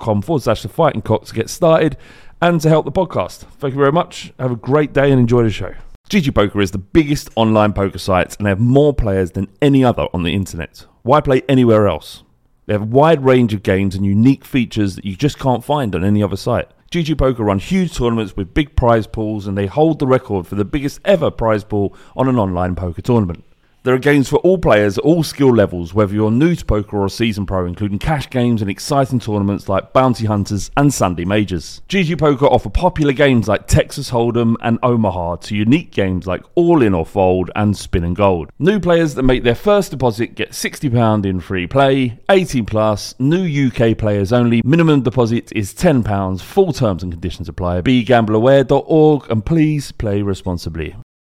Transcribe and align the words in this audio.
forward 0.00 0.42
slash 0.42 0.62
the 0.62 0.68
fighting 0.68 1.02
cock 1.02 1.24
to 1.26 1.34
get 1.34 1.50
started 1.50 1.96
and 2.40 2.60
to 2.60 2.68
help 2.68 2.84
the 2.84 2.92
podcast. 2.92 3.38
Thank 3.58 3.74
you 3.74 3.80
very 3.80 3.92
much. 3.92 4.32
Have 4.38 4.52
a 4.52 4.56
great 4.56 4.92
day 4.92 5.10
and 5.10 5.20
enjoy 5.20 5.42
the 5.42 5.50
show. 5.50 5.74
GG 6.10 6.34
Poker 6.34 6.60
is 6.60 6.72
the 6.72 6.78
biggest 6.78 7.30
online 7.36 7.72
poker 7.72 7.98
site 7.98 8.36
and 8.36 8.44
they 8.44 8.50
have 8.50 8.60
more 8.60 8.92
players 8.92 9.30
than 9.30 9.48
any 9.62 9.84
other 9.84 10.08
on 10.12 10.24
the 10.24 10.34
internet. 10.34 10.84
Why 11.02 11.20
play 11.20 11.42
anywhere 11.48 11.88
else? 11.88 12.22
They 12.66 12.74
have 12.74 12.82
a 12.82 12.86
wide 12.86 13.24
range 13.24 13.54
of 13.54 13.62
games 13.62 13.94
and 13.94 14.04
unique 14.04 14.44
features 14.44 14.96
that 14.96 15.04
you 15.04 15.16
just 15.16 15.38
can't 15.38 15.64
find 15.64 15.94
on 15.94 16.04
any 16.04 16.22
other 16.22 16.36
site. 16.36 16.68
GG 16.90 17.16
Poker 17.16 17.44
run 17.44 17.58
huge 17.58 17.96
tournaments 17.96 18.36
with 18.36 18.52
big 18.52 18.76
prize 18.76 19.06
pools 19.06 19.46
and 19.46 19.56
they 19.56 19.66
hold 19.66 19.98
the 19.98 20.06
record 20.06 20.46
for 20.46 20.56
the 20.56 20.64
biggest 20.64 21.00
ever 21.04 21.30
prize 21.30 21.64
pool 21.64 21.96
on 22.14 22.28
an 22.28 22.38
online 22.38 22.74
poker 22.74 23.00
tournament. 23.00 23.44
There 23.84 23.94
are 23.94 23.98
games 23.98 24.28
for 24.28 24.36
all 24.36 24.58
players 24.58 24.96
at 24.96 25.02
all 25.02 25.24
skill 25.24 25.52
levels, 25.52 25.92
whether 25.92 26.14
you're 26.14 26.30
new 26.30 26.54
to 26.54 26.64
poker 26.64 26.98
or 26.98 27.06
a 27.06 27.10
seasoned 27.10 27.48
pro, 27.48 27.66
including 27.66 27.98
cash 27.98 28.30
games 28.30 28.62
and 28.62 28.70
exciting 28.70 29.18
tournaments 29.18 29.68
like 29.68 29.92
Bounty 29.92 30.26
Hunters 30.26 30.70
and 30.76 30.94
Sunday 30.94 31.24
Majors. 31.24 31.82
GG 31.88 32.16
Poker 32.16 32.46
offer 32.46 32.70
popular 32.70 33.12
games 33.12 33.48
like 33.48 33.66
Texas 33.66 34.12
Hold'em 34.12 34.54
and 34.60 34.78
Omaha 34.84 35.34
to 35.36 35.56
unique 35.56 35.90
games 35.90 36.28
like 36.28 36.44
All 36.54 36.80
In 36.80 36.94
or 36.94 37.04
Fold 37.04 37.50
and 37.56 37.76
Spin 37.76 38.04
and 38.04 38.14
Gold. 38.14 38.50
New 38.60 38.78
players 38.78 39.16
that 39.16 39.24
make 39.24 39.42
their 39.42 39.56
first 39.56 39.90
deposit 39.90 40.36
get 40.36 40.52
£60 40.52 41.26
in 41.26 41.40
free 41.40 41.66
play, 41.66 42.20
18 42.30 42.64
plus, 42.64 43.16
new 43.18 43.66
UK 43.66 43.98
players 43.98 44.32
only, 44.32 44.62
minimum 44.64 45.02
deposit 45.02 45.50
is 45.56 45.74
£10, 45.74 46.40
full 46.40 46.72
terms 46.72 47.02
and 47.02 47.10
conditions 47.10 47.48
apply. 47.48 47.80
BeGambleAware.org 47.80 49.28
and 49.28 49.44
please 49.44 49.90
play 49.90 50.22
responsibly. 50.22 50.94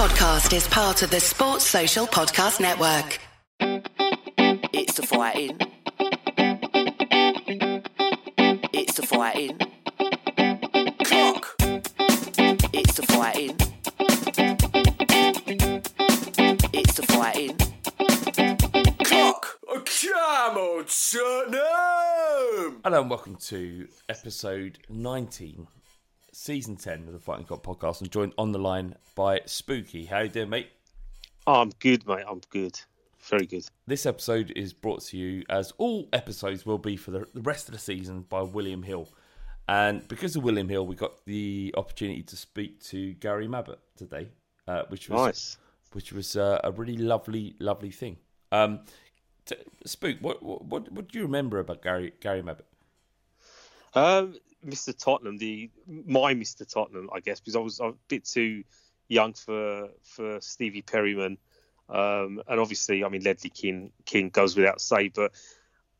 This 0.00 0.12
podcast 0.12 0.56
is 0.56 0.66
part 0.66 1.02
of 1.02 1.10
the 1.10 1.20
Sports 1.20 1.66
Social 1.66 2.06
Podcast 2.06 2.58
Network. 2.58 3.20
It's 4.72 4.94
the 4.94 5.02
fighting. 5.02 5.58
It's 8.72 8.94
the 8.94 9.02
fighting. 9.06 9.58
Clock. 11.04 11.54
It's 12.72 12.94
the 12.94 13.02
fighting. 13.08 13.56
It's 16.72 16.94
the 16.94 17.02
fighting. 17.06 17.58
Clock. 19.04 19.58
Come 19.68 20.56
on, 20.56 20.86
Tottenham. 20.86 22.80
Hello 22.84 23.00
and 23.02 23.10
welcome 23.10 23.36
to 23.36 23.86
episode 24.08 24.78
19, 24.88 25.66
season 26.32 26.76
10 26.76 27.06
of 27.06 27.12
the 27.12 27.18
Fighting 27.18 27.46
Cock 27.46 27.62
podcast. 27.62 28.00
I'm 28.00 28.08
joined 28.08 28.34
on 28.38 28.52
the 28.52 28.58
line 28.58 28.94
by 29.14 29.40
Spooky. 29.46 30.04
How 30.06 30.20
you 30.20 30.28
doing, 30.28 30.50
mate? 30.50 30.70
Oh, 31.46 31.60
I'm 31.60 31.70
good, 31.78 32.06
mate. 32.06 32.24
I'm 32.28 32.40
good. 32.50 32.78
Very 33.20 33.46
good. 33.46 33.64
This 33.86 34.06
episode 34.06 34.52
is 34.56 34.72
brought 34.72 35.02
to 35.06 35.16
you, 35.16 35.44
as 35.50 35.72
all 35.78 36.08
episodes 36.12 36.64
will 36.64 36.78
be 36.78 36.96
for 36.96 37.10
the, 37.10 37.26
rest 37.34 37.68
of 37.68 37.72
the 37.72 37.80
season, 37.80 38.22
by 38.28 38.42
William 38.42 38.82
Hill. 38.82 39.08
And 39.68 40.06
because 40.08 40.36
of 40.36 40.42
William 40.42 40.68
Hill, 40.68 40.86
we 40.86 40.94
got 40.96 41.24
the 41.26 41.74
opportunity 41.76 42.22
to 42.22 42.36
speak 42.36 42.82
to 42.84 43.12
Gary 43.14 43.46
Mabbutt 43.46 43.78
today, 43.96 44.28
uh, 44.66 44.84
which 44.88 45.08
was 45.08 45.20
Nice. 45.26 45.58
which 45.92 46.12
was 46.12 46.36
uh, 46.36 46.60
a 46.64 46.72
really 46.72 46.96
lovely, 46.96 47.54
lovely 47.60 47.90
thing. 47.90 48.16
Um, 48.50 48.80
t- 49.46 49.56
Spook, 49.84 50.16
what, 50.20 50.42
what 50.42 50.64
what 50.64 50.90
what 50.90 51.08
do 51.08 51.18
you 51.18 51.24
remember 51.24 51.60
about 51.60 51.82
Gary 51.82 52.14
Gary 52.20 52.42
Mabbutt? 52.42 52.64
Um, 53.94 54.34
Mr. 54.64 54.96
Tottenham, 54.96 55.38
the 55.38 55.70
my 55.86 56.34
Mr. 56.34 56.70
Tottenham, 56.70 57.10
I 57.12 57.20
guess, 57.20 57.40
because 57.40 57.56
I 57.56 57.60
was 57.60 57.80
a 57.80 57.92
bit 58.08 58.24
too 58.24 58.64
young 59.08 59.32
for 59.32 59.88
for 60.02 60.40
Stevie 60.40 60.82
Perryman, 60.82 61.38
um, 61.88 62.42
and 62.46 62.60
obviously, 62.60 63.04
I 63.04 63.08
mean, 63.08 63.22
Ledley 63.22 63.50
King 63.50 63.92
King 64.04 64.28
goes 64.28 64.56
without 64.56 64.80
say, 64.80 65.08
but 65.08 65.32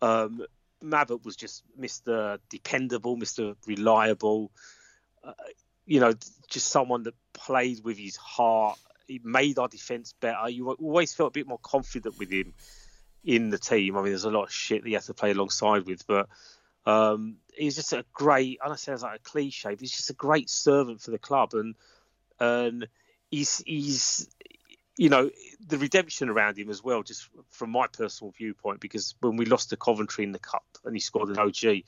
um, 0.02 0.44
Mabbutt 0.82 1.24
was 1.24 1.36
just 1.36 1.64
Mr. 1.78 2.38
Dependable, 2.48 3.16
Mr. 3.16 3.56
Reliable, 3.66 4.50
uh, 5.24 5.32
you 5.86 6.00
know, 6.00 6.12
just 6.48 6.68
someone 6.68 7.02
that 7.04 7.14
played 7.32 7.82
with 7.84 7.98
his 7.98 8.16
heart. 8.16 8.78
He 9.06 9.20
made 9.24 9.58
our 9.58 9.68
defence 9.68 10.14
better. 10.20 10.48
You 10.48 10.70
always 10.70 11.12
felt 11.12 11.28
a 11.28 11.32
bit 11.32 11.48
more 11.48 11.58
confident 11.58 12.18
with 12.18 12.30
him 12.30 12.54
in 13.24 13.50
the 13.50 13.58
team. 13.58 13.96
I 13.96 14.02
mean, 14.02 14.12
there's 14.12 14.24
a 14.24 14.30
lot 14.30 14.44
of 14.44 14.52
shit 14.52 14.82
that 14.82 14.88
you 14.88 14.96
have 14.96 15.04
to 15.06 15.14
play 15.14 15.32
alongside 15.32 15.86
with, 15.86 16.06
but 16.06 16.28
um, 16.90 17.36
he's 17.54 17.76
just 17.76 17.92
a 17.92 18.04
great. 18.12 18.58
I 18.62 18.68
know 18.68 18.74
it 18.74 18.80
sounds 18.80 19.02
like 19.02 19.16
a 19.16 19.22
cliche, 19.22 19.70
but 19.70 19.80
he's 19.80 19.92
just 19.92 20.10
a 20.10 20.14
great 20.14 20.50
servant 20.50 21.00
for 21.00 21.10
the 21.10 21.18
club, 21.18 21.54
and 21.54 21.74
and 22.38 22.88
he's 23.30 23.62
he's 23.66 24.28
you 24.96 25.08
know 25.08 25.30
the 25.66 25.78
redemption 25.78 26.28
around 26.28 26.58
him 26.58 26.70
as 26.70 26.82
well. 26.82 27.02
Just 27.02 27.28
from 27.50 27.70
my 27.70 27.86
personal 27.86 28.32
viewpoint, 28.36 28.80
because 28.80 29.14
when 29.20 29.36
we 29.36 29.46
lost 29.46 29.70
to 29.70 29.76
Coventry 29.76 30.24
in 30.24 30.32
the 30.32 30.38
cup 30.38 30.64
and 30.84 30.94
he 30.94 31.00
scored 31.00 31.28
an 31.28 31.38
OG, 31.38 31.82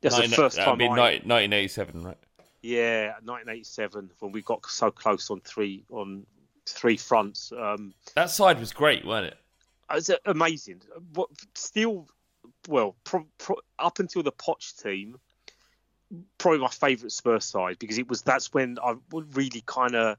that's 0.00 0.16
the 0.18 0.28
first 0.28 0.56
time. 0.56 0.68
I 0.68 0.76
mean, 0.76 0.92
I, 0.92 1.20
1987, 1.24 2.02
right? 2.02 2.18
yeah, 2.62 3.06
1987 3.24 4.10
when 4.18 4.32
we 4.32 4.42
got 4.42 4.66
so 4.66 4.90
close 4.90 5.30
on 5.30 5.40
three 5.40 5.84
on 5.90 6.26
three 6.66 6.96
fronts. 6.96 7.52
Um, 7.52 7.94
That 8.14 8.30
side 8.30 8.60
was 8.60 8.72
great, 8.72 9.04
wasn't 9.04 9.32
it? 9.32 9.38
it 9.90 9.94
was 9.94 10.10
amazing. 10.26 10.82
What 11.14 11.30
still, 11.54 12.08
well, 12.68 12.96
pro, 13.04 13.26
pro, 13.38 13.56
up 13.78 13.98
until 13.98 14.22
the 14.22 14.32
Poch 14.32 14.82
team, 14.82 15.18
probably 16.38 16.60
my 16.60 16.68
favourite 16.68 17.12
Spurs 17.12 17.44
side 17.44 17.78
because 17.78 17.98
it 17.98 18.08
was 18.08 18.22
that's 18.22 18.52
when 18.52 18.78
I 18.82 18.96
really 19.10 19.62
kind 19.64 19.94
of 19.94 20.16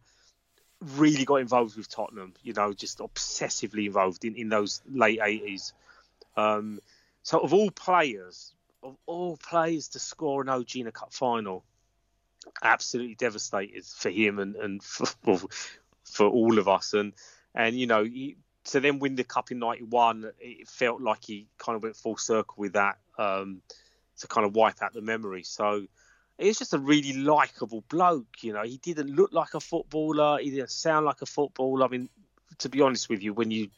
really 0.97 1.25
got 1.25 1.35
involved 1.35 1.77
with 1.77 1.89
Tottenham. 1.89 2.33
You 2.41 2.53
know, 2.53 2.73
just 2.73 2.99
obsessively 2.99 3.85
involved 3.85 4.25
in 4.25 4.35
in 4.35 4.49
those 4.49 4.81
late 4.89 5.19
80s. 5.19 5.73
Um, 6.37 6.79
so 7.23 7.39
of 7.39 7.53
all 7.53 7.71
players, 7.71 8.53
of 8.81 8.95
all 9.05 9.37
players 9.37 9.89
to 9.89 9.99
score 9.99 10.41
an 10.41 10.49
OG 10.49 10.75
in 10.75 10.87
a 10.87 10.91
cup 10.91 11.13
final, 11.13 11.63
absolutely 12.63 13.15
devastated 13.15 13.85
for 13.85 14.09
him 14.09 14.39
and 14.39 14.55
and 14.55 14.83
for, 14.83 15.39
for 16.03 16.27
all 16.27 16.57
of 16.57 16.67
us. 16.67 16.93
And 16.93 17.13
and 17.53 17.77
you 17.77 17.87
know, 17.87 18.07
to 18.65 18.79
then 18.79 18.99
win 18.99 19.15
the 19.15 19.23
cup 19.23 19.51
in 19.51 19.59
'91, 19.59 20.31
it 20.39 20.67
felt 20.67 21.01
like 21.01 21.25
he 21.25 21.47
kind 21.57 21.75
of 21.75 21.83
went 21.83 21.95
full 21.95 22.17
circle 22.17 22.55
with 22.57 22.73
that 22.73 22.97
um, 23.17 23.61
to 24.19 24.27
kind 24.27 24.45
of 24.45 24.55
wipe 24.55 24.81
out 24.81 24.93
the 24.93 25.01
memory. 25.01 25.43
So 25.43 25.87
he 26.37 26.47
was 26.47 26.57
just 26.57 26.73
a 26.73 26.79
really 26.79 27.13
likable 27.13 27.83
bloke. 27.89 28.41
You 28.41 28.53
know, 28.53 28.63
he 28.63 28.77
didn't 28.77 29.15
look 29.15 29.31
like 29.33 29.53
a 29.53 29.59
footballer. 29.59 30.39
He 30.39 30.51
didn't 30.51 30.71
sound 30.71 31.05
like 31.05 31.21
a 31.21 31.25
footballer. 31.25 31.85
I 31.85 31.89
mean, 31.89 32.09
to 32.59 32.69
be 32.69 32.81
honest 32.81 33.09
with 33.09 33.21
you, 33.23 33.33
when 33.33 33.51
you 33.51 33.69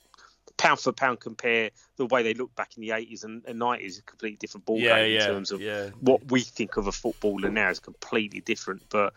pound 0.58 0.80
for 0.80 0.92
pound 0.92 1.20
compare 1.20 1.72
the 1.98 2.06
way 2.06 2.24
they 2.24 2.34
looked 2.34 2.56
back 2.56 2.78
in 2.78 2.82
the 2.82 2.90
80s 2.90 3.24
and, 3.24 3.44
and 3.46 3.60
90s, 3.60 4.00
a 4.00 4.02
completely 4.04 4.38
different 4.38 4.66
ball 4.66 4.78
Yeah, 4.78 4.98
game 4.98 5.14
yeah, 5.14 5.28
in 5.28 5.34
terms 5.34 5.52
of 5.52 5.62
yeah. 5.62 5.90
what 6.00 6.32
we 6.32 6.42
think 6.42 6.78
of 6.78 6.88
a 6.88 6.92
footballer 6.92 7.50
now 7.50 7.70
is 7.70 7.80
completely 7.80 8.42
different. 8.42 8.84
But 8.90 9.14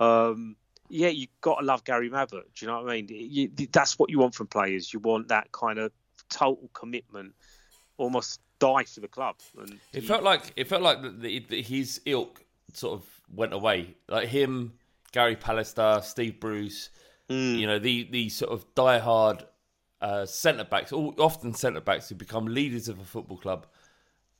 um, 0.00 0.56
yeah, 0.92 1.08
you 1.08 1.26
got 1.40 1.58
to 1.60 1.64
love 1.64 1.84
Gary 1.84 2.10
Mabbutt. 2.10 2.30
Do 2.30 2.40
you 2.60 2.66
know 2.66 2.82
what 2.82 2.92
I 2.92 2.96
mean? 3.00 3.06
You, 3.10 3.50
that's 3.72 3.98
what 3.98 4.10
you 4.10 4.18
want 4.18 4.34
from 4.34 4.46
players. 4.46 4.92
You 4.92 5.00
want 5.00 5.28
that 5.28 5.50
kind 5.52 5.78
of 5.78 5.90
total 6.28 6.68
commitment, 6.74 7.32
almost 7.96 8.40
die 8.58 8.84
for 8.84 9.00
the 9.00 9.08
club. 9.08 9.36
And 9.58 9.78
It 9.92 10.02
he- 10.02 10.06
felt 10.06 10.22
like 10.22 10.52
it 10.56 10.68
felt 10.68 10.82
like 10.82 11.00
the, 11.02 11.10
the, 11.10 11.38
the, 11.48 11.62
his 11.62 12.00
ilk 12.04 12.44
sort 12.74 13.00
of 13.00 13.06
went 13.34 13.54
away. 13.54 13.96
Like 14.08 14.28
him, 14.28 14.74
Gary 15.12 15.36
Pallister, 15.36 16.02
Steve 16.02 16.38
Bruce, 16.40 16.90
you 17.28 17.66
know, 17.66 17.78
the 17.78 18.04
the 18.10 18.28
sort 18.28 18.52
of 18.52 18.66
diehard 18.74 19.46
uh, 20.02 20.26
centre 20.26 20.64
backs, 20.64 20.92
all 20.92 21.14
often 21.18 21.54
centre 21.54 21.80
backs 21.80 22.10
who 22.10 22.14
become 22.14 22.44
leaders 22.46 22.88
of 22.88 23.00
a 23.00 23.04
football 23.04 23.38
club. 23.38 23.66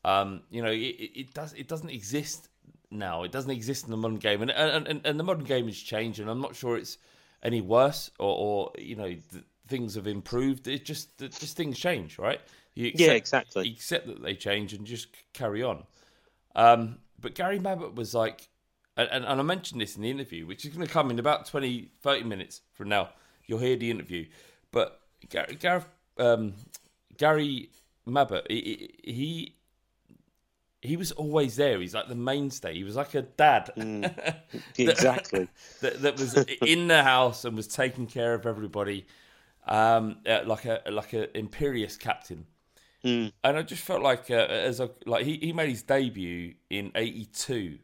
Um, 0.05 0.43
you 0.51 0.61
know, 0.63 0.71
it, 0.71 0.77
it 0.77 1.21
it 1.21 1.35
does 1.35 1.55
it 1.55 1.69
doesn't 1.69 1.89
exist 1.89 2.49
now. 2.93 3.23
It 3.23 3.33
doesn't 3.33 3.51
exist 3.51 3.85
in 3.85 3.91
the 3.91 3.97
modern 3.97 4.19
game, 4.19 4.43
and 4.43 4.51
and, 4.51 4.87
and, 4.87 5.01
and 5.05 5.19
the 5.19 5.25
modern 5.25 5.45
game 5.45 5.67
has 5.67 5.79
changed, 5.79 6.21
and 6.21 6.29
I'm 6.31 6.41
not 6.41 6.57
sure 6.57 6.77
it's 6.77 6.99
any 7.43 7.61
worse 7.61 8.11
or, 8.19 8.37
or 8.37 8.73
you 8.79 8.97
know 8.97 9.09
th- 9.09 9.45
things 9.69 9.95
have 9.95 10.07
improved. 10.07 10.69
It 10.69 10.85
just 10.85 11.19
just 11.19 11.57
things 11.57 11.79
change, 11.79 12.19
right? 12.19 12.41
You 12.75 12.93
Yeah, 12.95 13.13
exactly. 13.13 13.69
You 13.69 13.75
accept 13.75 14.07
that 14.07 14.23
they 14.23 14.35
change 14.35 14.73
and 14.73 14.87
just 14.87 15.09
carry 15.33 15.63
on. 15.63 15.85
Um, 16.55 16.99
but 17.21 17.35
Gary 17.35 17.59
Mabbutt 17.59 17.95
was 17.95 18.15
like, 18.15 18.49
and, 18.97 19.09
and, 19.11 19.25
and 19.25 19.41
I 19.41 19.43
mentioned 19.43 19.81
this 19.81 19.97
in 19.97 20.03
the 20.03 20.11
interview, 20.11 20.47
which 20.47 20.65
is 20.65 20.75
going 20.75 20.87
to 20.87 20.93
come 20.93 21.11
in 21.11 21.19
about 21.19 21.47
20, 21.47 21.89
30 22.03 22.25
minutes 22.25 22.63
from 22.73 22.89
now. 22.89 23.11
You'll 23.47 23.59
hear 23.59 23.77
the 23.77 23.91
interview. 23.91 24.27
But 24.71 25.01
Gary, 25.29 25.57
Gareth, 25.57 25.87
um, 26.19 26.55
Gary 27.17 27.71
Mabbutt, 28.07 28.51
he, 28.51 28.91
he 29.03 29.55
he 30.83 30.97
was 30.97 31.13
always 31.13 31.55
there. 31.57 31.81
He's 31.81 31.95
like 31.95 32.09
the 32.09 32.17
mainstay. 32.17 32.75
He 32.75 32.83
was 32.85 32.97
like 32.97 33.15
a 33.15 33.23
dad 33.23 33.71
exactly. 34.77 35.49
that, 35.81 36.03
that 36.03 36.19
was 36.19 36.37
in 36.67 36.89
the 36.89 37.05
house 37.05 37.45
and 37.45 37.57
was 37.57 37.69
taking 37.69 38.09
care 38.09 38.35
of 38.35 38.47
everybody, 38.47 39.07
um, 39.67 40.17
uh, 40.27 40.41
like 40.45 40.65
a 40.65 40.83
like 40.91 41.13
a 41.13 41.37
imperious 41.39 41.97
captain. 41.97 42.47
And 43.45 43.57
I 43.57 43.63
just 43.63 43.83
felt 43.83 44.03
like 44.03 44.31
uh, 44.31 44.35
as 44.35 44.81
a 44.81 44.91
like 45.07 45.25
he, 45.25 45.37
he 45.37 45.53
made 45.53 45.71
his 45.71 45.83
debut 45.85 46.55
in 46.69 46.91
'82. 46.97 47.79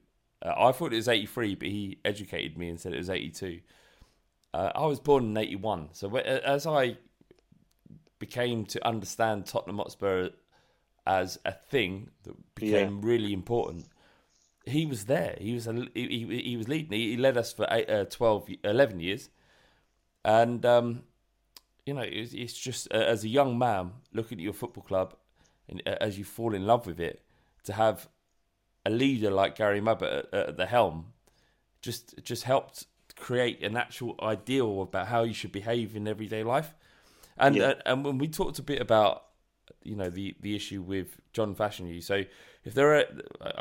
Uh, 0.44 0.54
I 0.56 0.72
thought 0.72 0.92
it 0.92 0.96
was 0.96 1.08
'83, 1.08 1.54
but 1.54 1.68
he 1.68 1.98
educated 2.04 2.58
me 2.58 2.68
and 2.68 2.80
said 2.80 2.92
it 2.94 2.98
was 2.98 3.10
'82. 3.10 3.60
Uh, 4.54 4.72
I 4.74 4.86
was 4.86 4.98
born 4.98 5.24
in 5.24 5.36
'81, 5.36 5.90
so 5.92 6.16
as 6.16 6.66
I 6.66 6.96
became 8.18 8.64
to 8.66 8.84
understand 8.84 9.46
Tottenham 9.46 9.78
Hotspur 9.78 10.30
as 11.08 11.40
a 11.46 11.52
thing 11.52 12.10
that 12.24 12.36
became 12.54 13.02
really 13.02 13.32
important, 13.32 13.86
he 14.66 14.86
was 14.86 15.06
there. 15.06 15.36
He 15.40 15.54
was 15.54 15.66
a, 15.66 15.74
he, 15.94 16.26
he, 16.28 16.42
he 16.42 16.56
was 16.56 16.68
leading. 16.68 16.92
He, 16.92 17.12
he 17.12 17.16
led 17.16 17.36
us 17.38 17.52
for 17.52 17.66
eight, 17.70 17.90
uh, 17.90 18.04
12, 18.04 18.50
11 18.64 19.00
years, 19.00 19.30
and 20.24 20.66
um, 20.66 21.02
you 21.86 21.94
know 21.94 22.02
it's, 22.02 22.34
it's 22.34 22.54
just 22.58 22.88
uh, 22.92 22.98
as 22.98 23.24
a 23.24 23.28
young 23.28 23.58
man 23.58 23.92
looking 24.12 24.38
at 24.38 24.44
your 24.44 24.52
football 24.52 24.84
club, 24.84 25.14
and 25.68 25.82
uh, 25.86 25.96
as 26.00 26.18
you 26.18 26.24
fall 26.24 26.54
in 26.54 26.66
love 26.66 26.86
with 26.86 27.00
it, 27.00 27.22
to 27.64 27.72
have 27.74 28.08
a 28.86 28.90
leader 28.90 29.30
like 29.30 29.56
Gary 29.56 29.80
Mabbutt 29.80 30.26
at, 30.32 30.34
at 30.34 30.56
the 30.56 30.66
helm, 30.66 31.12
just 31.82 32.22
just 32.22 32.44
helped 32.44 32.86
create 33.16 33.62
an 33.62 33.76
actual 33.76 34.14
ideal 34.22 34.82
about 34.82 35.08
how 35.08 35.24
you 35.24 35.34
should 35.34 35.52
behave 35.52 35.96
in 35.96 36.06
everyday 36.08 36.44
life. 36.44 36.74
And 37.38 37.56
Yeah. 37.56 37.68
uh, 37.70 37.74
and 37.86 38.04
when 38.04 38.18
we 38.18 38.28
talked 38.28 38.58
a 38.58 38.62
bit 38.62 38.80
about 38.82 39.24
you 39.82 39.96
know 39.96 40.10
the 40.10 40.34
the 40.40 40.54
issue 40.54 40.82
with 40.82 41.20
John 41.32 41.54
Fashanu, 41.54 42.02
so 42.02 42.24
if 42.64 42.74
there 42.74 42.96
are, 42.96 43.04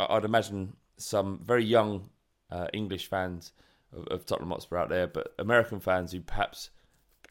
I'd 0.09 0.25
imagine 0.25 0.75
some 0.97 1.39
very 1.43 1.63
young 1.63 2.09
uh, 2.51 2.67
English 2.73 3.07
fans 3.07 3.51
of, 3.93 4.07
of 4.07 4.25
Tottenham 4.25 4.51
Hotspur 4.51 4.77
out 4.77 4.89
there, 4.89 5.07
but 5.07 5.33
American 5.39 5.79
fans 5.79 6.11
who 6.11 6.21
perhaps 6.21 6.69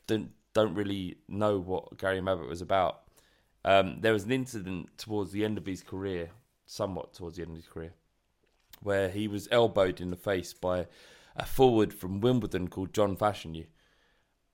don't 0.06 0.30
don't 0.52 0.74
really 0.74 1.18
know 1.28 1.58
what 1.58 1.98
Gary 1.98 2.20
Mabbutt 2.20 2.48
was 2.48 2.62
about. 2.62 3.02
Um, 3.64 3.98
there 4.00 4.12
was 4.12 4.24
an 4.24 4.32
incident 4.32 4.96
towards 4.96 5.32
the 5.32 5.44
end 5.44 5.58
of 5.58 5.66
his 5.66 5.82
career, 5.82 6.30
somewhat 6.64 7.12
towards 7.12 7.36
the 7.36 7.42
end 7.42 7.50
of 7.50 7.56
his 7.56 7.68
career, 7.68 7.92
where 8.80 9.10
he 9.10 9.28
was 9.28 9.48
elbowed 9.50 10.00
in 10.00 10.10
the 10.10 10.16
face 10.16 10.54
by 10.54 10.86
a 11.34 11.44
forward 11.44 11.92
from 11.92 12.20
Wimbledon 12.20 12.68
called 12.68 12.94
John 12.94 13.16
Fashanu, 13.16 13.66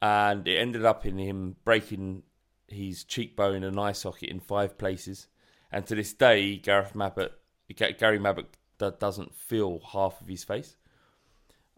and 0.01 0.49
it 0.49 0.57
ended 0.57 0.85
up 0.85 1.07
in 1.07 1.19
him 1.19 1.57
breaking 1.65 2.25
his 2.73 3.05
cheekbone 3.05 3.65
and 3.65 3.79
eye 3.79 3.93
socket 3.93 4.29
in 4.29 4.41
five 4.41 4.77
places. 4.79 5.29
And 5.71 5.87
to 5.87 5.95
this 5.95 6.13
day, 6.13 6.57
Gareth 6.57 6.95
Mabbutt, 6.95 7.31
Gary 7.77 8.19
Mabbutt, 8.19 8.47
doesn't 8.99 9.35
feel 9.35 9.81
half 9.93 10.21
of 10.21 10.27
his 10.27 10.45
face. 10.45 10.77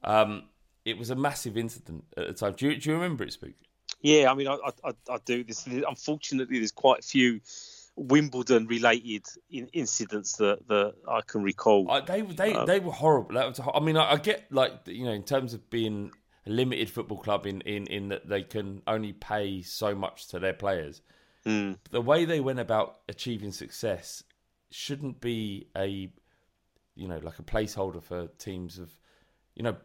Um, 0.02 0.44
it 0.84 0.98
was 0.98 1.10
a 1.10 1.14
massive 1.14 1.56
incident 1.56 2.04
at 2.16 2.26
the 2.26 2.32
time. 2.32 2.54
Do 2.56 2.66
you, 2.66 2.76
do 2.76 2.90
you 2.90 2.94
remember 2.96 3.24
it, 3.24 3.32
Spook? 3.32 3.52
Yeah, 4.00 4.30
I 4.30 4.34
mean, 4.34 4.48
I, 4.48 4.56
I, 4.84 4.92
I 5.08 5.18
do 5.24 5.44
this. 5.44 5.66
Unfortunately, 5.66 6.58
there's 6.58 6.72
quite 6.72 7.00
a 7.00 7.02
few 7.02 7.40
Wimbledon-related 7.96 9.24
in, 9.50 9.68
incidents 9.72 10.36
that, 10.38 10.66
that 10.68 10.94
I 11.08 11.20
can 11.26 11.42
recall. 11.42 11.90
I, 11.90 12.00
they 12.00 12.22
they 12.22 12.52
Um, 12.52 12.66
they 12.66 12.80
were 12.80 12.92
horrible. 12.92 13.34
That 13.34 13.46
was, 13.46 13.60
I 13.60 13.80
mean, 13.80 13.96
I, 13.96 14.12
I 14.12 14.16
get 14.16 14.50
like 14.50 14.72
you 14.86 15.04
know 15.04 15.12
in 15.12 15.22
terms 15.22 15.54
of 15.54 15.70
being 15.70 16.10
limited 16.46 16.90
football 16.90 17.18
club 17.18 17.46
in 17.46 17.60
in 17.62 17.86
in 17.86 18.08
that 18.08 18.28
they 18.28 18.42
can 18.42 18.82
only 18.86 19.12
pay 19.12 19.62
so 19.62 19.94
much 19.94 20.28
to 20.28 20.38
their 20.38 20.52
players. 20.52 21.00
Mm. 21.46 21.78
The 21.90 22.00
way 22.00 22.24
they 22.24 22.40
went 22.40 22.58
about 22.60 23.00
achieving 23.08 23.52
success 23.52 24.22
shouldn't 24.70 25.20
be 25.20 25.68
a 25.76 26.10
you 26.94 27.08
know 27.08 27.18
like 27.22 27.38
a 27.38 27.42
placeholder 27.42 28.02
for 28.02 28.28
teams 28.38 28.78
of 28.78 28.96
you 29.54 29.62
know 29.62 29.76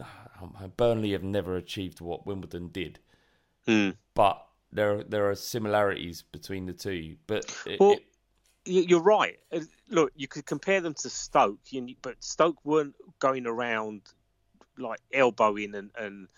Burnley 0.76 1.12
have 1.12 1.22
never 1.22 1.56
achieved 1.56 2.00
what 2.00 2.26
Wimbledon 2.26 2.68
did. 2.68 2.98
Mm. 3.68 3.94
but 4.14 4.44
there 4.72 5.04
there 5.04 5.30
are 5.30 5.36
similarities 5.36 6.22
between 6.22 6.66
the 6.66 6.72
two. 6.72 7.16
But 7.26 7.44
it, 7.66 7.78
Well, 7.78 7.92
it- 7.92 8.04
you're 8.64 9.00
right. 9.02 9.38
Uh, 9.52 9.60
Look, 9.88 10.12
you 10.16 10.26
could 10.28 10.46
compare 10.46 10.80
them 10.80 10.94
to 10.94 11.10
Stoke, 11.10 11.58
but 12.00 12.22
Stoke 12.22 12.64
weren't 12.64 12.94
going 13.18 13.46
around 13.46 14.02
like 14.78 15.00
elbowing 15.12 15.74
and, 15.74 15.90
and 15.96 16.28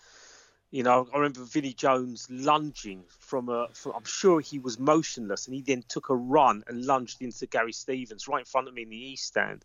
you 0.71 0.83
know, 0.83 1.07
I 1.13 1.17
remember 1.17 1.43
Vinnie 1.43 1.73
Jones 1.73 2.27
lunging 2.29 3.05
from 3.19 3.47
a. 3.47 3.69
From, 3.71 3.93
I'm 3.95 4.03
sure 4.03 4.41
he 4.41 4.59
was 4.59 4.77
motionless, 4.77 5.47
and 5.47 5.55
he 5.55 5.61
then 5.61 5.83
took 5.87 6.09
a 6.09 6.15
run 6.15 6.63
and 6.67 6.83
lunged 6.83 7.21
into 7.21 7.45
Gary 7.45 7.71
Stevens 7.71 8.27
right 8.27 8.39
in 8.39 8.45
front 8.45 8.67
of 8.67 8.73
me 8.73 8.81
in 8.81 8.89
the 8.89 8.97
east 8.97 9.25
stand. 9.25 9.63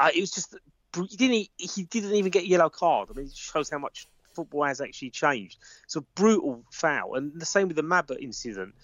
Uh, 0.00 0.10
it 0.12 0.20
was 0.20 0.32
just 0.32 0.56
he 0.96 1.16
didn't. 1.16 1.48
He 1.58 1.84
didn't 1.84 2.14
even 2.14 2.30
get 2.30 2.42
a 2.42 2.48
yellow 2.48 2.70
card. 2.70 3.10
I 3.10 3.14
mean, 3.14 3.26
it 3.26 3.36
shows 3.36 3.70
how 3.70 3.78
much 3.78 4.08
football 4.32 4.64
has 4.64 4.80
actually 4.80 5.10
changed. 5.10 5.58
It's 5.84 5.94
a 5.94 6.00
brutal 6.00 6.64
foul, 6.72 7.14
and 7.14 7.38
the 7.38 7.46
same 7.46 7.68
with 7.68 7.76
the 7.76 7.84
Mabbutt 7.84 8.20
incident 8.20 8.74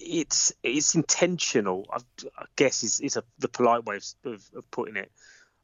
it's 0.00 0.52
it's 0.62 0.94
intentional. 0.94 1.86
I, 1.92 1.98
I 2.36 2.44
guess 2.56 2.82
is 2.82 3.00
is 3.00 3.16
a, 3.16 3.24
the 3.38 3.48
polite 3.48 3.84
way 3.84 3.96
of, 3.96 4.04
of, 4.24 4.50
of 4.56 4.70
putting 4.70 4.96
it. 4.96 5.10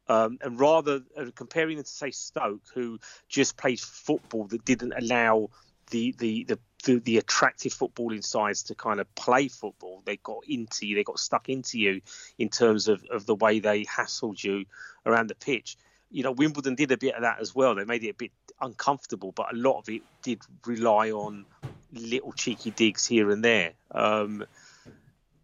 Um, 0.08 0.38
and 0.42 0.60
rather 0.60 1.00
uh, 1.16 1.26
comparing 1.34 1.76
them 1.76 1.84
to 1.84 1.90
say 1.90 2.10
Stoke, 2.10 2.62
who 2.74 2.98
just 3.28 3.56
played 3.56 3.80
football 3.80 4.44
that 4.48 4.64
didn't 4.64 4.92
allow 4.96 5.50
the 5.90 6.14
the 6.18 6.44
the 6.44 6.58
the, 6.84 6.98
the 6.98 7.18
attractive 7.18 7.72
footballing 7.72 8.22
sides 8.24 8.64
to 8.64 8.74
kind 8.74 9.00
of 9.00 9.12
play 9.14 9.48
football. 9.48 10.02
They 10.04 10.16
got 10.18 10.40
into 10.46 10.86
you, 10.86 10.96
they 10.96 11.04
got 11.04 11.18
stuck 11.18 11.48
into 11.48 11.78
you 11.78 12.02
in 12.38 12.50
terms 12.50 12.88
of, 12.88 13.02
of 13.10 13.26
the 13.26 13.34
way 13.34 13.58
they 13.58 13.84
hassled 13.84 14.42
you 14.44 14.66
around 15.06 15.28
the 15.28 15.34
pitch. 15.34 15.76
You 16.10 16.22
know, 16.22 16.32
Wimbledon 16.32 16.74
did 16.74 16.92
a 16.92 16.98
bit 16.98 17.14
of 17.14 17.22
that 17.22 17.40
as 17.40 17.54
well. 17.54 17.74
They 17.74 17.84
made 17.84 18.04
it 18.04 18.10
a 18.10 18.14
bit 18.14 18.32
uncomfortable, 18.60 19.32
but 19.32 19.52
a 19.52 19.56
lot 19.56 19.78
of 19.78 19.88
it 19.88 20.02
did 20.22 20.40
rely 20.66 21.10
on 21.10 21.46
little 21.92 22.32
cheeky 22.32 22.70
digs 22.70 23.06
here 23.06 23.30
and 23.30 23.42
there. 23.42 23.72
Um, 23.90 24.44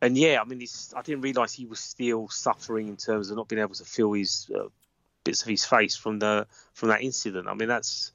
and 0.03 0.17
yeah, 0.17 0.41
I 0.41 0.45
mean, 0.45 0.63
it's, 0.63 0.93
I 0.97 1.03
didn't 1.03 1.23
realise 1.23 1.53
he 1.53 1.67
was 1.67 1.81
still 1.81 2.29
suffering 2.29 2.89
in 2.89 2.97
terms 2.97 3.31
of 3.31 3.37
not 3.37 3.49
being 3.49 3.61
able 3.61 3.75
to 3.75 3.85
feel 3.85 4.13
his 4.13 4.51
uh, 4.55 4.65
bits 5.25 5.43
of 5.43 5.49
his 5.49 5.65
face 5.65 5.97
from 5.97 6.19
the 6.19 6.47
from 6.75 6.89
that 6.91 7.03
incident. 7.03 7.49
I 7.49 7.55
mean, 7.55 7.69
that's 7.69 8.13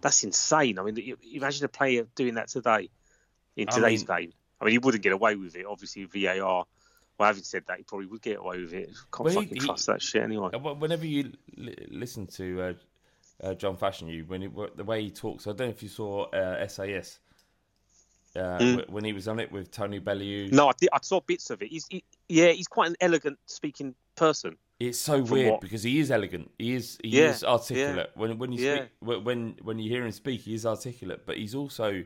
that's 0.00 0.24
insane. 0.24 0.78
I 0.78 0.82
mean, 0.82 1.16
imagine 1.32 1.64
a 1.64 1.68
player 1.68 2.06
doing 2.14 2.34
that 2.34 2.48
today 2.48 2.90
in 3.56 3.68
I 3.68 3.72
today's 3.72 4.08
mean- 4.08 4.16
game. 4.18 4.32
I 4.60 4.64
mean, 4.64 4.72
he 4.72 4.78
wouldn't 4.78 5.04
get 5.04 5.12
away 5.12 5.36
with 5.36 5.54
it. 5.54 5.66
Obviously, 5.66 6.04
VAR. 6.04 6.64
Well, 7.16 7.26
having 7.26 7.44
said 7.44 7.62
that, 7.68 7.78
he 7.78 7.84
probably 7.84 8.06
would 8.06 8.22
get 8.22 8.38
away 8.38 8.60
with 8.60 8.72
it. 8.74 8.90
Can't 9.12 9.24
Well, 9.26 9.34
fucking 9.34 9.54
he- 9.54 9.60
trust 9.66 9.86
that 9.86 10.02
shit 10.02 10.22
anyway. 10.22 10.50
Uh, 10.52 10.58
Whenever 10.74 11.06
you 11.06 11.32
li- 11.56 11.86
listen 11.90 12.26
to 12.28 12.60
uh, 12.62 12.72
uh, 13.46 13.54
John 13.54 13.76
Fashanu, 13.76 14.12
you 14.12 14.24
when 14.24 14.42
he, 14.42 14.48
wh- 14.48 14.74
the 14.76 14.82
way 14.84 15.02
he 15.02 15.10
talks, 15.12 15.46
I 15.46 15.50
don't 15.50 15.68
know 15.68 15.70
if 15.70 15.82
you 15.82 15.88
saw 15.88 16.24
uh, 16.30 16.66
SAS 16.66 17.18
uh, 18.36 18.76
wh- 18.78 18.92
when 18.92 19.04
he 19.04 19.12
was 19.12 19.28
on 19.28 19.38
it 19.40 19.50
with 19.50 19.70
Tony 19.70 19.98
Bellew. 19.98 20.48
No, 20.50 20.68
I, 20.68 20.72
did, 20.78 20.88
I 20.92 20.98
saw 21.02 21.20
bits 21.20 21.50
of 21.50 21.62
it. 21.62 21.68
He's 21.70 21.86
he, 21.88 22.04
yeah, 22.28 22.48
he's 22.50 22.68
quite 22.68 22.88
an 22.90 22.96
elegant 23.00 23.38
speaking 23.46 23.94
person. 24.16 24.56
It's 24.80 25.00
so 25.00 25.20
weird 25.22 25.52
what? 25.52 25.60
because 25.60 25.82
he 25.82 25.98
is 25.98 26.10
elegant. 26.10 26.50
He 26.58 26.74
is 26.74 26.98
he 27.02 27.18
Yeah, 27.20 27.30
is 27.30 27.42
articulate. 27.42 28.10
When 28.14 28.38
when 28.38 28.52
you 28.52 28.64
Yeah. 28.64 28.76
speak 28.76 28.90
when 29.22 29.56
when 29.62 29.78
you 29.78 29.90
hear 29.90 30.04
him 30.04 30.12
speak, 30.12 30.42
he 30.42 30.54
is 30.54 30.64
articulate. 30.64 31.26
But 31.26 31.36
he's 31.38 31.54
also 31.54 32.04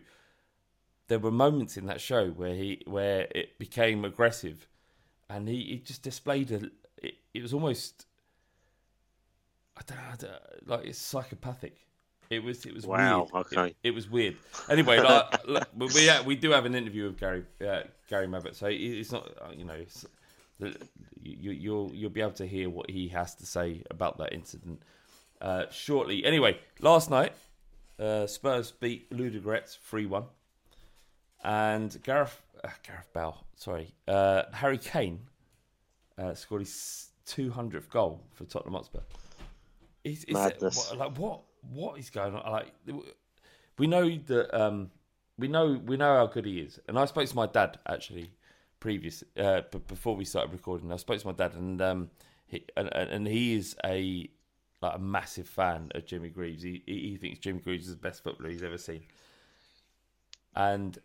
there 1.08 1.18
were 1.18 1.30
moments 1.30 1.76
in 1.76 1.84
that 1.86 2.00
show 2.00 2.28
where 2.30 2.54
he 2.54 2.82
where 2.86 3.28
it 3.34 3.58
became 3.58 4.04
aggressive, 4.06 4.66
and 5.28 5.48
he, 5.48 5.56
he 5.64 5.78
just 5.78 6.02
displayed 6.02 6.50
a. 6.50 6.70
It, 6.96 7.14
it 7.34 7.42
was 7.42 7.52
almost 7.52 8.06
I 9.76 9.82
don't 9.86 9.98
know, 9.98 10.04
I 10.12 10.16
don't- 10.16 10.68
like 10.68 10.86
it's 10.86 10.98
psychopathic. 10.98 11.76
It 12.32 12.42
was 12.42 12.64
it 12.64 12.74
was 12.74 12.86
Wow, 12.86 13.28
weird. 13.32 13.46
okay. 13.46 13.66
It, 13.66 13.76
it 13.88 13.90
was 13.94 14.08
weird. 14.08 14.36
Anyway, 14.70 14.98
like, 15.00 15.46
look, 15.46 15.68
we 15.76 16.10
we 16.24 16.34
do 16.36 16.50
have 16.50 16.64
an 16.64 16.74
interview 16.74 17.04
with 17.04 17.18
Gary 17.20 17.44
uh, 17.60 17.82
Gary 18.08 18.26
Mabbutt, 18.26 18.54
so 18.54 18.66
it's 18.70 19.12
not 19.12 19.28
uh, 19.40 19.50
you 19.56 19.64
know. 19.64 19.76
You, 21.24 21.50
you'll 21.52 21.90
you'll 21.92 22.10
be 22.10 22.20
able 22.20 22.32
to 22.32 22.46
hear 22.46 22.70
what 22.70 22.88
he 22.90 23.08
has 23.08 23.34
to 23.36 23.46
say 23.46 23.82
about 23.90 24.18
that 24.18 24.32
incident 24.32 24.82
uh, 25.40 25.64
shortly. 25.70 26.24
Anyway, 26.24 26.58
last 26.80 27.10
night 27.10 27.32
uh, 27.98 28.26
Spurs 28.26 28.70
beat 28.70 29.10
Ludogorets 29.10 29.76
three 29.78 30.06
one, 30.06 30.24
and 31.44 32.00
Gareth 32.02 32.40
uh, 32.64 32.68
Gareth 32.86 33.08
Bale, 33.12 33.44
sorry, 33.56 33.92
uh, 34.08 34.44
Harry 34.52 34.78
Kane 34.78 35.20
uh, 36.18 36.34
scored 36.34 36.62
his 36.62 37.08
two 37.26 37.50
hundredth 37.50 37.90
goal 37.90 38.20
for 38.32 38.44
Tottenham 38.44 38.74
Hotspur. 38.74 39.00
Is, 40.04 40.18
is 40.24 40.24
it, 40.24 40.32
Madness. 40.34 40.76
what, 40.90 40.98
like 40.98 41.18
what 41.18 41.40
what 41.70 41.98
is 41.98 42.10
going 42.10 42.34
on? 42.34 42.50
Like 42.50 42.72
we 43.78 43.86
know 43.86 44.08
that 44.26 44.60
um, 44.60 44.90
we 45.38 45.48
know 45.48 45.80
we 45.84 45.96
know 45.96 46.16
how 46.16 46.26
good 46.26 46.46
he 46.46 46.60
is, 46.60 46.78
and 46.88 46.98
I 46.98 47.04
spoke 47.06 47.28
to 47.28 47.36
my 47.36 47.46
dad 47.46 47.78
actually 47.88 48.30
previous 48.80 49.22
uh, 49.38 49.62
b- 49.70 49.80
before 49.86 50.16
we 50.16 50.24
started 50.24 50.52
recording. 50.52 50.92
I 50.92 50.96
spoke 50.96 51.20
to 51.20 51.26
my 51.26 51.32
dad, 51.32 51.54
and 51.54 51.80
um, 51.80 52.10
he 52.46 52.64
and, 52.76 52.88
and 52.88 53.26
he 53.26 53.54
is 53.54 53.76
a 53.84 54.28
like 54.80 54.96
a 54.96 54.98
massive 54.98 55.48
fan 55.48 55.90
of 55.94 56.04
Jimmy 56.04 56.28
Greaves. 56.28 56.62
He 56.62 56.82
he 56.86 57.10
he 57.10 57.16
thinks 57.16 57.38
Jimmy 57.38 57.60
Greaves 57.60 57.86
is 57.86 57.94
the 57.94 58.00
best 58.00 58.22
footballer 58.22 58.50
he's 58.50 58.62
ever 58.62 58.78
seen. 58.78 59.02
And 60.54 60.98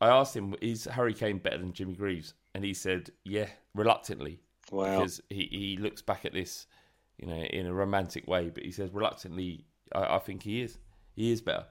I 0.00 0.08
asked 0.08 0.36
him, 0.36 0.54
"Is 0.60 0.84
Harry 0.84 1.14
Kane 1.14 1.38
better 1.38 1.58
than 1.58 1.72
Jimmy 1.72 1.94
Greaves?" 1.94 2.34
And 2.54 2.64
he 2.64 2.74
said, 2.74 3.10
"Yeah, 3.24 3.48
reluctantly." 3.74 4.40
Wow. 4.70 4.98
Because 4.98 5.20
he, 5.30 5.48
he 5.50 5.76
looks 5.78 6.00
back 6.00 6.24
at 6.24 6.32
this, 6.32 6.66
you 7.18 7.26
know, 7.26 7.34
in 7.34 7.66
a 7.66 7.72
romantic 7.72 8.28
way, 8.28 8.50
but 8.50 8.62
he 8.62 8.70
says 8.70 8.90
reluctantly, 8.92 9.64
I, 9.94 10.16
I 10.16 10.18
think 10.18 10.42
he 10.42 10.62
is. 10.62 10.78
He 11.14 11.30
is 11.32 11.40
better. 11.40 11.66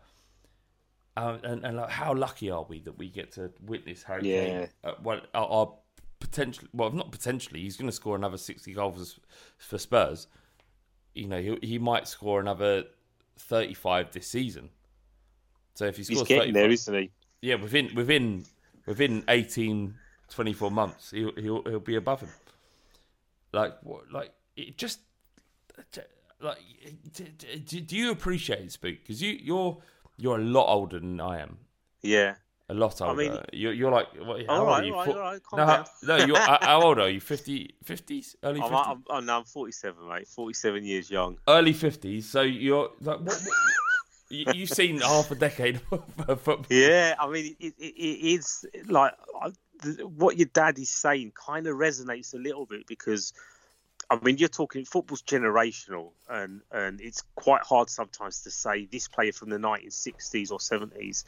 Um, 1.18 1.40
and 1.44 1.66
and 1.66 1.78
like, 1.78 1.90
how 1.90 2.14
lucky 2.14 2.50
are 2.50 2.66
we 2.68 2.80
that 2.82 2.98
we 2.98 3.10
get 3.10 3.32
to 3.34 3.52
witness 3.66 4.04
Harry 4.04 4.24
Yeah. 4.24 4.46
Kane? 4.46 4.70
Uh, 4.84 4.94
well, 5.04 5.22
our, 5.34 5.48
our 5.48 5.74
potential. 6.20 6.68
Well, 6.74 6.92
not 6.92 7.12
potentially. 7.12 7.62
He's 7.62 7.78
going 7.78 7.90
to 7.90 7.96
score 7.96 8.16
another 8.16 8.38
sixty 8.38 8.74
goals 8.74 9.20
for 9.58 9.78
Spurs. 9.78 10.28
You 11.14 11.28
know, 11.28 11.42
he 11.42 11.58
he 11.62 11.80
might 11.80 12.08
score 12.08 12.40
another 12.40 12.86
thirty-five 13.38 14.12
this 14.12 14.28
season. 14.28 14.70
So 15.76 15.86
if 15.86 15.98
he 15.98 16.04
He's 16.04 16.18
scores 16.18 16.28
getting 16.28 16.54
35 16.54 16.54
there, 16.54 16.70
isn't 16.72 16.94
he? 16.94 17.12
yeah, 17.42 17.56
within 17.56 17.94
within 17.96 18.46
within 18.86 19.24
18, 19.28 19.94
24 20.30 20.72
months, 20.72 21.12
he'll 21.12 21.34
he'll, 21.36 21.64
he'll 21.64 21.80
be 21.80 21.96
above 21.96 22.22
him. 22.22 22.30
Like 23.54 23.82
what? 23.84 24.12
Like 24.12 24.32
it 24.56 24.78
just 24.78 25.00
like 26.42 26.58
do, 27.66 27.80
do, 27.82 27.96
you 27.96 28.12
appreciate 28.12 28.60
it, 28.60 28.72
Spook? 28.72 28.96
Because 29.02 29.22
you 29.22 29.38
you're 29.42 29.78
you're 30.18 30.38
a 30.38 30.44
lot 30.44 30.68
older 30.74 31.00
than 31.00 31.20
I 31.20 31.40
am. 31.42 31.58
Yeah. 32.02 32.36
A 32.72 32.74
lot 32.74 33.02
older. 33.02 33.14
I 33.22 33.28
mean- 33.30 33.40
you're, 33.52 33.74
you're 33.74 33.92
like 33.92 34.08
what, 34.24 34.46
how 34.46 34.54
All 34.54 34.60
old 34.60 34.68
right, 34.70 34.84
are 34.84 34.86
you? 34.86 34.94
all 34.94 35.06
right, 35.06 35.16
right, 35.16 35.44
calm 35.44 35.60
no, 35.60 35.66
down. 35.66 35.86
how, 35.86 36.18
no, 36.18 36.26
you're 36.26 36.38
how 36.40 36.58
how 36.62 36.82
old 36.84 37.00
are 37.00 37.10
you? 37.10 37.20
50, 37.36 37.76
50s, 37.84 38.36
early 38.44 38.62
I'm, 38.62 38.72
50s, 38.72 38.88
I'm, 38.92 39.04
oh, 39.10 39.20
no, 39.22 39.38
I'm 39.40 39.44
47, 39.44 40.08
mate. 40.08 40.28
47 40.28 40.84
years 40.86 41.10
young. 41.10 41.38
early 41.48 41.74
fifties. 41.74 42.30
So 42.30 42.42
you're 42.42 42.92
like 43.02 43.20
what? 43.22 43.26
what 43.26 43.42
you, 44.30 44.46
you've 44.54 44.70
seen 44.70 45.00
half 45.02 45.32
a 45.32 45.36
decade 45.36 45.82
of 45.92 46.04
uh, 46.28 46.36
football. 46.36 46.66
Yeah, 46.70 47.16
I 47.20 47.28
mean, 47.28 47.56
it, 47.60 47.74
it, 47.80 47.96
it 47.96 48.34
is 48.36 48.66
like 48.88 49.14
I- 49.42 49.52
the- 49.82 50.08
what 50.08 50.38
your 50.38 50.50
dad 50.54 50.78
is 50.78 50.90
saying 50.92 51.32
kind 51.34 51.66
of 51.66 51.76
resonates 51.76 52.34
a 52.36 52.38
little 52.38 52.66
bit 52.68 52.86
because, 52.86 53.34
I 54.10 54.20
mean, 54.22 54.38
you're 54.38 54.50
talking 54.50 54.86
football's 54.86 55.22
generational, 55.22 56.12
and 56.28 56.62
and 56.72 57.00
it's 57.00 57.24
quite 57.36 57.62
hard 57.62 57.90
sometimes 57.90 58.42
to 58.44 58.52
say 58.52 58.86
this 58.86 59.08
player 59.08 59.32
from 59.32 59.50
the 59.50 59.58
1960s 59.58 60.52
or 60.52 60.58
70s 60.58 61.24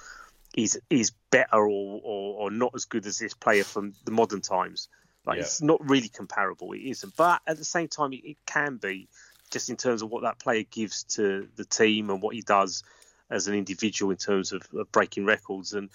is 0.56 0.80
is 0.90 1.12
better 1.30 1.58
or, 1.58 2.02
or, 2.04 2.42
or 2.42 2.52
not 2.52 2.72
as 2.76 2.86
good 2.86 3.06
as 3.06 3.20
this 3.20 3.34
player 3.34 3.64
from 3.64 3.94
the 4.06 4.12
modern 4.12 4.42
times. 4.42 4.90
Like 5.26 5.38
Yeah. 5.38 5.44
it's 5.44 5.62
not 5.62 5.88
really 5.88 6.10
comparable. 6.10 6.74
It 6.74 6.82
isn't, 6.82 7.16
but 7.16 7.42
at 7.46 7.58
the 7.58 7.66
same 7.66 7.88
time, 7.88 8.14
it, 8.14 8.26
it 8.26 8.38
can 8.46 8.78
be 8.78 9.08
just 9.52 9.70
in 9.70 9.78
terms 9.78 10.02
of 10.02 10.10
what 10.10 10.24
that 10.24 10.40
player 10.40 10.64
gives 10.64 11.04
to 11.04 11.48
the 11.56 11.66
team 11.66 12.10
and 12.10 12.22
what 12.22 12.34
he 12.34 12.42
does 12.42 12.84
as 13.30 13.48
an 13.48 13.54
individual 13.54 14.12
in 14.12 14.18
terms 14.18 14.52
of, 14.52 14.62
of 14.74 14.92
breaking 14.92 15.26
records 15.26 15.74
and 15.74 15.90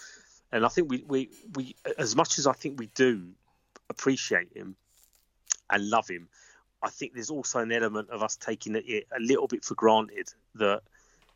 and 0.52 0.64
I 0.64 0.68
think 0.68 0.88
we, 0.88 1.04
we 1.06 1.30
we 1.54 1.76
as 1.98 2.14
much 2.14 2.38
as 2.38 2.46
I 2.46 2.52
think 2.52 2.78
we 2.78 2.86
do 2.94 3.28
appreciate 3.90 4.56
him 4.56 4.76
and 5.70 5.90
love 5.90 6.08
him, 6.08 6.28
I 6.86 6.90
think 6.90 7.14
there's 7.14 7.30
also 7.30 7.58
an 7.58 7.72
element 7.72 8.10
of 8.10 8.22
us 8.22 8.36
taking 8.36 8.76
it 8.76 9.08
a 9.10 9.20
little 9.20 9.48
bit 9.48 9.64
for 9.64 9.74
granted 9.74 10.32
that 10.54 10.82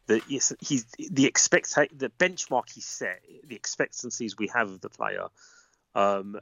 that 0.07 0.23
yes, 0.29 0.53
he's 0.61 0.85
the 1.11 1.27
expect 1.27 1.75
the 1.75 2.11
benchmark 2.19 2.73
he 2.73 2.81
set, 2.81 3.21
the 3.45 3.57
expectancies 3.57 4.39
we 4.39 4.47
have 4.55 4.71
of 4.71 4.81
the 4.81 4.89
player. 4.89 5.27
Um, 5.97 6.39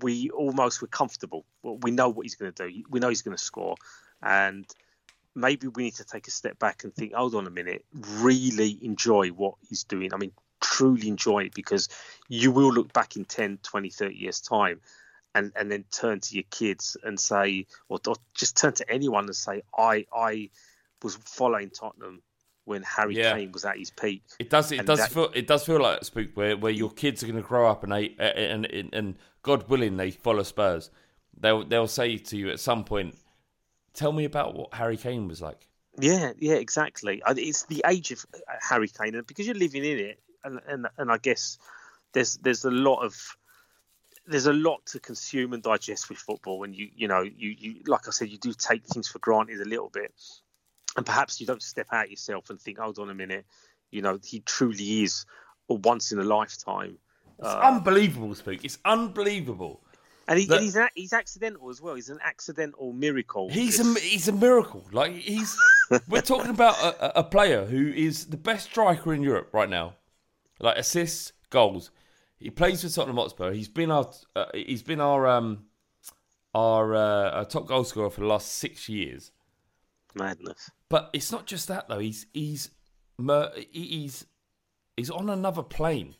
we 0.00 0.30
almost 0.30 0.80
we're 0.80 0.88
comfortable. 0.88 1.44
We 1.62 1.90
know 1.90 2.08
what 2.08 2.22
he's 2.22 2.36
going 2.36 2.52
to 2.52 2.68
do. 2.68 2.82
We 2.88 3.00
know 3.00 3.10
he's 3.10 3.22
going 3.22 3.36
to 3.36 3.42
score, 3.42 3.76
and 4.22 4.66
maybe 5.34 5.68
we 5.68 5.82
need 5.82 5.96
to 5.96 6.04
take 6.04 6.26
a 6.26 6.30
step 6.30 6.58
back 6.58 6.84
and 6.84 6.94
think, 6.94 7.12
hold 7.12 7.34
on 7.34 7.46
a 7.46 7.50
minute, 7.50 7.84
really 7.92 8.78
enjoy 8.80 9.28
what 9.28 9.54
he's 9.68 9.84
doing. 9.84 10.14
I 10.14 10.16
mean, 10.16 10.32
truly 10.60 11.08
enjoy 11.08 11.44
it 11.44 11.54
because 11.54 11.90
you 12.28 12.50
will 12.50 12.72
look 12.72 12.94
back 12.94 13.16
in 13.16 13.26
10, 13.26 13.58
20, 13.62 13.90
30 13.90 14.14
years' 14.14 14.40
time 14.40 14.80
and, 15.34 15.52
and 15.56 15.70
then 15.70 15.84
turn 15.92 16.20
to 16.20 16.34
your 16.34 16.44
kids 16.50 16.96
and 17.04 17.18
say, 17.18 17.66
or, 17.88 18.00
or 18.06 18.16
just 18.34 18.56
turn 18.56 18.72
to 18.74 18.90
anyone 18.90 19.24
and 19.26 19.36
say, 19.36 19.62
I, 19.76 20.06
I 20.14 20.50
was 21.02 21.16
following 21.16 21.70
Tottenham 21.70 22.22
when 22.64 22.82
Harry 22.82 23.16
Yeah. 23.16 23.34
Kane 23.34 23.52
was 23.52 23.64
at 23.64 23.76
his 23.78 23.90
peak. 23.90 24.22
It 24.38 24.50
does. 24.50 24.70
It 24.72 24.78
And 24.78 24.86
does 24.86 24.98
that- 24.98 25.10
feel. 25.12 25.30
It 25.34 25.46
does 25.46 25.64
feel 25.64 25.80
like 25.80 26.04
spook 26.04 26.28
where, 26.34 26.56
where 26.56 26.72
your 26.72 26.90
kids 26.90 27.22
are 27.22 27.26
going 27.26 27.40
to 27.42 27.46
grow 27.48 27.68
up 27.70 27.82
and 27.82 27.92
they 27.92 28.14
and, 28.18 28.66
and 28.66 28.92
and 28.94 29.14
God 29.42 29.68
willing 29.68 29.96
they 29.96 30.10
follow 30.10 30.42
Spurs. 30.42 30.90
They'll 31.38 31.64
they'll 31.64 31.88
say 31.88 32.18
to 32.18 32.36
you 32.36 32.50
at 32.50 32.60
some 32.60 32.84
point, 32.84 33.16
"Tell 33.94 34.12
me 34.12 34.24
about 34.24 34.54
what 34.54 34.74
Harry 34.74 34.96
Kane 34.98 35.26
was 35.26 35.40
like." 35.40 35.66
Yeah, 35.98 36.32
yeah, 36.38 36.54
exactly. 36.54 37.22
It's 37.26 37.64
the 37.64 37.82
age 37.86 38.10
of 38.12 38.24
uh, 38.34 38.38
Harry 38.60 38.88
Kane, 38.88 39.14
and 39.14 39.26
because 39.26 39.46
you're 39.46 39.54
living 39.56 39.84
in 39.84 39.98
it, 39.98 40.20
and 40.44 40.60
and 40.68 40.86
and 40.98 41.10
I 41.10 41.16
guess 41.18 41.58
there's 42.12 42.36
there's 42.36 42.64
a 42.64 42.70
lot 42.70 43.02
of 43.04 43.16
there's 44.26 44.46
a 44.46 44.52
lot 44.52 44.84
to 44.86 45.00
consume 45.00 45.52
and 45.52 45.62
digest 45.62 46.08
with 46.08 46.18
football, 46.18 46.62
and 46.64 46.74
you 46.74 46.88
you 46.94 47.08
know 47.08 47.22
you 47.22 47.54
you 47.58 47.80
like 47.86 48.06
I 48.08 48.10
said, 48.10 48.28
you 48.28 48.38
do 48.38 48.52
take 48.52 48.84
things 48.86 49.08
for 49.08 49.18
granted 49.18 49.60
a 49.60 49.64
little 49.68 49.88
bit, 49.90 50.12
and 50.96 51.04
perhaps 51.06 51.40
you 51.40 51.46
don't 51.46 51.62
step 51.62 51.88
out 51.92 52.10
yourself 52.10 52.50
and 52.50 52.60
think, 52.60 52.78
hold 52.78 52.98
on 52.98 53.10
a 53.10 53.14
minute, 53.14 53.44
you 53.90 54.02
know, 54.02 54.18
he 54.24 54.40
truly 54.40 55.02
is 55.02 55.24
a 55.68 55.74
once 55.74 56.12
in 56.12 56.18
a 56.18 56.24
lifetime. 56.24 56.98
It's 57.38 57.48
Uh, 57.48 57.58
unbelievable, 57.60 58.34
spook. 58.34 58.64
It's 58.64 58.78
unbelievable. 58.84 59.80
and, 60.28 60.38
he, 60.38 60.44
that- 60.46 60.56
and 60.56 60.64
he's 60.64 60.76
a, 60.76 60.88
he's 60.94 61.12
accidental 61.12 61.70
as 61.70 61.80
well. 61.80 61.94
He's 61.94 62.10
an 62.10 62.18
accidental 62.22 62.92
miracle. 62.92 63.48
He's 63.50 63.80
It's- 63.80 63.96
a 63.96 64.00
he's 64.00 64.28
a 64.28 64.32
miracle. 64.32 64.84
Like 64.92 65.12
he's 65.14 65.56
we're 66.08 66.20
talking 66.22 66.50
about 66.50 66.76
a- 66.82 67.18
a 67.20 67.24
player 67.24 67.64
who 67.64 67.88
is 67.88 68.26
the 68.26 68.36
best 68.36 68.66
striker 68.70 69.12
in 69.14 69.22
Europe 69.22 69.48
right 69.52 69.68
now. 69.68 69.94
Like 70.60 70.76
assists, 70.76 71.32
goals. 71.48 71.90
He 72.40 72.50
plays 72.50 72.82
for 72.82 72.88
Tottenham 72.88 73.18
Hotspur. 73.18 73.52
He's 73.52 73.68
been 73.68 73.90
our 73.90 74.10
uh, 74.34 74.46
he's 74.54 74.82
been 74.82 75.00
our 75.00 75.26
um 75.28 75.66
our, 76.54 76.94
uh, 76.94 77.30
our 77.30 77.44
top 77.44 77.68
goal 77.68 77.84
scorer 77.84 78.10
for 78.10 78.22
the 78.22 78.26
last 78.26 78.52
six 78.52 78.88
years. 78.88 79.30
madness. 80.14 80.70
But 80.88 81.10
it's 81.12 81.30
not 81.30 81.46
just 81.46 81.68
that 81.68 81.88
though. 81.88 82.00
He's 82.00 82.26
he's 82.32 82.70
he's 83.70 84.26
he's 84.96 85.10
on 85.10 85.30
another 85.30 85.62
plane. 85.62 86.16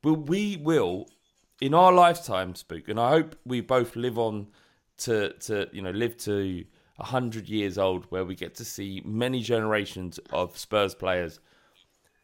But 0.00 0.28
we 0.28 0.56
will, 0.56 1.08
in 1.60 1.74
our 1.74 1.92
lifetime, 1.92 2.54
spook, 2.54 2.88
and 2.88 3.00
I 3.00 3.10
hope 3.10 3.36
we 3.44 3.60
both 3.60 3.96
live 3.96 4.18
on 4.18 4.48
to 4.98 5.32
to 5.40 5.68
you 5.72 5.82
know 5.82 5.90
live 5.90 6.16
to 6.18 6.64
hundred 6.98 7.48
years 7.48 7.76
old, 7.78 8.04
where 8.10 8.24
we 8.24 8.36
get 8.36 8.54
to 8.56 8.64
see 8.64 9.02
many 9.04 9.42
generations 9.42 10.18
of 10.32 10.56
Spurs 10.56 10.94
players. 10.94 11.40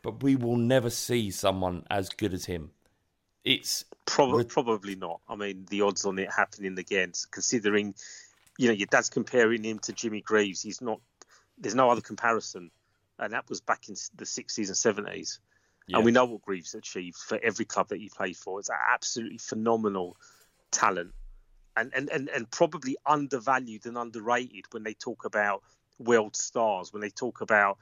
But 0.02 0.22
we 0.22 0.36
will 0.36 0.56
never 0.56 0.88
see 0.88 1.30
someone 1.30 1.84
as 1.90 2.08
good 2.08 2.32
as 2.32 2.46
him. 2.46 2.70
It's 3.44 3.84
Probably, 4.10 4.44
probably 4.44 4.96
not. 4.96 5.20
I 5.28 5.36
mean, 5.36 5.66
the 5.70 5.82
odds 5.82 6.04
on 6.04 6.18
it 6.18 6.28
happening 6.32 6.76
again, 6.78 7.12
considering, 7.30 7.94
you 8.58 8.66
know, 8.66 8.74
your 8.74 8.88
dad's 8.88 9.08
comparing 9.08 9.62
him 9.62 9.78
to 9.80 9.92
Jimmy 9.92 10.20
Greaves. 10.20 10.62
He's 10.62 10.80
not. 10.80 11.00
There's 11.56 11.76
no 11.76 11.90
other 11.90 12.00
comparison, 12.00 12.72
and 13.20 13.32
that 13.32 13.48
was 13.48 13.60
back 13.60 13.88
in 13.88 13.94
the 14.16 14.24
60s 14.24 14.56
and 14.66 15.06
70s. 15.06 15.38
Yeah. 15.86 15.96
And 15.96 16.04
we 16.04 16.10
know 16.10 16.24
what 16.24 16.42
Greaves 16.42 16.74
achieved 16.74 17.18
for 17.18 17.38
every 17.40 17.64
club 17.64 17.88
that 17.88 17.98
he 17.98 18.08
played 18.08 18.36
for. 18.36 18.58
It's 18.58 18.68
an 18.68 18.76
absolutely 18.92 19.38
phenomenal 19.38 20.16
talent, 20.72 21.12
and 21.76 21.92
and 21.94 22.10
and, 22.10 22.28
and 22.30 22.50
probably 22.50 22.96
undervalued 23.06 23.86
and 23.86 23.96
underrated 23.96 24.64
when 24.72 24.82
they 24.82 24.94
talk 24.94 25.24
about 25.24 25.62
world 26.00 26.34
stars. 26.34 26.92
When 26.92 27.00
they 27.00 27.10
talk 27.10 27.42
about 27.42 27.78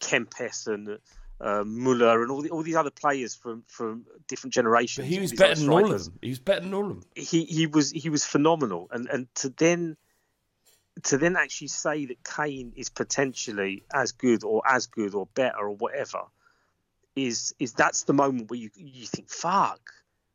Kempes 0.00 0.66
and 0.66 0.98
uh, 1.44 1.62
Muller 1.62 2.22
and 2.22 2.30
all 2.30 2.40
the, 2.40 2.48
all 2.48 2.62
these 2.62 2.74
other 2.74 2.90
players 2.90 3.34
from 3.34 3.64
from 3.66 4.06
different 4.26 4.54
generations. 4.54 5.06
but 5.06 5.12
he 5.12 5.20
was 5.20 5.32
better 5.32 5.54
than 5.54 5.68
all 5.68 5.92
of 5.92 6.04
them. 6.04 6.18
He 6.22 6.30
was 6.30 6.38
better 6.38 6.60
than 6.60 6.72
all 6.72 6.90
of 6.90 7.00
them. 7.00 7.04
he 7.14 7.44
he 7.44 7.66
was 7.66 7.90
he 7.90 8.08
was 8.08 8.24
phenomenal, 8.24 8.88
and 8.90 9.06
and 9.08 9.34
to 9.36 9.50
then 9.50 9.98
to 11.02 11.18
then 11.18 11.36
actually 11.36 11.68
say 11.68 12.06
that 12.06 12.24
Kane 12.24 12.72
is 12.76 12.88
potentially 12.88 13.84
as 13.92 14.12
good 14.12 14.42
or 14.42 14.62
as 14.66 14.86
good 14.86 15.14
or 15.14 15.26
better 15.34 15.58
or 15.58 15.72
whatever 15.72 16.22
is 17.14 17.54
is 17.58 17.74
that's 17.74 18.04
the 18.04 18.14
moment 18.14 18.50
where 18.50 18.58
you 18.58 18.70
you 18.74 19.06
think 19.06 19.28
fuck 19.28 19.80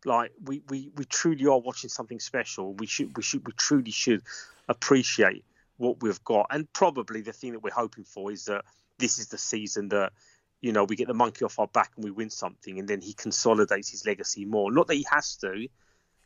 like 0.05 0.31
we, 0.41 0.61
we, 0.69 0.91
we 0.95 1.03
truly 1.03 1.45
are 1.45 1.59
watching 1.59 1.89
something 1.89 2.21
special 2.21 2.73
we 2.75 2.85
should 2.85 3.15
we 3.17 3.23
should 3.23 3.45
we 3.45 3.51
truly 3.53 3.91
should 3.91 4.21
appreciate 4.69 5.43
what 5.75 6.01
we've 6.01 6.23
got 6.23 6.47
and 6.51 6.71
probably 6.71 7.19
the 7.21 7.33
thing 7.33 7.51
that 7.51 7.59
we're 7.59 7.69
hoping 7.69 8.05
for 8.05 8.31
is 8.31 8.45
that 8.45 8.63
this 8.97 9.19
is 9.19 9.27
the 9.27 9.37
season 9.37 9.89
that 9.89 10.13
you 10.61 10.71
know 10.71 10.83
we 10.83 10.95
get 10.95 11.07
the 11.07 11.13
monkey 11.13 11.45
off 11.45 11.59
our 11.59 11.67
back 11.67 11.91
and 11.95 12.03
we 12.03 12.11
win 12.11 12.29
something 12.29 12.79
and 12.79 12.87
then 12.87 13.01
he 13.01 13.13
consolidates 13.13 13.89
his 13.89 14.05
legacy 14.05 14.45
more 14.45 14.71
not 14.71 14.87
that 14.87 14.95
he 14.95 15.05
has 15.09 15.35
to 15.37 15.67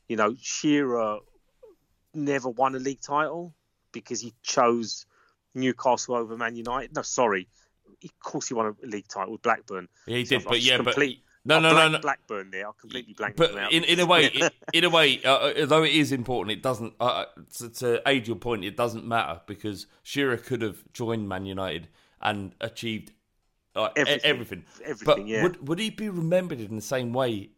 you 0.08 0.18
know, 0.18 0.36
Shearer 0.40 1.20
never 2.14 2.50
won 2.50 2.76
a 2.76 2.80
league 2.80 3.02
title 3.02 3.54
because 3.92 4.22
he 4.22 4.34
chose 4.44 5.06
Newcastle 5.56 6.16
over 6.16 6.38
Man 6.38 6.56
United. 6.56 6.96
No, 6.96 7.02
sorry, 7.02 7.48
of 8.04 8.20
course 8.20 8.48
he 8.48 8.54
won 8.54 8.76
a 8.84 8.86
league 8.86 9.08
title 9.08 9.34
with 9.34 9.42
Blackburn. 9.42 9.88
Yeah, 10.08 10.18
he 10.18 10.26
So 10.26 10.38
did, 10.38 10.46
I've 10.46 10.50
but 10.50 10.62
yeah, 10.62 10.82
but 10.82 10.98
no, 11.46 11.60
no, 11.60 11.74
no, 11.74 11.90
no. 11.90 12.00
Blackburn 12.00 12.52
there. 12.52 12.68
I 12.68 12.72
completely 12.80 13.14
blanked 13.14 13.38
But 13.38 13.52
in, 13.74 13.84
in 13.84 14.00
a 14.00 14.06
way, 14.06 14.28
in, 14.34 14.50
in 14.72 14.84
a 14.84 14.90
way, 14.90 15.22
uh, 15.24 15.54
although 15.62 15.84
it 15.84 15.94
is 15.94 16.12
important, 16.12 16.58
it 16.58 16.62
doesn't. 16.62 16.94
Uh, 17.00 17.26
to, 17.58 17.70
to 17.70 18.02
aid 18.06 18.28
your 18.28 18.38
point, 18.38 18.64
it 18.64 18.78
doesn't 18.78 19.06
matter 19.06 19.42
because 19.48 19.88
Shearer 20.04 20.38
could 20.38 20.62
have 20.62 20.84
joined 20.94 21.28
Man 21.28 21.46
United 21.46 21.90
and 22.22 22.56
achieved 22.62 23.12
uh, 23.76 23.90
e- 23.98 24.00
Everything. 24.02 24.22
everything. 24.24 24.64
Everything, 24.84 25.06
But 25.06 25.28
yeah. 25.28 25.44
would 25.44 25.68
would 25.68 25.80
he 25.80 25.90
be 25.90 26.10
remembered 26.10 26.60
in 26.60 26.76
the 26.76 26.82
same 26.82 27.14
way? 27.14 27.50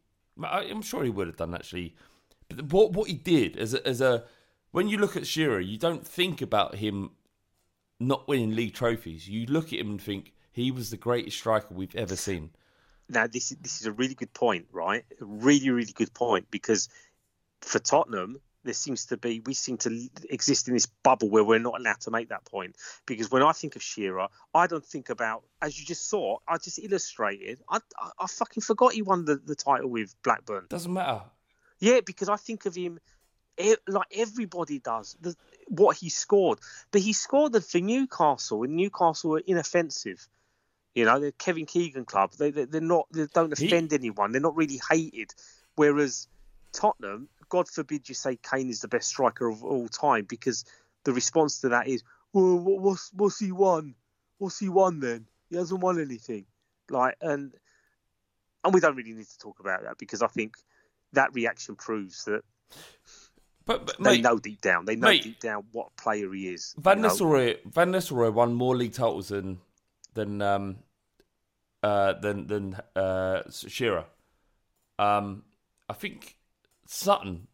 I- 0.43 0.63
I'm 0.63 0.81
sure 0.81 1.03
he 1.03 1.09
would 1.09 1.27
have 1.27 1.37
done 1.37 1.53
actually. 1.53 1.95
But 2.49 2.65
what 2.71 2.91
what 2.93 3.09
he 3.09 3.15
did 3.15 3.57
as 3.57 3.73
a, 3.73 3.85
as 3.87 4.01
a 4.01 4.23
when 4.71 4.87
you 4.87 4.97
look 4.97 5.15
at 5.15 5.25
Shearer, 5.27 5.59
you 5.59 5.77
don't 5.77 6.05
think 6.07 6.41
about 6.41 6.75
him 6.75 7.11
not 7.99 8.27
winning 8.27 8.55
league 8.55 8.73
trophies. 8.73 9.27
You 9.29 9.45
look 9.47 9.67
at 9.73 9.79
him 9.79 9.91
and 9.91 10.01
think 10.01 10.33
he 10.51 10.69
was 10.71 10.89
the 10.89 10.97
greatest 10.97 11.37
striker 11.37 11.73
we've 11.73 11.95
ever 11.95 12.15
seen. 12.15 12.51
now 13.09 13.27
this 13.27 13.51
is 13.51 13.57
this 13.61 13.79
is 13.81 13.87
a 13.87 13.91
really 13.91 14.15
good 14.15 14.33
point, 14.33 14.67
right? 14.71 15.03
A 15.21 15.25
really 15.25 15.69
really 15.69 15.93
good 15.93 16.13
point 16.13 16.49
because 16.51 16.89
for 17.61 17.79
Tottenham 17.79 18.39
there 18.65 18.73
seems 18.73 19.05
to 19.05 19.17
be 19.17 19.41
we 19.45 19.53
seem 19.53 19.77
to 19.77 20.09
exist 20.29 20.67
in 20.67 20.73
this 20.73 20.85
bubble 20.85 21.29
where 21.29 21.43
we're 21.43 21.59
not 21.59 21.79
allowed 21.79 22.01
to 22.01 22.11
make 22.11 22.29
that 22.29 22.43
point 22.45 22.75
because 23.05 23.31
when 23.31 23.41
I 23.43 23.53
think 23.53 23.75
of 23.75 23.81
Shearer, 23.83 24.27
I 24.53 24.67
don't 24.67 24.85
think 24.85 25.09
about 25.09 25.43
as 25.61 25.79
you 25.79 25.85
just 25.85 26.09
saw. 26.09 26.39
I 26.47 26.57
just 26.57 26.79
illustrated. 26.79 27.61
I 27.69 27.79
I, 27.97 28.09
I 28.19 28.27
fucking 28.27 28.61
forgot 28.61 28.93
he 28.93 29.01
won 29.01 29.25
the, 29.25 29.35
the 29.37 29.55
title 29.55 29.89
with 29.89 30.13
Blackburn. 30.23 30.65
Doesn't 30.69 30.91
matter. 30.91 31.21
Yeah, 31.79 31.99
because 32.05 32.29
I 32.29 32.35
think 32.35 32.65
of 32.65 32.75
him 32.75 32.99
like 33.87 34.07
everybody 34.15 34.79
does. 34.79 35.15
The, 35.21 35.35
what 35.67 35.97
he 35.97 36.09
scored, 36.09 36.59
but 36.91 37.01
he 37.01 37.13
scored 37.13 37.53
them 37.53 37.61
for 37.61 37.79
Newcastle, 37.79 38.63
and 38.63 38.75
Newcastle 38.75 39.31
were 39.31 39.41
inoffensive. 39.45 40.27
You 40.93 41.05
know, 41.05 41.19
the 41.19 41.31
Kevin 41.33 41.65
Keegan 41.65 42.05
club. 42.05 42.31
They, 42.33 42.51
they 42.51 42.65
they're 42.65 42.81
not. 42.81 43.07
They 43.11 43.27
don't 43.33 43.57
He- 43.57 43.67
offend 43.67 43.93
anyone. 43.93 44.31
They're 44.31 44.41
not 44.41 44.55
really 44.55 44.79
hated. 44.89 45.33
Whereas 45.75 46.27
Tottenham, 46.71 47.27
God 47.49 47.67
forbid 47.67 48.07
you 48.09 48.15
say 48.15 48.37
Kane 48.37 48.69
is 48.69 48.81
the 48.81 48.87
best 48.87 49.07
striker 49.07 49.47
of 49.47 49.63
all 49.63 49.87
time, 49.87 50.25
because 50.25 50.65
the 51.03 51.13
response 51.13 51.61
to 51.61 51.69
that 51.69 51.87
is, 51.87 52.03
well, 52.33 52.57
what- 52.57 52.81
what's 52.81 53.11
what's 53.13 53.39
he 53.39 53.51
won? 53.51 53.95
What's 54.37 54.59
he 54.59 54.69
won 54.69 54.99
then? 54.99 55.27
He 55.49 55.55
hasn't 55.55 55.79
won 55.81 55.99
anything. 55.99 56.45
Like, 56.89 57.15
and 57.21 57.53
and 58.63 58.73
we 58.73 58.79
don't 58.79 58.95
really 58.95 59.13
need 59.13 59.27
to 59.27 59.37
talk 59.37 59.59
about 59.59 59.83
that 59.83 59.97
because 59.97 60.21
I 60.21 60.27
think 60.27 60.57
that 61.13 61.33
reaction 61.33 61.75
proves 61.75 62.25
that 62.25 62.43
But, 63.65 63.85
but 63.85 63.97
they 63.97 64.03
mate, 64.03 64.21
know 64.21 64.37
deep 64.37 64.61
down. 64.61 64.85
They 64.85 64.95
know 64.95 65.09
mate, 65.09 65.23
deep 65.23 65.39
down 65.39 65.65
what 65.71 65.95
player 65.97 66.31
he 66.33 66.49
is. 66.49 66.73
Van? 66.77 67.01
Nistelrooy, 67.01 67.63
Van 67.65 67.91
Nistelrooy 67.91 68.33
won 68.33 68.53
more 68.53 68.75
league 68.75 68.93
titles 68.93 69.29
than 69.29 69.59
than 70.13 70.41
um, 70.41 70.77
uh, 71.83 72.13
than 72.13 72.47
than 72.47 72.75
uh, 72.95 73.43
Shearer. 73.49 74.05
Um, 74.97 75.43
I 75.89 75.93
think 75.93 76.34
Sutton, 76.85 77.47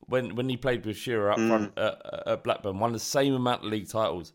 when 0.00 0.34
when 0.36 0.48
he 0.48 0.56
played 0.56 0.84
with 0.84 0.96
Shearer 0.96 1.32
up 1.32 1.38
front 1.38 1.72
uh, 1.76 1.96
uh, 2.04 2.22
at 2.26 2.44
Blackburn, 2.44 2.78
won 2.78 2.92
the 2.92 2.98
same 2.98 3.34
amount 3.34 3.64
of 3.64 3.70
league 3.70 3.88
titles. 3.88 4.32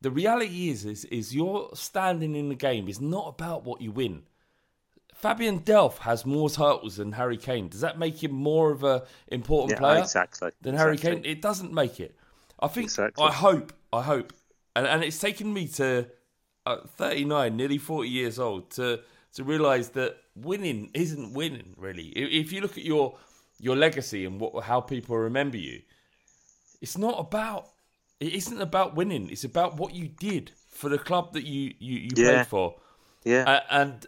The 0.00 0.10
reality 0.10 0.68
is, 0.68 0.84
is, 0.84 1.06
is 1.06 1.34
your 1.34 1.70
standing 1.74 2.36
in 2.36 2.50
the 2.50 2.54
game 2.54 2.88
is 2.88 3.00
not 3.00 3.28
about 3.28 3.64
what 3.64 3.80
you 3.80 3.90
win. 3.90 4.24
Fabian 5.14 5.60
Delph 5.60 5.98
has 5.98 6.26
more 6.26 6.50
titles 6.50 6.96
than 6.96 7.12
Harry 7.12 7.38
Kane. 7.38 7.68
Does 7.68 7.80
that 7.80 7.98
make 7.98 8.22
him 8.22 8.32
more 8.32 8.70
of 8.70 8.84
a 8.84 9.04
important 9.28 9.70
Yeah, 9.70 9.78
player 9.78 10.00
exactly, 10.02 10.50
than 10.60 10.74
Harry 10.74 10.94
exactly. 10.94 11.22
Kane? 11.22 11.30
It 11.30 11.40
doesn't 11.40 11.72
make 11.72 12.00
it. 12.00 12.14
I 12.60 12.68
think. 12.68 12.86
Exactly. 12.86 13.24
I 13.24 13.32
hope. 13.32 13.72
I 13.92 14.02
hope. 14.02 14.34
And 14.76 14.86
and 14.86 15.02
it's 15.02 15.18
taken 15.18 15.52
me 15.52 15.68
to 15.68 16.08
uh, 16.66 16.78
39, 16.86 17.56
nearly 17.56 17.78
40 17.78 18.08
years 18.08 18.38
old 18.38 18.70
to 18.72 19.00
to 19.34 19.44
realise 19.44 19.88
that 19.88 20.16
winning 20.36 20.90
isn't 20.92 21.32
winning 21.32 21.74
really. 21.78 22.08
If 22.08 22.52
you 22.52 22.60
look 22.60 22.76
at 22.76 22.84
your 22.84 23.16
your 23.60 23.76
legacy 23.76 24.24
and 24.24 24.40
what 24.40 24.64
how 24.64 24.80
people 24.80 25.16
remember 25.16 25.56
you, 25.56 25.82
it's 26.80 26.98
not 26.98 27.18
about. 27.18 27.70
It 28.20 28.32
isn't 28.34 28.60
about 28.60 28.94
winning. 28.94 29.28
It's 29.30 29.44
about 29.44 29.76
what 29.76 29.94
you 29.94 30.08
did 30.08 30.52
for 30.68 30.88
the 30.88 30.98
club 30.98 31.32
that 31.34 31.44
you 31.44 31.74
you, 31.78 31.98
you 31.98 32.10
Yeah. 32.16 32.30
played 32.30 32.46
for. 32.46 32.80
Yeah, 33.24 33.44
Uh, 33.44 33.60
and 33.70 34.06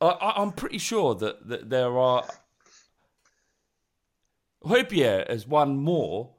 I, 0.00 0.34
I'm 0.36 0.52
pretty 0.52 0.78
sure 0.78 1.14
that, 1.16 1.48
that 1.48 1.70
there 1.70 1.98
are. 1.98 2.24
Hojbjerg 4.64 5.28
has 5.28 5.46
won 5.46 5.76
more 5.76 6.34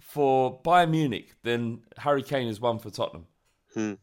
for 0.00 0.60
Bayern 0.62 0.90
Munich 0.90 1.34
than 1.42 1.82
Harry 1.98 2.22
Kane 2.22 2.46
has 2.48 2.60
won 2.60 2.78
for 2.78 2.90
Tottenham. 2.90 3.26
Hmm. 3.74 3.94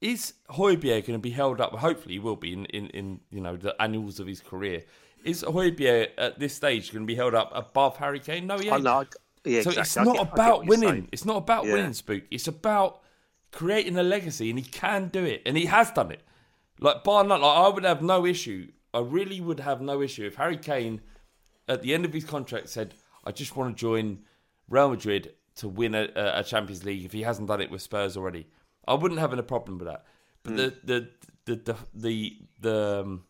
is 0.00 0.34
Højbjerg 0.50 1.06
going 1.06 1.18
to 1.18 1.18
be 1.18 1.30
held 1.30 1.60
up? 1.60 1.72
Hopefully, 1.74 2.14
he 2.14 2.18
will 2.18 2.36
be 2.36 2.52
in, 2.52 2.64
in, 2.66 2.88
in 2.90 3.20
you 3.30 3.40
know 3.40 3.56
the 3.56 3.74
annals 3.80 4.20
of 4.20 4.26
his 4.26 4.40
career. 4.40 4.84
Is 5.26 5.42
Højbjerg 5.42 6.06
at 6.18 6.38
this 6.38 6.54
stage 6.54 6.92
going 6.92 7.02
to 7.02 7.06
be 7.06 7.16
held 7.16 7.34
up 7.34 7.50
above 7.54 7.96
Harry 7.98 8.20
Kane? 8.20 8.46
No, 8.46 8.58
he 8.58 8.70
I 8.70 8.78
know. 8.78 9.04
Yeah, 9.44 9.62
so 9.62 9.70
exactly. 9.70 9.80
it's 9.80 9.96
not 9.96 10.16
get- 10.16 10.32
about 10.32 10.66
winning. 10.66 11.08
It's 11.12 11.24
not 11.24 11.36
about 11.38 11.66
Yeah. 11.66 11.74
winning, 11.74 11.92
Spook. 11.92 12.22
It's 12.30 12.48
about 12.48 13.00
creating 13.52 13.96
a 13.96 14.02
legacy, 14.02 14.50
and 14.50 14.58
he 14.58 14.64
can 14.64 15.08
do 15.08 15.24
it, 15.24 15.42
and 15.46 15.56
he 15.56 15.66
has 15.66 15.90
done 15.90 16.10
it. 16.12 16.22
Like 16.80 17.04
bar 17.04 17.24
none, 17.24 17.40
like 17.40 17.56
I 17.56 17.68
would 17.68 17.84
have 17.84 18.02
no 18.02 18.24
issue. 18.26 18.70
I 18.94 19.00
really 19.00 19.40
would 19.40 19.60
have 19.60 19.80
no 19.80 20.00
issue 20.02 20.24
if 20.26 20.36
Harry 20.36 20.56
Kane, 20.58 21.00
at 21.68 21.82
the 21.82 21.92
end 21.94 22.04
of 22.04 22.12
his 22.12 22.24
contract, 22.24 22.68
said, 22.68 22.94
"I 23.24 23.30
just 23.32 23.56
want 23.56 23.76
to 23.76 23.80
join 23.80 24.24
Real 24.68 24.90
Madrid 24.90 25.34
to 25.56 25.68
win 25.68 25.94
a, 25.94 26.08
a 26.14 26.42
Champions 26.44 26.84
League." 26.84 27.04
If 27.04 27.12
he 27.12 27.22
hasn't 27.22 27.48
done 27.48 27.60
it 27.60 27.70
with 27.70 27.82
Spurs 27.82 28.16
already, 28.16 28.46
I 28.86 28.94
wouldn't 28.94 29.20
have 29.20 29.32
a 29.32 29.42
problem 29.42 29.78
with 29.78 29.88
that. 29.88 30.04
But 30.42 30.56
the, 30.56 30.74
the 30.84 31.08
the 31.46 31.56
the 31.56 31.76
the 31.94 32.36
the 32.60 33.00
um, 33.00 33.24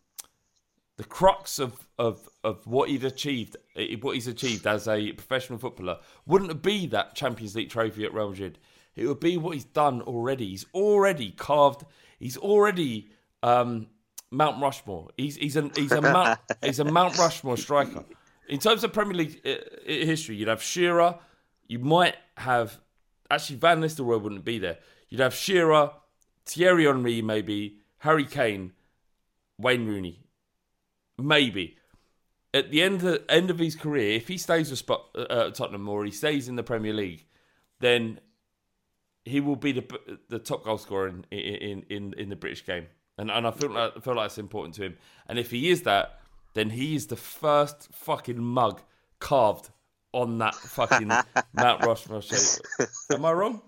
the 0.97 1.05
crux 1.05 1.59
of, 1.59 1.87
of, 1.99 2.29
of 2.43 2.67
what 2.67 2.89
he'd 2.89 3.05
achieved, 3.05 3.57
eh, 3.77 3.97
what 4.01 4.15
he's 4.15 4.27
achieved 4.27 4.67
as 4.67 4.89
a 4.89 5.13
professional 5.13 5.59
footballer, 5.59 5.99
wouldn't 6.27 6.63
be 6.63 6.87
that 6.87 7.15
Champions 7.15 7.55
League 7.55 7.71
trophy 7.71 8.05
at 8.05 8.15
Real 8.15 8.31
Madrid. 8.31 8.59
It 8.95 9.07
would 9.07 9.21
be 9.21 9.37
what 9.37 9.55
he's 9.55 9.65
done 9.65 10.01
already. 10.03 10.49
He's 10.49 10.65
already 10.75 11.31
carved. 11.33 11.85
He's 12.19 12.39
already 12.39 13.11
um, 13.43 13.89
Mount 14.31 14.61
Rushmore. 14.61 15.11
He's 15.19 15.37
he's 15.37 15.57
a 15.57 15.71
he's 15.75 15.93
a 15.93 16.01
Mount 16.01 16.39
he's 16.63 16.81
a 16.81 16.85
Mount 16.85 17.19
Rushmore 17.19 17.59
striker. 17.59 18.05
In 18.49 18.59
terms 18.59 18.85
of 18.85 18.93
Premier 18.93 19.15
League 19.15 19.41
uh, 19.45 19.55
history, 19.85 20.37
you'd 20.37 20.49
have 20.49 20.63
Shearer. 20.63 21.19
You 21.67 21.79
might 21.79 22.17
have 22.39 22.81
actually 23.31 23.57
Van 23.57 23.81
Nistelrooy 23.81 24.21
wouldn't 24.21 24.45
be 24.45 24.59
there. 24.59 24.79
You'd 25.11 25.21
have 25.21 25.35
Shearer, 25.35 25.93
Thierry 26.47 26.85
Henry, 26.85 27.21
maybe 27.21 27.81
Harry 27.99 28.25
Kane, 28.25 28.73
Wayne 29.59 29.87
Rooney, 29.87 30.26
maybe. 31.18 31.76
At 32.55 32.70
the 32.70 32.83
end 32.83 33.02
of, 33.05 33.22
end 33.29 33.50
of 33.50 33.59
his 33.59 33.76
career, 33.76 34.12
if 34.12 34.29
he 34.29 34.38
stays 34.38 34.70
with 34.70 34.79
Spot, 34.79 35.05
uh, 35.14 35.50
Tottenham 35.50 35.88
or 35.88 36.05
he 36.05 36.11
stays 36.11 36.48
in 36.48 36.57
the 36.57 36.62
Premier 36.62 36.92
League, 36.94 37.26
then 37.81 38.18
he 39.24 39.40
will 39.40 39.57
be 39.57 39.72
the 39.72 39.85
the 40.29 40.38
top 40.38 40.64
goal 40.64 40.79
scorer 40.79 41.09
in 41.09 41.24
in, 41.31 41.85
in, 41.90 42.14
in 42.14 42.29
the 42.31 42.37
British 42.37 42.64
game. 42.64 42.87
And 43.18 43.31
and 43.31 43.46
I 43.46 43.50
feel 43.50 43.70
like 43.70 43.92
I 43.96 44.00
feel 44.00 44.14
like 44.14 44.26
it's 44.26 44.38
important 44.38 44.74
to 44.76 44.85
him. 44.85 44.96
And 45.29 45.38
if 45.38 45.50
he 45.50 45.68
is 45.70 45.83
that, 45.83 46.20
then 46.55 46.70
he 46.70 46.94
is 46.94 47.09
the 47.09 47.16
first 47.16 47.88
fucking 47.92 48.42
mug 48.42 48.81
carved 49.18 49.68
on 50.12 50.38
that 50.38 50.55
fucking 50.55 51.09
Mount 51.52 51.85
Rushmore 51.85 52.22
shape. 52.22 52.64
Am 53.11 53.24
I 53.24 53.33
wrong? 53.33 53.61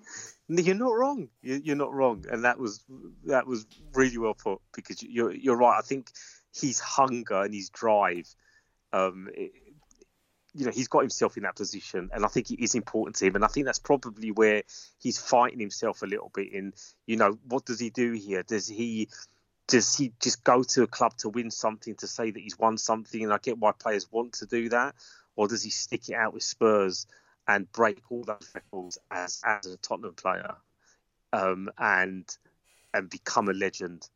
You're 0.48 0.74
not 0.76 0.94
wrong. 0.96 1.28
You- 1.42 1.61
You're 1.62 1.76
not 1.76 1.92
wrong, 1.92 2.24
and 2.30 2.44
that 2.44 2.58
was 2.58 2.84
that 3.26 3.46
was 3.46 3.66
really 3.92 4.16
well 4.16 4.32
put 4.34 4.61
because 4.74 5.02
you're 5.02 5.34
you're 5.34 5.56
right. 5.58 5.76
I 5.78 5.82
think 5.82 6.12
his 6.54 6.80
hunger 6.80 7.42
and 7.42 7.54
his 7.54 7.70
drive, 7.70 8.34
um, 8.92 9.28
it- 9.34 9.52
you 10.54 10.64
know, 10.64 10.72
he's 10.72 10.88
got 10.88 11.00
himself 11.00 11.37
in 11.37 11.44
that 11.44 11.56
position, 11.56 12.11
and 12.12 12.24
I 12.24 12.28
think 12.28 12.50
it 12.50 12.62
is 12.62 12.74
important 12.74 13.16
to 13.16 13.26
him. 13.26 13.37
And 13.37 13.44
I 13.44 13.48
think 13.48 13.66
that's 13.66 13.78
probably 13.78 14.30
where 14.30 14.62
he's 14.98 15.18
fighting 15.18 15.61
himself 15.61 16.02
a 16.02 16.06
little 16.06 16.30
bit. 16.34 16.52
In 16.52 16.72
you 17.06 17.16
know, 17.16 17.38
what 17.44 17.64
does 17.66 17.78
he 17.78 17.90
do 17.90 18.12
here? 18.12 18.42
Does 18.42 18.66
he 18.66 19.08
does 19.68 19.96
he 19.96 20.12
just 20.20 20.42
go 20.44 20.62
to 20.62 20.82
a 20.82 20.87
club 20.87 21.16
to 21.18 21.28
win 21.28 21.50
something 21.50 21.94
to 21.96 22.06
say 22.06 22.30
that 22.30 22.40
he's 22.40 22.58
won 22.58 22.78
something? 22.78 23.22
And 23.22 23.32
I 23.32 23.38
get 23.38 23.58
why 23.58 23.72
players 23.72 24.11
want 24.11 24.32
to 24.34 24.46
do 24.46 24.70
that, 24.70 24.94
or 25.37 25.46
does 25.46 25.62
he 25.62 25.70
stick 25.70 26.08
it 26.08 26.14
out 26.14 26.34
with 26.34 26.42
Spurs 26.42 27.06
and 27.46 27.70
break 27.70 28.02
all 28.11 28.24
those 28.24 28.50
records 28.54 28.98
as 29.11 29.40
as 29.44 29.66
a 29.66 29.76
Tottenham 29.76 30.14
player, 30.14 30.56
um, 31.32 31.70
and 31.78 32.26
and 32.94 33.11
become 33.11 33.48
a 33.48 33.52
legend 33.52 34.08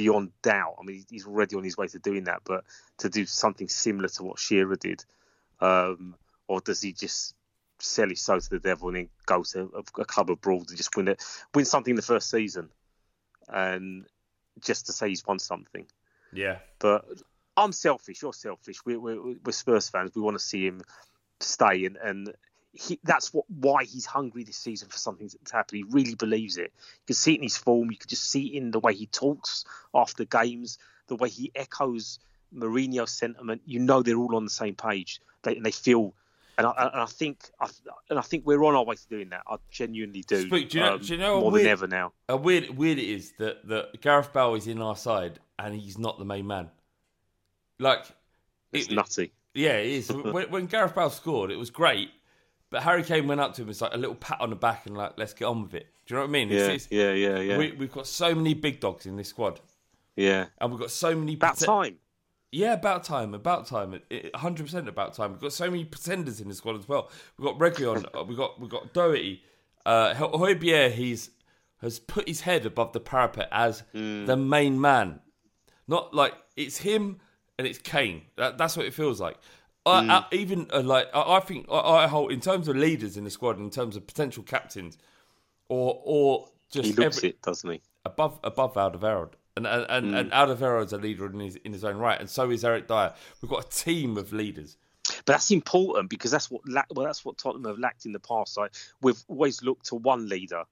beyond 0.00 0.30
doubt? 0.40 0.76
I 0.80 0.84
mean, 0.84 1.04
he's 1.10 1.26
already 1.26 1.56
on 1.56 1.62
his 1.62 1.76
way 1.76 1.86
to 1.88 1.98
doing 1.98 2.24
that, 2.24 2.40
but 2.44 2.64
to 2.98 3.10
do 3.10 3.26
something 3.26 3.68
similar 3.68 4.08
to 4.08 4.22
what 4.22 4.38
Shearer 4.38 4.76
did, 4.76 5.04
um, 5.60 6.14
or 6.48 6.60
does 6.62 6.80
he 6.80 6.92
just 6.94 7.34
sell 7.80 8.08
his 8.08 8.22
soul 8.22 8.40
to 8.40 8.48
the 8.48 8.58
devil 8.58 8.88
and 8.88 8.96
then 8.96 9.08
go 9.26 9.42
to 9.42 9.70
a, 9.76 10.00
a 10.00 10.04
club 10.06 10.30
abroad 10.30 10.68
and 10.68 10.76
just 10.76 10.96
win 10.96 11.08
it, 11.08 11.22
win 11.54 11.66
something 11.66 11.94
the 11.94 12.02
first 12.02 12.30
season, 12.30 12.70
and 13.48 14.06
just 14.60 14.86
to 14.86 14.92
say 14.94 15.10
he's 15.10 15.26
won 15.26 15.38
something? 15.38 15.86
Yeah. 16.32 16.60
But 16.78 17.04
I'm 17.58 17.72
selfish. 17.72 18.22
You're 18.22 18.32
selfish. 18.32 18.78
We're, 18.86 19.00
we're, 19.00 19.34
we're 19.44 19.52
Spurs 19.52 19.90
fans. 19.90 20.12
We 20.14 20.22
want 20.22 20.38
to 20.38 20.42
see 20.42 20.66
him 20.66 20.80
stay, 21.40 21.84
and 21.84 21.98
and 21.98 22.32
he, 22.72 23.00
that's 23.02 23.32
what 23.34 23.44
why 23.48 23.84
he's 23.84 24.06
hungry 24.06 24.44
this 24.44 24.56
season 24.56 24.88
for 24.88 24.98
something 24.98 25.28
to 25.28 25.52
happen. 25.52 25.76
He 25.78 25.84
really 25.90 26.14
believes 26.14 26.56
it. 26.56 26.72
You 26.74 27.06
can 27.08 27.14
see 27.16 27.32
it 27.34 27.38
in 27.38 27.42
his 27.42 27.56
form. 27.56 27.90
You 27.90 27.96
can 27.96 28.08
just 28.08 28.30
see 28.30 28.46
it 28.48 28.56
in 28.58 28.70
the 28.70 28.78
way 28.78 28.94
he 28.94 29.06
talks 29.06 29.64
after 29.94 30.24
games, 30.24 30.78
the 31.08 31.16
way 31.16 31.28
he 31.28 31.50
echoes 31.54 32.18
Mourinho's 32.54 33.10
sentiment. 33.10 33.62
You 33.66 33.80
know 33.80 34.02
they're 34.02 34.16
all 34.16 34.36
on 34.36 34.44
the 34.44 34.50
same 34.50 34.74
page. 34.74 35.20
They 35.42 35.56
and 35.56 35.66
they 35.66 35.72
feel. 35.72 36.14
And 36.58 36.66
I, 36.66 36.90
and 36.92 37.00
I 37.00 37.06
think, 37.06 37.38
I, 37.58 37.68
and 38.10 38.18
I 38.18 38.22
think 38.22 38.44
we're 38.44 38.62
on 38.64 38.74
our 38.74 38.84
way 38.84 38.94
to 38.94 39.08
doing 39.08 39.30
that. 39.30 39.44
I 39.48 39.56
genuinely 39.70 40.20
do. 40.22 40.46
Speak, 40.46 40.68
do 40.68 40.78
you 40.78 40.84
know- 40.84 40.94
um, 40.96 41.00
do 41.00 41.06
you 41.06 41.16
know 41.18 41.40
more 41.40 41.50
weird- 41.52 41.64
than 41.64 41.72
ever 41.72 41.86
now? 41.86 42.12
How 42.28 42.36
weird, 42.36 42.68
weird 42.76 42.98
it 42.98 43.08
is 43.08 43.32
that, 43.38 43.66
that 43.68 44.02
Gareth 44.02 44.30
Bale 44.34 44.54
is 44.56 44.66
in 44.66 44.82
our 44.82 44.94
side 44.94 45.38
and 45.58 45.74
he's 45.74 45.96
not 45.96 46.18
the 46.18 46.26
main 46.26 46.46
man. 46.46 46.68
Like, 47.78 48.04
It's 48.72 48.88
it- 48.88 48.94
nutty. 48.94 49.32
Yeah, 49.54 49.78
it 49.78 49.86
is. 49.88 50.12
when, 50.12 50.50
when 50.50 50.66
Gareth 50.66 50.94
Bale 50.94 51.08
scored, 51.10 51.50
it 51.50 51.56
was 51.56 51.70
great. 51.70 52.10
But 52.70 52.82
Harry 52.84 53.02
Kane 53.02 53.26
went 53.26 53.40
up 53.40 53.54
to 53.54 53.62
him, 53.62 53.68
it's 53.68 53.80
like 53.80 53.94
a 53.94 53.98
little 53.98 54.14
pat 54.14 54.40
on 54.40 54.50
the 54.50 54.56
back 54.56 54.86
and 54.86 54.96
like, 54.96 55.14
let's 55.16 55.32
get 55.34 55.46
on 55.46 55.62
with 55.62 55.74
it. 55.74 55.88
Do 56.06 56.14
you 56.14 56.16
know 56.20 56.22
what 56.22 56.28
I 56.30 56.32
mean? 56.32 56.48
Yeah, 56.50 56.58
It's- 56.60 56.88
yeah, 56.90 57.12
yeah, 57.12 57.38
yeah, 57.40 57.58
We, 57.58 57.72
we've 57.72 57.92
got 57.92 58.06
so 58.06 58.34
many 58.34 58.54
big 58.54 58.78
dogs 58.80 59.06
in 59.06 59.16
this 59.16 59.28
squad, 59.28 59.60
yeah. 60.16 60.46
and 60.60 60.70
we've 60.70 60.80
got 60.80 60.90
so 60.90 61.14
many. 61.16 61.34
About 61.34 61.56
prete- 61.56 61.66
time. 61.66 61.96
Yeah, 62.52 62.72
about 62.74 63.04
time, 63.04 63.32
about 63.34 63.66
time, 63.66 64.00
hundred 64.34 64.64
percent 64.64 64.88
about 64.88 65.14
time. 65.14 65.32
We've 65.32 65.40
got 65.40 65.52
so 65.52 65.70
many 65.70 65.84
pretenders 65.84 66.40
in 66.40 66.48
the 66.48 66.54
squad 66.54 66.76
as 66.76 66.88
well. 66.88 67.08
We've 67.38 67.46
got 67.46 67.58
Reguilon, 67.58 68.04
uh, 68.18 68.24
we 68.24 68.34
got 68.34 68.58
we 68.58 68.64
have 68.64 68.70
got 68.70 68.92
Doherty, 68.92 69.42
uh, 69.86 70.14
Ho- 70.14 70.32
Højbjerg. 70.32 70.92
He's 70.92 71.30
has 71.80 71.98
put 71.98 72.28
his 72.28 72.40
head 72.42 72.66
above 72.66 72.92
the 72.92 73.00
parapet 73.00 73.48
as 73.52 73.82
the 73.92 74.36
main 74.36 74.80
man. 74.80 75.20
Not 75.88 76.12
like 76.14 76.34
it's 76.56 76.78
him 76.78 77.20
and 77.58 77.66
it's 77.66 77.78
Kane. 77.78 78.22
That, 78.36 78.58
that's 78.58 78.76
what 78.76 78.84
it 78.86 78.94
feels 78.94 79.20
like. 79.20 79.36
I, 79.86 80.06
I, 80.08 80.24
even 80.34 80.66
uh, 80.72 80.82
like 80.82 81.08
I, 81.14 81.36
I 81.36 81.40
think 81.40 81.66
I, 81.70 81.78
I 81.78 82.06
hold 82.06 82.32
in 82.32 82.40
terms 82.40 82.68
of 82.68 82.76
leaders 82.76 83.16
in 83.16 83.24
the 83.24 83.30
squad, 83.30 83.58
in 83.58 83.70
terms 83.70 83.96
of 83.96 84.06
potential 84.06 84.42
captains, 84.42 84.98
or 85.68 86.00
or 86.04 86.48
just 86.70 86.86
He 86.88 86.92
looks 86.94 87.18
every- 87.18 87.30
it, 87.30 87.42
doesn't 87.42 87.70
he? 87.70 87.80
above 88.04 88.38
above 88.44 88.74
Alderweireld. 88.74 89.32
And 89.56 89.66
and, 89.66 89.86
and, 89.88 90.06
Mm. 90.14 90.20
and 90.20 90.30
Alderweireld's 90.32 90.92
a 90.92 90.98
leader 90.98 91.26
in 91.26 91.40
his 91.40 91.56
in 91.56 91.72
his 91.72 91.84
own 91.84 91.96
right, 91.96 92.18
and 92.20 92.28
so 92.30 92.50
is 92.50 92.64
Eric 92.64 92.86
Dier. 92.88 93.12
We've 93.42 93.50
got 93.50 93.66
a 93.66 93.68
team 93.70 94.16
of 94.16 94.32
leaders. 94.32 94.76
But 95.24 95.32
that's 95.32 95.50
important 95.50 96.08
because 96.08 96.30
that's 96.30 96.50
what 96.50 96.62
well, 96.68 97.04
that's 97.06 97.24
what 97.24 97.36
Tottenham 97.38 97.64
have 97.64 97.78
lacked 97.78 98.06
in 98.06 98.12
the 98.12 98.20
past. 98.20 98.56
Like 98.56 98.72
we've 99.00 99.20
always 99.28 99.62
looked 99.62 99.86
to 99.86 99.96
one 99.96 100.28
leader, 100.28 100.62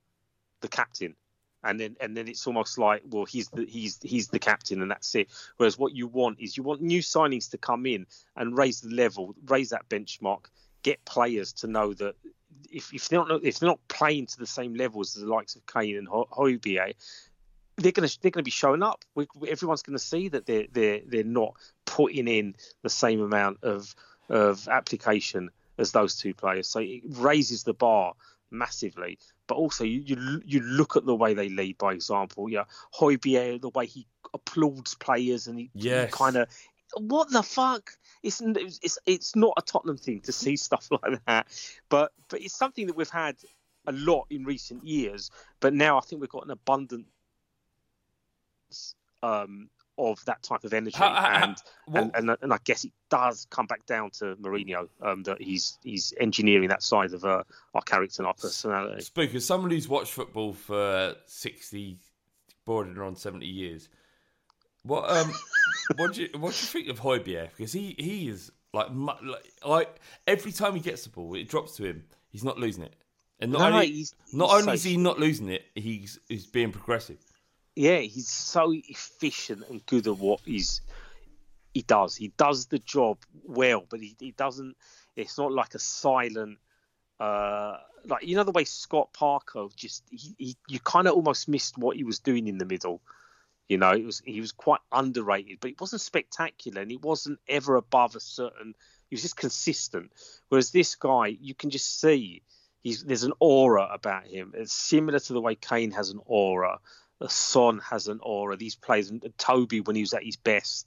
the 0.60 0.68
captain, 0.68 1.16
and 1.64 1.78
then 1.78 1.96
and 2.00 2.16
then 2.16 2.28
it's 2.28 2.46
almost 2.46 2.78
like 2.78 3.02
well 3.08 3.24
he's 3.24 3.48
the 3.48 3.64
he's 3.66 3.98
he's 4.02 4.28
the 4.28 4.38
captain 4.38 4.82
and 4.82 4.90
that's 4.90 5.14
it. 5.14 5.28
Whereas 5.56 5.78
what 5.78 5.94
you 5.94 6.06
want 6.06 6.40
is 6.40 6.56
you 6.56 6.62
want 6.62 6.80
new 6.80 7.00
signings 7.00 7.50
to 7.50 7.58
come 7.58 7.86
in 7.86 8.06
and 8.36 8.56
raise 8.56 8.80
the 8.80 8.94
level, 8.94 9.34
raise 9.46 9.70
that 9.70 9.88
benchmark, 9.88 10.46
get 10.82 11.04
players 11.04 11.52
to 11.54 11.66
know 11.66 11.92
that 11.94 12.14
if, 12.70 12.92
if 12.94 13.08
they're 13.08 13.24
not 13.24 13.44
if 13.44 13.58
they're 13.58 13.68
not 13.68 13.80
playing 13.88 14.26
to 14.26 14.38
the 14.38 14.46
same 14.46 14.74
levels 14.74 15.16
as 15.16 15.22
the 15.22 15.28
likes 15.28 15.56
of 15.56 15.66
Kane 15.66 15.96
and 15.96 16.08
Ho- 16.08 16.28
Højbjerg, 16.30 16.94
they're 17.76 17.92
to 18.08 18.18
they're 18.20 18.30
to 18.32 18.42
be 18.42 18.50
showing 18.50 18.82
up. 18.82 19.04
We, 19.14 19.26
everyone's 19.48 19.82
to 19.98 20.04
see 20.04 20.28
that 20.28 20.46
they're 20.46 20.66
they're 20.72 21.00
they're 21.06 21.24
not 21.24 21.54
putting 21.84 22.28
in 22.28 22.54
the 22.82 22.90
same 22.90 23.20
amount 23.20 23.58
of 23.62 23.94
of 24.28 24.68
application 24.68 25.50
as 25.78 25.92
those 25.92 26.16
two 26.16 26.34
players. 26.34 26.68
So 26.68 26.80
it 26.80 27.02
raises 27.04 27.62
the 27.64 27.74
bar 27.74 28.14
massively. 28.50 29.18
But 29.48 29.56
also 29.56 29.82
you 29.82 30.02
you, 30.06 30.42
you 30.44 30.60
look 30.60 30.96
at 30.96 31.04
the 31.04 31.16
way 31.16 31.34
they 31.34 31.48
lead 31.48 31.78
by 31.78 31.92
example. 31.94 32.48
Yeah, 32.48 32.64
Højbjerg, 32.94 33.62
the 33.62 33.70
way 33.70 33.86
he 33.86 34.06
applauds 34.32 34.94
players 34.94 35.48
and 35.48 35.58
he, 35.58 35.70
Yes. 35.74 36.12
kind 36.12 36.36
of 36.36 36.48
what 36.94 37.30
the 37.30 37.42
fuck. 37.42 37.90
It's, 38.22 38.40
it's 38.40 38.98
it's 39.06 39.34
not 39.36 39.54
a 39.56 39.62
Tottenham 39.62 39.96
thing 39.98 40.20
to 40.22 40.32
see 40.32 40.56
stuff 40.68 40.88
like 40.90 41.24
that, 41.26 41.48
but 41.88 42.12
but 42.28 42.40
it's 42.40 42.56
something 42.56 42.86
that 42.86 42.96
we've 42.96 43.10
had 43.10 43.36
a 43.86 43.92
lot 43.92 44.26
in 44.30 44.44
recent 44.44 44.84
years. 44.84 45.30
But 45.60 45.74
now 45.74 45.98
I 45.98 46.00
think 46.00 46.20
we've 46.20 46.30
got 46.30 46.44
an 46.44 46.50
abundance 46.50 47.06
um, 49.22 49.70
of 49.98 50.24
that 50.26 50.42
type 50.42 50.64
of 50.64 50.72
energy, 50.72 50.96
How- 50.96 51.12
how- 51.14 51.42
and, 51.42 51.56
what- 51.86 52.02
and 52.02 52.30
and 52.30 52.36
and 52.42 52.52
I 52.52 52.58
guess 52.64 52.84
it 52.84 52.92
does 53.10 53.46
come 53.50 53.66
back 53.66 53.84
down 53.86 54.10
to 54.18 54.36
Mourinho 54.36 54.88
um, 55.02 55.22
that 55.24 55.40
he's 55.42 55.78
he's 55.82 56.14
engineering 56.20 56.68
that 56.68 56.82
side 56.82 57.12
of 57.12 57.24
uh, 57.24 57.42
our 57.74 57.82
character 57.82 58.22
and 58.22 58.26
our 58.28 58.34
personality. 58.34 59.02
Spook, 59.02 59.34
as 59.34 59.44
someone 59.44 59.70
who's 59.70 59.88
watched 59.88 60.12
football 60.12 60.52
for 60.52 61.14
sixty, 61.26 61.98
bordering 62.64 62.98
on 62.98 63.16
seventy 63.16 63.46
years, 63.46 63.88
what 64.84 65.10
um, 65.10 65.32
what 65.96 66.14
do 66.14 66.22
you 66.22 66.28
what 66.38 66.52
do 66.54 66.60
you 66.60 66.66
think 66.66 66.88
of 66.88 67.00
Højbjerg? 67.00 67.50
Because 67.56 67.72
he 67.72 67.94
he 67.98 68.28
is 68.28 68.52
like, 68.72 68.92
mu- 68.92 69.12
like 69.66 69.98
every 70.26 70.52
time 70.52 70.74
he 70.74 70.80
gets 70.80 71.04
the 71.04 71.10
ball, 71.10 71.34
it 71.34 71.48
drops 71.48 71.76
to 71.76 71.84
him. 71.84 72.04
He's 72.30 72.44
not 72.44 72.58
losing 72.58 72.84
it. 72.84 72.94
And 73.40 73.52
not 73.52 73.60
No, 73.60 73.66
only, 73.76 73.86
he's- 73.92 74.14
not 74.32 74.48
he's 74.50 74.54
only 74.54 74.64
so- 74.64 74.72
is 74.72 74.84
he 74.84 74.96
not 74.96 75.18
losing 75.18 75.48
it, 75.48 75.64
he's 75.74 76.18
he's 76.28 76.46
being 76.46 76.70
progressive. 76.72 77.18
Yeah, 77.78 77.98
he's 77.98 78.28
so 78.28 78.72
efficient 78.72 79.62
and 79.70 79.86
good 79.86 80.08
at 80.08 80.18
what 80.18 80.40
he's 80.44 80.80
he 81.72 81.82
does. 81.82 82.16
He 82.16 82.32
does 82.36 82.66
the 82.66 82.80
job 82.80 83.18
well, 83.44 83.84
but 83.88 84.00
he, 84.00 84.16
he 84.18 84.32
doesn't. 84.32 84.76
It's 85.14 85.38
not 85.38 85.52
like 85.52 85.76
a 85.76 85.78
silent, 85.78 86.58
uh, 87.20 87.76
like 88.04 88.26
you 88.26 88.34
know 88.34 88.42
the 88.42 88.50
way 88.50 88.64
Scott 88.64 89.12
Parker 89.12 89.66
just 89.76 90.02
he, 90.10 90.34
he 90.38 90.56
you 90.66 90.80
kind 90.80 91.06
of 91.06 91.14
almost 91.14 91.46
missed 91.46 91.78
what 91.78 91.96
he 91.96 92.02
was 92.02 92.18
doing 92.18 92.48
in 92.48 92.58
the 92.58 92.64
middle. 92.64 93.00
You 93.68 93.78
know, 93.78 93.92
it 93.92 94.04
was 94.04 94.22
he 94.26 94.40
was 94.40 94.50
quite 94.50 94.80
underrated, 94.90 95.58
but 95.60 95.70
it 95.70 95.80
wasn't 95.80 96.00
spectacular, 96.00 96.82
and 96.82 96.90
he 96.90 96.96
wasn't 96.96 97.38
ever 97.48 97.76
above 97.76 98.16
a 98.16 98.20
certain. 98.20 98.74
He 99.08 99.14
was 99.14 99.22
just 99.22 99.36
consistent. 99.36 100.10
Whereas 100.48 100.72
this 100.72 100.96
guy, 100.96 101.28
you 101.40 101.54
can 101.54 101.70
just 101.70 102.00
see 102.00 102.42
he's 102.82 103.04
there's 103.04 103.22
an 103.22 103.34
aura 103.38 103.88
about 103.92 104.26
him. 104.26 104.52
It's 104.56 104.72
similar 104.72 105.20
to 105.20 105.32
the 105.32 105.40
way 105.40 105.54
Kane 105.54 105.92
has 105.92 106.10
an 106.10 106.18
aura. 106.26 106.80
Son 107.26 107.80
has 107.90 108.06
an 108.06 108.20
aura. 108.22 108.56
These 108.56 108.76
players, 108.76 109.10
and 109.10 109.22
Toby 109.38 109.80
when 109.80 109.96
he 109.96 110.02
was 110.02 110.14
at 110.14 110.22
his 110.22 110.36
best, 110.36 110.86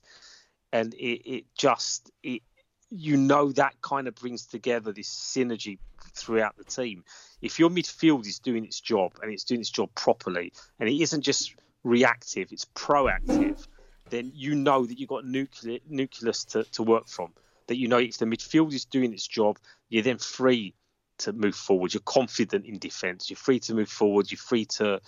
and 0.72 0.94
it, 0.94 1.30
it 1.30 1.46
just 1.58 2.12
it 2.24 2.42
you 2.90 3.18
know 3.18 3.52
that 3.54 3.82
kind 3.82 4.08
of 4.08 4.16
brings 4.16 4.46
together 4.46 4.92
this 4.92 5.10
synergy 5.10 5.80
throughout 6.14 6.58
the 6.58 6.64
team. 6.64 7.04
If 7.42 7.58
your 7.58 7.70
midfield 7.70 8.28
is 8.28 8.40
doing 8.40 8.66
its 8.66 8.80
job 8.80 9.14
and 9.22 9.32
it's 9.32 9.46
doing 9.46 9.62
its 9.62 9.70
job 9.70 9.90
properly, 9.96 10.54
and 10.80 10.88
it 10.88 11.02
isn't 11.02 11.22
just 11.22 11.56
reactive, 11.84 12.52
it's 12.52 12.66
proactive, 12.76 13.66
then 14.10 14.32
you 14.36 14.56
know 14.56 14.86
that 14.86 15.00
you've 15.00 15.10
got 15.10 15.26
nuclear 15.26 15.80
nucleus 15.88 16.46
to, 16.46 16.64
to 16.66 16.84
work 16.84 17.08
from. 17.08 17.32
That 17.68 17.78
you 17.78 17.88
know 17.88 17.98
if 17.98 18.18
the 18.18 18.26
midfield 18.26 18.74
is 18.74 18.86
doing 18.86 19.14
its 19.14 19.26
job, 19.26 19.58
you're 19.90 20.04
then 20.04 20.18
free 20.18 20.76
to 21.20 21.34
move 21.34 21.56
forward. 21.56 21.94
You're 21.94 22.02
confident 22.02 22.66
in 22.66 22.78
defence. 22.78 23.30
You're 23.30 23.38
free 23.38 23.60
to 23.62 23.74
move 23.74 23.90
forward. 23.90 24.30
You're 24.32 24.38
free 24.38 24.66
to 24.66 25.02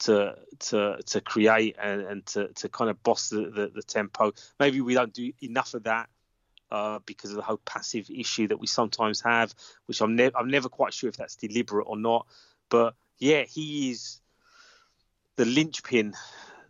to 0.00 0.36
to 0.60 0.98
to 1.06 1.20
create 1.20 1.76
and, 1.80 2.02
and 2.02 2.26
to, 2.26 2.48
to 2.48 2.68
kind 2.68 2.90
of 2.90 3.02
boss 3.02 3.28
the, 3.30 3.50
the, 3.50 3.70
the 3.74 3.82
tempo. 3.82 4.32
Maybe 4.60 4.80
we 4.80 4.94
don't 4.94 5.12
do 5.12 5.32
enough 5.40 5.74
of 5.74 5.84
that 5.84 6.08
uh, 6.70 7.00
because 7.06 7.30
of 7.30 7.36
the 7.36 7.42
whole 7.42 7.60
passive 7.64 8.10
issue 8.10 8.48
that 8.48 8.60
we 8.60 8.66
sometimes 8.66 9.20
have, 9.22 9.54
which 9.86 10.00
I'm 10.00 10.16
never 10.16 10.36
I'm 10.36 10.50
never 10.50 10.68
quite 10.68 10.94
sure 10.94 11.08
if 11.08 11.16
that's 11.16 11.36
deliberate 11.36 11.84
or 11.84 11.96
not. 11.96 12.26
But 12.68 12.94
yeah, 13.18 13.42
he 13.42 13.90
is 13.90 14.20
the 15.36 15.44
linchpin, 15.44 16.14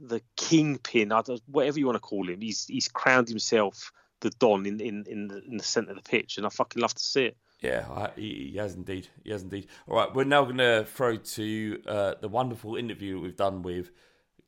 the 0.01 0.23
kingpin, 0.37 1.11
whatever 1.47 1.79
you 1.79 1.87
want 1.87 1.97
to 1.97 2.01
call 2.01 2.29
him. 2.29 2.41
He's 2.41 2.67
he's 2.67 2.88
crowned 2.88 3.29
himself 3.29 3.93
the 4.21 4.31
don 4.31 4.67
in 4.67 4.81
in 4.81 5.05
in 5.07 5.29
the, 5.29 5.43
in 5.45 5.57
the 5.57 5.64
centre 5.64 5.91
of 5.91 5.97
the 5.97 6.09
pitch, 6.09 6.38
and 6.38 6.47
I 6.47 6.51
fucking 6.51 6.81
love 6.81 6.95
to 6.95 7.03
see 7.03 7.27
it. 7.27 7.37
Yeah, 7.61 8.11
he, 8.14 8.51
he 8.53 8.59
has 8.59 8.75
indeed. 8.75 9.09
He 9.25 9.31
has 9.33 9.42
indeed. 9.42 9.66
All 9.88 9.97
right, 9.97 10.14
we're 10.14 10.25
now 10.25 10.44
going 10.44 10.59
to 10.59 10.85
throw 10.85 11.16
to 11.16 11.83
uh, 11.87 12.14
the 12.21 12.29
wonderful 12.29 12.77
interview 12.77 13.18
we've 13.18 13.37
done 13.37 13.62
with 13.62 13.90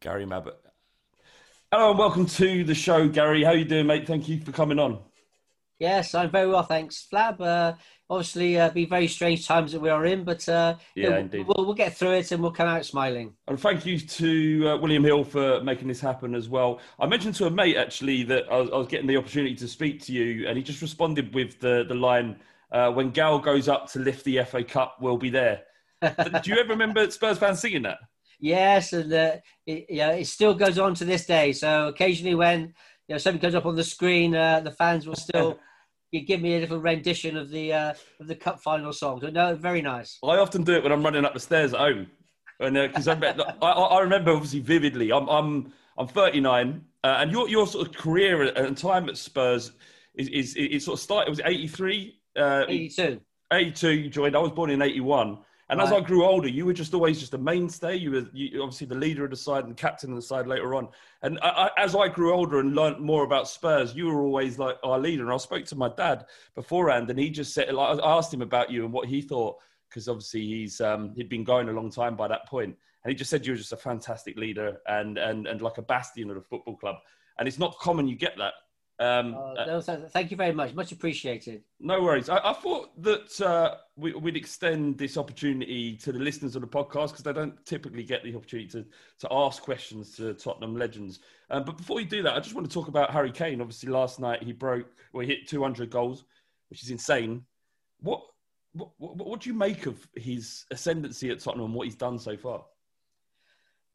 Gary 0.00 0.24
Mabbutt. 0.26 0.54
Hello 1.72 1.90
and 1.90 1.98
welcome 1.98 2.26
to 2.26 2.64
the 2.64 2.74
show, 2.74 3.08
Gary. 3.08 3.42
How 3.42 3.52
you 3.52 3.64
doing, 3.64 3.86
mate? 3.86 4.06
Thank 4.06 4.28
you 4.28 4.40
for 4.40 4.52
coming 4.52 4.78
on. 4.78 4.98
Yes, 5.80 6.14
I'm 6.14 6.30
very 6.30 6.46
well, 6.46 6.62
thanks, 6.62 7.08
Flab. 7.10 7.40
Uh, 7.40 7.72
obviously, 8.08 8.60
uh, 8.60 8.68
be 8.68 8.84
very 8.84 9.08
strange 9.08 9.46
times 9.46 9.72
that 9.72 9.80
we 9.80 9.88
are 9.88 10.04
in, 10.04 10.24
but 10.24 10.46
uh, 10.48 10.76
Yeah, 10.94 11.16
indeed. 11.16 11.46
we'll, 11.46 11.64
we'll 11.64 11.74
get 11.74 11.96
through 11.96 12.12
it 12.12 12.30
and 12.30 12.42
we'll 12.42 12.52
come 12.52 12.68
out 12.68 12.84
smiling. 12.84 13.32
And 13.48 13.58
thank 13.58 13.86
you 13.86 13.98
to 13.98 14.68
uh, 14.68 14.76
William 14.76 15.02
Hill 15.02 15.24
for 15.24 15.62
making 15.64 15.88
this 15.88 16.00
happen 16.00 16.34
as 16.34 16.48
well. 16.48 16.80
I 17.00 17.06
mentioned 17.06 17.34
to 17.36 17.46
a 17.46 17.50
mate 17.50 17.76
actually 17.76 18.24
that 18.24 18.44
I 18.52 18.58
was, 18.58 18.70
I 18.70 18.76
was 18.76 18.88
getting 18.88 19.06
the 19.06 19.16
opportunity 19.16 19.54
to 19.56 19.66
speak 19.66 20.00
to 20.02 20.12
you, 20.12 20.46
and 20.46 20.56
he 20.56 20.62
just 20.62 20.82
responded 20.82 21.34
with 21.34 21.58
the 21.60 21.84
the 21.88 21.94
line, 21.94 22.36
uh, 22.72 22.90
"When 22.92 23.10
Gal 23.10 23.38
goes 23.38 23.68
up 23.68 23.90
to 23.92 23.98
lift 23.98 24.24
the 24.24 24.42
FA 24.44 24.64
Cup, 24.64 24.96
we'll 25.00 25.18
be 25.18 25.30
there." 25.30 25.62
Do 26.02 26.50
you 26.50 26.56
ever 26.56 26.70
remember 26.70 27.10
Spurs 27.10 27.38
fans 27.38 27.60
singing 27.60 27.82
that? 27.82 27.98
Yes, 28.42 28.94
and 28.94 29.12
uh, 29.12 29.36
it, 29.66 29.84
yeah, 29.90 30.12
it 30.12 30.26
still 30.26 30.54
goes 30.54 30.78
on 30.78 30.94
to 30.94 31.04
this 31.04 31.26
day. 31.26 31.52
So 31.52 31.88
occasionally, 31.88 32.34
when 32.34 32.72
you 33.06 33.14
know 33.14 33.18
something 33.18 33.38
comes 33.38 33.54
up 33.54 33.66
on 33.66 33.76
the 33.76 33.84
screen, 33.84 34.34
uh, 34.34 34.60
the 34.60 34.70
fans 34.70 35.06
will 35.06 35.14
still 35.14 35.58
you 36.10 36.22
give 36.22 36.40
me 36.40 36.56
a 36.56 36.60
little 36.60 36.78
rendition 36.78 37.36
of 37.36 37.50
the 37.50 37.72
uh, 37.72 37.94
of 38.18 38.26
the 38.26 38.34
cup 38.34 38.60
final 38.62 38.92
song. 38.92 39.20
So 39.20 39.30
no, 39.30 39.54
very 39.54 39.82
nice. 39.82 40.18
I 40.24 40.36
often 40.38 40.64
do 40.64 40.72
it 40.74 40.82
when 40.82 40.92
I'm 40.92 41.02
running 41.02 41.24
up 41.24 41.34
the 41.34 41.40
stairs 41.40 41.72
at 41.74 41.80
home, 41.80 42.06
and 42.60 42.74
because 42.74 43.08
I, 43.08 43.14
I, 43.62 43.70
I 43.70 44.00
remember 44.00 44.32
obviously 44.32 44.60
vividly. 44.60 45.12
I'm 45.12 45.28
I'm 45.28 45.72
I'm 45.98 46.08
39, 46.08 46.84
uh, 47.04 47.06
and 47.18 47.30
your 47.30 47.48
your 47.48 47.66
sort 47.66 47.86
of 47.86 47.94
career 47.94 48.42
and 48.42 48.76
time 48.76 49.08
at 49.08 49.16
Spurs 49.16 49.72
is 50.14 50.28
is 50.28 50.56
it 50.56 50.82
sort 50.82 50.98
of 50.98 51.02
started. 51.02 51.30
Was 51.30 51.38
it 51.40 51.46
83? 51.46 52.19
Uh, 52.36 52.64
82. 52.68 53.20
82 53.52 53.90
you 53.90 54.10
joined. 54.10 54.36
I 54.36 54.38
was 54.38 54.52
born 54.52 54.70
in 54.70 54.82
81. 54.82 55.38
And 55.70 55.80
as 55.80 55.92
I 55.92 56.00
grew 56.00 56.24
older, 56.24 56.48
you 56.48 56.66
were 56.66 56.72
just 56.72 56.94
always 56.94 57.20
just 57.20 57.32
a 57.34 57.38
mainstay. 57.38 57.94
You 57.94 58.10
were 58.10 58.26
you, 58.32 58.60
obviously 58.60 58.88
the 58.88 58.96
leader 58.96 59.24
of 59.24 59.30
the 59.30 59.36
side 59.36 59.66
and 59.66 59.76
captain 59.76 60.10
of 60.10 60.16
the 60.16 60.22
side 60.22 60.48
later 60.48 60.74
on. 60.74 60.88
And 61.22 61.38
I, 61.42 61.48
I, 61.48 61.70
as 61.78 61.94
I 61.94 62.08
grew 62.08 62.34
older 62.34 62.58
and 62.58 62.74
learnt 62.74 63.00
more 63.00 63.22
about 63.22 63.46
Spurs, 63.46 63.94
you 63.94 64.06
were 64.06 64.20
always 64.20 64.58
like 64.58 64.78
our 64.82 64.98
leader. 64.98 65.22
And 65.22 65.32
I 65.32 65.36
spoke 65.36 65.64
to 65.66 65.76
my 65.76 65.88
dad 65.96 66.26
beforehand, 66.56 67.08
and 67.08 67.16
he 67.16 67.30
just 67.30 67.54
said, 67.54 67.72
like, 67.72 68.00
I 68.00 68.16
asked 68.16 68.34
him 68.34 68.42
about 68.42 68.72
you 68.72 68.84
and 68.84 68.92
what 68.92 69.08
he 69.08 69.22
thought, 69.22 69.58
because 69.88 70.08
obviously 70.08 70.44
he's 70.44 70.80
um, 70.80 71.14
he'd 71.14 71.28
been 71.28 71.44
going 71.44 71.68
a 71.68 71.72
long 71.72 71.88
time 71.88 72.16
by 72.16 72.26
that 72.26 72.48
point, 72.48 72.76
and 73.04 73.10
he 73.12 73.14
just 73.14 73.30
said 73.30 73.46
you 73.46 73.52
were 73.52 73.56
just 73.58 73.72
a 73.72 73.76
fantastic 73.76 74.36
leader 74.36 74.78
and 74.88 75.18
and 75.18 75.46
and 75.46 75.62
like 75.62 75.78
a 75.78 75.82
bastion 75.82 76.30
of 76.30 76.34
the 76.34 76.42
football 76.42 76.76
club. 76.76 76.96
And 77.38 77.46
it's 77.46 77.60
not 77.60 77.78
common 77.78 78.08
you 78.08 78.16
get 78.16 78.36
that. 78.38 78.54
Um, 79.00 79.34
Uh, 79.34 79.64
no, 79.64 79.80
th- 79.80 80.10
thank 80.10 80.30
you 80.30 80.36
very 80.36 80.52
much. 80.52 80.74
Much 80.74 80.92
appreciated. 80.92 81.62
no 81.80 82.02
worries. 82.02 82.28
I, 82.28 82.36
I 82.36 82.52
thought 82.52 82.90
that 83.02 83.40
uh, 83.40 83.76
we, 83.96 84.12
we'd 84.12 84.36
extend 84.36 84.98
this 84.98 85.16
opportunity 85.16 85.96
to 85.96 86.12
the 86.12 86.18
listeners 86.18 86.54
of 86.54 86.60
the 86.60 86.68
podcast 86.68 87.08
because 87.08 87.22
they 87.22 87.32
don't 87.32 87.64
typically 87.64 88.02
get 88.04 88.22
the 88.22 88.36
opportunity 88.36 88.68
to, 88.68 88.84
to 89.20 89.28
ask 89.32 89.62
questions 89.62 90.14
to 90.16 90.34
Tottenham 90.34 90.76
legends. 90.76 91.20
Um, 91.48 91.64
but 91.64 91.78
before 91.78 91.96
we 91.96 92.04
do 92.04 92.22
that, 92.24 92.34
I 92.34 92.40
just 92.40 92.54
want 92.54 92.68
to 92.68 92.72
talk 92.74 92.88
about 92.88 93.10
Harry 93.10 93.32
Kane. 93.32 93.62
Obviously, 93.62 93.88
last 93.88 94.20
night 94.20 94.42
he 94.42 94.52
broke, 94.52 94.86
well, 95.14 95.26
he 95.26 95.32
hit 95.34 95.48
200 95.48 95.88
goals, 95.88 96.24
which 96.68 96.82
is 96.82 96.90
insane. 96.90 97.42
What, 98.00 98.22
what, 98.74 98.90
what, 98.98 99.16
what 99.16 99.40
do 99.40 99.48
you 99.48 99.54
make 99.54 99.86
of 99.86 100.06
his 100.14 100.66
ascendancy 100.70 101.30
at 101.30 101.40
Tottenham 101.40 101.66
and 101.66 101.74
what 101.74 101.86
he's 101.86 101.96
done 101.96 102.18
so 102.18 102.36
far? 102.36 102.64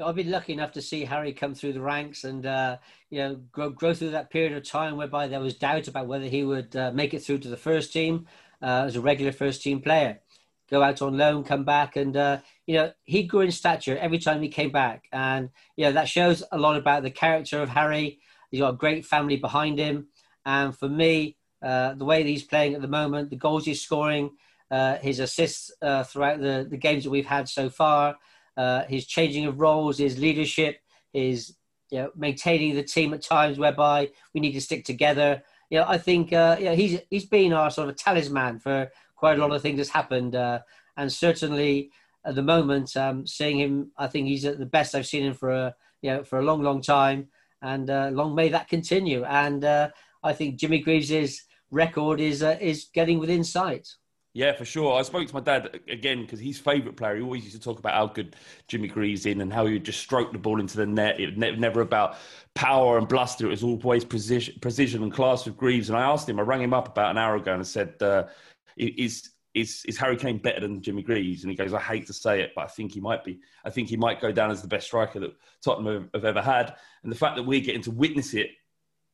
I've 0.03 0.15
been 0.15 0.31
lucky 0.31 0.51
enough 0.51 0.73
to 0.73 0.81
see 0.81 1.05
Harry 1.05 1.31
come 1.31 1.55
through 1.55 1.73
the 1.73 1.81
ranks 1.81 2.25
and 2.25 2.45
uh, 2.45 2.77
you 3.09 3.19
know 3.19 3.35
grow, 3.51 3.69
grow 3.69 3.93
through 3.93 4.11
that 4.11 4.29
period 4.29 4.53
of 4.53 4.63
time 4.63 4.97
whereby 4.97 5.27
there 5.27 5.39
was 5.39 5.55
doubt 5.55 5.87
about 5.87 6.07
whether 6.07 6.25
he 6.25 6.43
would 6.43 6.75
uh, 6.75 6.91
make 6.91 7.13
it 7.13 7.23
through 7.23 7.37
to 7.39 7.47
the 7.47 7.55
first 7.55 7.93
team 7.93 8.27
uh, 8.61 8.83
as 8.85 8.97
a 8.97 9.01
regular 9.01 9.31
first 9.31 9.61
team 9.61 9.81
player. 9.81 10.19
Go 10.69 10.83
out 10.83 11.01
on 11.01 11.17
loan, 11.17 11.43
come 11.43 11.63
back, 11.63 11.95
and 11.95 12.17
uh, 12.17 12.39
you 12.67 12.75
know 12.75 12.91
he 13.05 13.23
grew 13.23 13.41
in 13.41 13.51
stature 13.51 13.97
every 13.97 14.19
time 14.19 14.41
he 14.41 14.49
came 14.49 14.71
back, 14.71 15.07
and 15.13 15.49
you 15.77 15.85
know 15.85 15.93
that 15.93 16.09
shows 16.09 16.43
a 16.51 16.57
lot 16.57 16.75
about 16.75 17.03
the 17.03 17.11
character 17.11 17.61
of 17.61 17.69
Harry. 17.69 18.19
He's 18.51 18.59
got 18.59 18.73
a 18.73 18.77
great 18.77 19.05
family 19.05 19.37
behind 19.37 19.79
him, 19.79 20.07
and 20.45 20.75
for 20.75 20.89
me, 20.89 21.37
uh, 21.61 21.93
the 21.93 22.05
way 22.05 22.21
that 22.21 22.29
he's 22.29 22.43
playing 22.43 22.73
at 22.73 22.81
the 22.81 22.87
moment, 22.89 23.29
the 23.29 23.37
goals 23.37 23.63
he's 23.63 23.81
scoring, 23.81 24.31
uh, 24.71 24.97
his 24.97 25.19
assists 25.19 25.71
throughout 25.79 26.41
the, 26.41 26.67
the 26.69 26.77
games 26.77 27.05
that 27.05 27.11
we've 27.11 27.25
had 27.25 27.47
so 27.47 27.69
far, 27.69 28.17
uh, 28.57 28.83
his 28.85 29.05
changing 29.05 29.45
of 29.45 29.59
roles, 29.59 29.97
his 29.97 30.17
leadership, 30.17 30.79
his 31.13 31.55
you 31.91 31.99
know, 31.99 32.11
maintaining 32.15 32.75
the 32.75 32.83
team 32.83 33.13
at 33.13 33.21
times 33.21 33.57
whereby 33.57 34.09
we 34.33 34.41
need 34.41 34.53
to 34.53 34.61
stick 34.61 34.85
together. 34.85 35.43
You 35.69 35.79
know, 35.79 35.85
I 35.87 35.97
think 35.97 36.33
uh, 36.33 36.57
know, 36.59 36.75
he's 36.75 36.99
he's 37.09 37.25
been 37.25 37.53
our 37.53 37.69
sort 37.69 37.89
of 37.89 37.95
talisman 37.95 38.59
for 38.59 38.89
quite 39.15 39.37
a 39.37 39.41
lot 39.41 39.55
of 39.55 39.61
things 39.61 39.77
that's 39.77 39.89
happened, 39.89 40.35
uh, 40.35 40.59
and 40.97 41.11
certainly 41.11 41.91
at 42.25 42.35
the 42.35 42.41
moment, 42.41 42.97
um, 42.97 43.25
seeing 43.27 43.59
him, 43.59 43.91
I 43.97 44.07
think 44.07 44.27
he's 44.27 44.45
at 44.45 44.57
the 44.57 44.65
best 44.65 44.95
I've 44.95 45.05
seen 45.05 45.25
him 45.25 45.33
for 45.33 45.51
a 45.51 45.75
you 46.01 46.11
know 46.11 46.23
for 46.23 46.39
a 46.39 46.43
long, 46.43 46.61
long 46.61 46.81
time, 46.81 47.27
and 47.61 47.89
uh, 47.89 48.09
long 48.11 48.35
may 48.35 48.49
that 48.49 48.67
continue. 48.67 49.23
And 49.23 49.63
uh, 49.63 49.89
I 50.23 50.33
think 50.33 50.57
Jimmy 50.57 50.79
Greaves' 50.79 51.43
record 51.71 52.19
is 52.19 52.43
uh, 52.43 52.57
is 52.59 52.89
getting 52.93 53.19
within 53.19 53.43
sight. 53.43 53.95
Yeah, 54.35 54.51
for 54.51 54.65
sure. 54.65 54.99
I 54.99 55.01
spoke 55.03 55.25
to 55.29 55.33
my 55.33 55.39
dad 55.39 55.79
again 55.87 56.23
because 56.23 56.41
his 56.41 56.59
favourite 56.59 56.97
player. 56.97 57.15
He 57.15 57.21
always 57.21 57.45
used 57.45 57.55
to 57.55 57.61
talk 57.61 57.79
about 57.79 57.93
how 57.93 58.07
good 58.07 58.35
Jimmy 58.67 58.89
Greaves 58.89 59.25
in 59.25 59.39
and 59.39 59.51
how 59.51 59.65
he 59.65 59.71
would 59.71 59.85
just 59.85 60.01
stroke 60.01 60.33
the 60.33 60.37
ball 60.37 60.59
into 60.59 60.75
the 60.75 60.85
net. 60.85 61.21
It 61.21 61.37
was 61.37 61.57
never 61.57 61.79
about 61.79 62.17
power 62.53 62.97
and 62.97 63.07
bluster. 63.07 63.47
It 63.47 63.51
was 63.51 63.63
always 63.63 64.03
precision, 64.03 64.55
precision 64.59 65.03
and 65.03 65.13
class 65.13 65.45
with 65.45 65.55
Greaves. 65.55 65.87
And 65.87 65.97
I 65.97 66.01
asked 66.01 66.27
him, 66.27 66.37
I 66.37 66.41
rang 66.41 66.61
him 66.61 66.73
up 66.73 66.89
about 66.89 67.11
an 67.11 67.17
hour 67.17 67.37
ago 67.37 67.53
and 67.53 67.61
I 67.61 67.63
said, 67.63 67.93
uh, 68.01 68.25
"Is 68.75 69.29
is 69.53 69.85
is 69.87 69.97
Harry 69.97 70.17
Kane 70.17 70.39
better 70.39 70.59
than 70.59 70.81
Jimmy 70.81 71.01
Greaves?" 71.01 71.45
And 71.45 71.49
he 71.49 71.55
goes, 71.55 71.73
"I 71.73 71.79
hate 71.79 72.05
to 72.07 72.13
say 72.13 72.41
it, 72.41 72.51
but 72.57 72.65
I 72.65 72.67
think 72.67 72.91
he 72.91 72.99
might 72.99 73.23
be. 73.23 73.39
I 73.63 73.69
think 73.69 73.87
he 73.87 73.95
might 73.95 74.19
go 74.19 74.33
down 74.33 74.51
as 74.51 74.61
the 74.61 74.67
best 74.67 74.87
striker 74.87 75.21
that 75.21 75.33
Tottenham 75.63 75.93
have, 75.93 76.09
have 76.13 76.25
ever 76.25 76.41
had. 76.41 76.75
And 77.03 77.11
the 77.11 77.17
fact 77.17 77.37
that 77.37 77.43
we're 77.43 77.61
getting 77.61 77.83
to 77.83 77.91
witness 77.91 78.33
it 78.33 78.49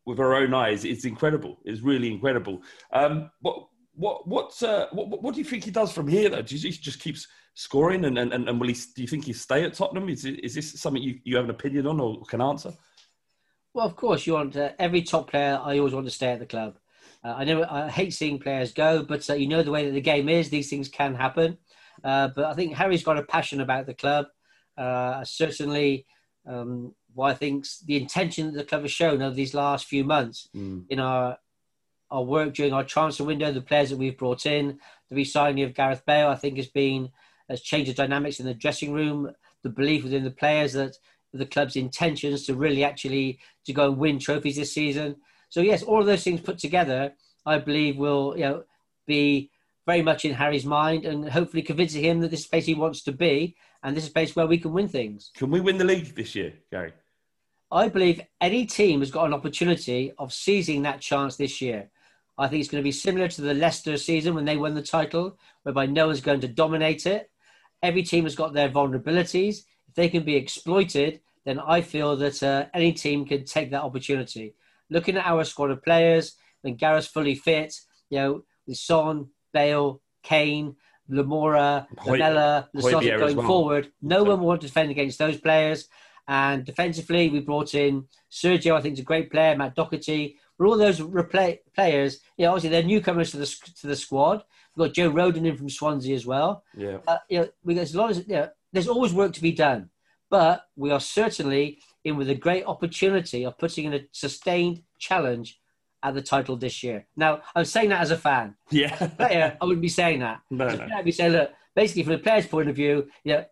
with 0.04 0.20
our 0.20 0.34
own 0.34 0.52
eyes, 0.56 0.84
it's 0.84 1.06
incredible. 1.06 1.60
It's 1.64 1.82
really 1.82 2.12
incredible. 2.12 2.64
Um, 2.92 3.30
what 3.42 3.68
what 4.02 4.28
what, 4.28 4.64
uh, 4.64 4.88
what 4.92 5.22
what 5.22 5.34
do 5.34 5.40
you 5.40 5.46
think 5.46 5.64
he 5.64 5.72
does 5.72 5.94
from 5.94 6.08
here? 6.08 6.30
Though, 6.30 6.42
do 6.42 6.56
you 6.56 6.62
think 6.62 6.76
he 6.76 6.82
just 6.82 7.00
keeps 7.00 7.28
scoring, 7.54 8.06
and 8.06 8.18
and, 8.18 8.34
and 8.34 8.60
will 8.60 8.68
he? 8.68 8.74
Do 8.96 9.02
you 9.02 9.08
think 9.08 9.26
he 9.26 9.34
stay 9.34 9.64
at 9.64 9.76
Tottenham? 9.76 10.10
Is 10.10 10.26
is 10.26 10.56
this 10.56 10.80
something 10.82 11.04
you, 11.04 11.20
you 11.24 11.36
have 11.36 11.46
an 11.46 11.52
opinion 11.52 11.86
on 11.88 12.00
or 12.00 12.22
can 12.24 12.42
answer? 12.42 12.74
Well, 13.74 13.86
of 13.86 13.96
course, 13.96 14.26
you 14.26 14.34
want 14.34 14.56
uh, 14.58 14.72
every 14.80 15.04
top 15.04 15.30
player. 15.30 15.60
I 15.64 15.78
always 15.78 15.94
want 15.94 16.08
to 16.08 16.12
stay 16.20 16.32
at 16.32 16.40
the 16.40 16.46
club. 16.46 16.78
Uh, 17.24 17.36
I 17.38 17.44
know 17.44 17.64
I 17.70 17.90
hate 17.90 18.14
seeing 18.14 18.40
players 18.40 18.74
go, 18.74 19.04
but 19.04 19.30
uh, 19.30 19.36
you 19.36 19.48
know 19.48 19.62
the 19.62 19.72
way 19.72 19.86
that 19.86 19.94
the 19.94 20.02
game 20.02 20.30
is; 20.30 20.50
these 20.50 20.70
things 20.70 20.90
can 20.90 21.14
happen. 21.14 21.58
Uh, 22.04 22.30
but 22.36 22.46
I 22.46 22.54
think 22.54 22.74
Harry's 22.74 23.04
got 23.04 23.20
a 23.20 23.24
passion 23.24 23.62
about 23.62 23.86
the 23.86 23.94
club. 23.94 24.26
Uh, 24.76 25.24
certainly, 25.24 26.08
um, 26.48 26.96
what 27.14 27.32
I 27.32 27.36
think 27.36 27.68
the 27.86 27.98
intention 27.98 28.48
that 28.48 28.58
the 28.58 28.64
club 28.64 28.82
has 28.82 28.92
shown 28.92 29.22
over 29.22 29.36
these 29.36 29.54
last 29.54 29.86
few 29.86 30.04
months 30.04 30.50
Mm. 30.56 30.86
in 30.90 31.00
our 31.00 31.38
our 32.12 32.24
work 32.24 32.54
during 32.54 32.74
our 32.74 32.84
transfer 32.84 33.24
window, 33.24 33.52
the 33.52 33.62
players 33.62 33.90
that 33.90 33.98
we've 33.98 34.18
brought 34.18 34.46
in, 34.46 34.80
the 35.10 35.16
re-signing 35.16 35.64
of 35.64 35.74
Gareth 35.74 36.06
Bale, 36.06 36.28
I 36.28 36.36
think 36.36 36.58
has 36.58 36.68
been 36.68 37.10
has 37.50 37.62
changed 37.62 37.90
the 37.92 37.96
dynamics 37.96 38.40
in 38.40 38.46
the 38.46 38.54
dressing 38.54 38.94
room. 38.94 39.32
The 39.64 39.70
belief 39.70 40.04
within 40.04 40.24
the 40.24 40.32
players 40.32 40.74
that 40.74 40.98
the 41.34 41.46
club's 41.46 41.76
intentions 41.76 42.46
to 42.46 42.56
really 42.56 42.84
actually 42.84 43.40
to 43.66 43.74
go 43.74 43.90
and 43.90 43.98
win 43.98 44.20
trophies 44.20 44.58
this 44.58 44.74
season. 44.74 45.18
So 45.50 45.62
yes, 45.62 45.84
all 45.84 46.00
of 46.00 46.06
those 46.06 46.24
things 46.24 46.42
put 46.42 46.58
together, 46.58 47.14
I 47.46 47.58
believe 47.58 47.98
will 47.98 48.36
you 48.36 48.44
know 48.44 48.64
be 49.06 49.52
very 49.86 50.02
much 50.02 50.26
in 50.26 50.34
Harry's 50.34 50.66
mind 50.66 51.06
and 51.06 51.30
hopefully 51.30 51.64
convincing 51.64 52.04
him 52.04 52.20
that 52.22 52.32
this 52.32 52.42
is 52.42 52.46
the 52.46 52.50
place 52.52 52.66
he 52.66 52.74
wants 52.74 53.04
to 53.04 53.12
be 53.12 53.56
and 53.84 53.96
this 53.96 54.04
is 54.06 54.10
a 54.10 54.14
place 54.14 54.36
where 54.36 54.48
we 54.48 54.58
can 54.58 54.74
win 54.74 54.88
things. 54.88 55.32
Can 55.36 55.50
we 55.50 55.60
win 55.60 55.78
the 55.78 55.84
league 55.84 56.16
this 56.16 56.36
year, 56.36 56.54
Gary? 56.70 56.94
I 57.72 57.88
believe 57.88 58.22
any 58.40 58.66
team 58.66 59.00
has 59.00 59.12
got 59.12 59.26
an 59.26 59.34
opportunity 59.34 60.12
of 60.18 60.34
seizing 60.34 60.82
that 60.84 61.00
chance 61.00 61.38
this 61.38 61.62
year. 61.62 61.90
I 62.38 62.48
think 62.48 62.62
it's 62.62 62.70
going 62.70 62.82
to 62.82 62.88
be 62.88 62.92
similar 62.92 63.28
to 63.28 63.42
the 63.42 63.54
Leicester 63.54 63.98
season 63.98 64.34
when 64.34 64.46
they 64.46 64.58
won 64.58 64.74
the 64.74 64.82
title, 64.82 65.38
whereby 65.64 65.86
no 65.86 66.08
one's 66.08 66.22
going 66.22 66.42
to 66.42 66.48
dominate 66.48 67.06
it. 67.06 67.30
Every 67.84 68.04
team 68.04 68.24
has 68.24 68.36
got 68.36 68.54
their 68.54 68.70
vulnerabilities. 68.70 69.64
If 69.88 69.96
they 69.96 70.10
can 70.10 70.24
be 70.24 70.36
exploited, 70.36 71.22
then 71.46 71.60
I 71.60 71.82
feel 71.82 72.16
that 72.18 72.42
uh, 72.42 72.66
any 72.74 72.94
team 72.94 73.26
can 73.26 73.46
take 73.46 73.72
that 73.72 73.84
opportunity. 73.84 74.56
Looking 74.90 75.18
at 75.18 75.26
our 75.26 75.44
squad 75.44 75.72
of 75.72 75.84
players, 75.84 76.36
when 76.62 76.76
Gareth's 76.76 77.08
fully 77.08 77.36
fit, 77.36 77.76
you 78.10 78.20
know, 78.20 78.44
with 78.68 78.78
Son, 78.78 79.28
Bale, 79.54 80.02
Kane, 80.24 80.76
Lamora, 81.10 81.88
Lamela, 82.06 82.70
Lasota 82.76 83.20
going 83.20 83.38
well. 83.38 83.48
forward, 83.48 83.92
no 84.02 84.24
one 84.24 84.40
will 84.40 84.48
want 84.48 84.62
to 84.62 84.68
defend 84.68 84.92
against 84.92 85.20
those 85.20 85.40
players. 85.40 85.88
And 86.28 86.64
defensively, 86.64 87.30
we 87.30 87.40
brought 87.42 87.74
in 87.74 88.08
Sergio, 88.32 88.76
I 88.76 88.82
think, 88.82 88.94
is 88.94 89.00
a 89.00 89.04
great 89.04 89.32
player, 89.32 89.56
Matt 89.56 89.76
Doherty. 89.76 90.38
All 90.68 90.78
those 90.78 91.00
replay, 91.00 91.60
players, 91.76 92.20
you 92.38 92.46
know, 92.46 92.52
obviously 92.52 92.70
they're 92.70 92.84
newcomers 92.84 93.32
to 93.32 93.38
the 93.38 93.46
to 93.82 93.88
the 93.88 93.96
squad. 93.96 94.44
We've 94.76 94.88
got 94.88 94.96
Joe 94.96 95.12
Rodon 95.12 95.46
in 95.46 95.58
from 95.58 95.70
Swansea 95.70 96.16
as 96.16 96.26
well. 96.26 96.64
Yeah. 96.76 96.98
Uh, 97.08 97.18
you 97.30 97.40
know, 97.40 97.50
we, 97.64 97.74
there's 97.74 97.94
a 97.94 97.98
lot 97.98 98.12
of, 98.12 98.18
you 98.28 98.36
know, 98.36 98.50
there's 98.72 98.88
always 98.88 99.14
work 99.14 99.34
to 99.34 99.42
be 99.42 99.52
done, 99.52 99.90
but 100.30 100.66
we 100.78 100.92
are 100.92 101.00
certainly 101.00 101.80
in 102.04 102.16
with 102.16 102.30
a 102.30 102.36
great 102.36 102.66
opportunity 102.66 103.46
of 103.46 103.58
putting 103.58 103.86
in 103.86 103.94
a 103.94 104.06
sustained 104.12 104.84
challenge 104.98 105.60
at 106.04 106.14
the 106.14 106.22
title 106.22 106.56
this 106.56 106.84
year. 106.84 107.06
Now, 107.16 107.42
I'm 107.56 107.66
saying 107.66 107.90
that 107.90 108.02
as 108.02 108.12
a 108.12 108.18
fan. 108.18 108.56
Yeah. 108.70 108.96
Player, 108.96 109.58
I 109.60 109.66
wouldn't 109.66 109.82
be 109.82 109.90
saying 109.90 110.20
that. 110.20 110.40
No, 110.50 110.68
no. 110.68 110.88
I'd 110.96 111.06
be 111.06 111.12
saying, 111.12 111.34
look, 111.34 111.52
basically 111.76 112.04
from 112.04 112.14
the 112.14 112.20
player's 112.20 112.48
point 112.48 112.70
of 112.70 112.76
view, 112.76 113.10
you 113.24 113.34
know, 113.34 113.46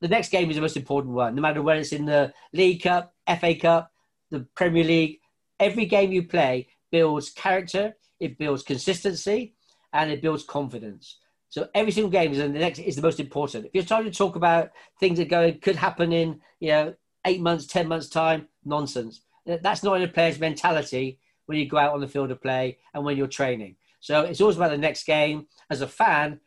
the 0.00 0.08
next 0.08 0.30
game 0.30 0.48
is 0.48 0.56
the 0.56 0.62
most 0.62 0.76
important 0.76 1.14
one, 1.14 1.34
no 1.34 1.42
matter 1.42 1.62
whether 1.62 1.80
it's 1.80 1.92
in 1.92 2.06
the 2.06 2.32
League 2.52 2.82
Cup, 2.82 3.14
FA 3.38 3.54
Cup, 3.54 3.92
the 4.30 4.46
Premier 4.54 4.84
League. 4.84 5.19
Every 5.60 5.86
game 5.86 6.10
you 6.10 6.24
play 6.24 6.68
builds 6.90 7.30
character, 7.30 7.94
it 8.18 8.38
builds 8.38 8.62
consistency, 8.62 9.54
and 9.92 10.10
it 10.10 10.22
builds 10.22 10.42
confidence. 10.42 11.18
So 11.50 11.68
every 11.74 11.92
single 11.92 12.10
game 12.10 12.32
is 12.32 12.38
the 12.38 12.48
next 12.48 12.78
is 12.78 12.96
the 12.96 13.02
most 13.02 13.20
important. 13.20 13.66
If 13.66 13.74
you're 13.74 13.84
trying 13.84 14.04
to 14.04 14.10
talk 14.10 14.36
about 14.36 14.70
things 14.98 15.18
that 15.18 15.28
going 15.28 15.58
could 15.60 15.76
happen 15.76 16.12
in 16.12 16.40
you 16.60 16.68
know 16.70 16.94
eight 17.26 17.40
months, 17.40 17.66
ten 17.66 17.88
months 17.88 18.08
time, 18.08 18.48
nonsense. 18.64 19.20
That's 19.44 19.82
not 19.82 19.96
in 19.96 20.02
a 20.02 20.08
player's 20.08 20.38
mentality 20.38 21.18
when 21.46 21.58
you 21.58 21.68
go 21.68 21.78
out 21.78 21.92
on 21.92 22.00
the 22.00 22.08
field 22.08 22.30
of 22.30 22.40
play 22.40 22.78
and 22.94 23.04
when 23.04 23.16
you're 23.16 23.26
training. 23.26 23.76
So 24.00 24.22
it's 24.22 24.40
always 24.40 24.56
about 24.56 24.70
the 24.70 24.78
next 24.78 25.04
game. 25.04 25.46
As 25.68 25.80
a 25.80 25.88
fan, 25.88 26.40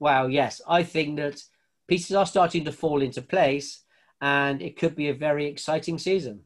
wow, 0.00 0.26
yes, 0.26 0.60
I 0.66 0.82
think 0.82 1.18
that 1.18 1.42
pieces 1.86 2.16
are 2.16 2.26
starting 2.26 2.64
to 2.64 2.72
fall 2.72 3.02
into 3.02 3.20
place, 3.22 3.82
and 4.20 4.62
it 4.62 4.78
could 4.78 4.96
be 4.96 5.08
a 5.08 5.14
very 5.14 5.46
exciting 5.46 5.98
season. 5.98 6.40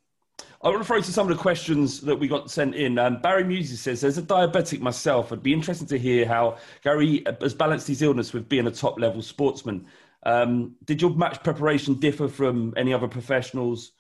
I 0.63 0.69
want 0.69 0.83
to 0.83 0.85
throw 0.85 1.01
to 1.01 1.13
some 1.13 1.31
of 1.31 1.35
the 1.35 1.43
questions 1.43 2.03
that 2.03 2.17
we 2.17 2.29
got 2.29 2.51
sent 2.51 2.75
in. 2.75 2.99
Um, 2.99 3.23
Barry 3.23 3.45
Musi 3.45 3.77
says, 3.77 4.05
as 4.05 4.19
a 4.19 4.23
diabetic 4.23 4.81
myself, 4.81 5.33
it'd 5.33 5.43
be 5.43 5.55
interesting 5.55 5.87
to 5.87 5.99
hear 5.99 6.27
how 6.27 6.59
Gary 6.85 7.25
has 7.41 7.55
balanced 7.55 7.89
his 7.89 8.03
illness 8.03 8.35
with 8.35 8.47
being 8.47 8.67
a 8.67 8.71
top 8.71 9.01
level 9.01 9.23
sportsman. 9.23 9.87
Um, 10.27 10.77
did 10.85 11.01
your 11.01 11.13
match 11.13 11.43
preparation 11.43 11.95
differ 11.95 12.29
from 12.29 12.75
any 12.77 12.93
other 12.93 13.09
professionals? 13.09 13.93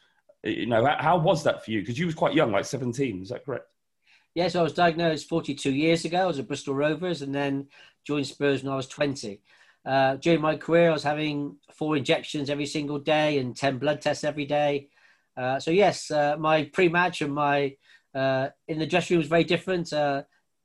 You 0.44 0.66
know, 0.66 0.84
how, 0.84 0.96
how 0.98 1.18
was 1.18 1.42
that 1.44 1.64
for 1.64 1.70
you? 1.70 1.80
Because 1.80 1.98
you 1.98 2.04
was 2.04 2.14
quite 2.14 2.34
young, 2.34 2.52
like 2.52 2.66
17, 2.66 3.22
is 3.22 3.30
that 3.30 3.46
correct? 3.46 3.64
Yes, 4.34 4.54
I 4.54 4.60
was 4.60 4.74
diagnosed 4.74 5.30
42 5.30 5.72
years 5.72 6.04
ago. 6.04 6.18
I 6.18 6.26
was 6.26 6.38
at 6.38 6.46
Bristol 6.46 6.74
Rovers 6.74 7.22
and 7.22 7.34
then 7.34 7.68
joined 8.04 8.26
Spurs 8.26 8.62
when 8.62 8.72
I 8.72 8.76
was 8.76 8.86
20. 8.86 9.40
Uh, 9.86 10.16
during 10.16 10.42
my 10.42 10.56
career, 10.56 10.90
I 10.90 10.92
was 10.92 11.02
having 11.02 11.56
four 11.72 11.96
injections 11.96 12.50
every 12.50 12.66
single 12.66 12.98
day 12.98 13.38
and 13.38 13.56
10 13.56 13.78
blood 13.78 14.02
tests 14.02 14.24
every 14.24 14.44
day. 14.44 14.90
Uh, 15.36 15.58
so, 15.58 15.70
yes, 15.70 16.10
uh, 16.10 16.36
my 16.38 16.64
pre 16.64 16.88
match 16.88 17.22
and 17.22 17.34
my 17.34 17.74
uh, 18.14 18.48
in 18.68 18.78
the 18.78 18.86
dressing 18.86 19.14
room 19.16 19.20
was 19.20 19.28
very 19.28 19.44
different. 19.44 19.92
Uh, 19.92 20.22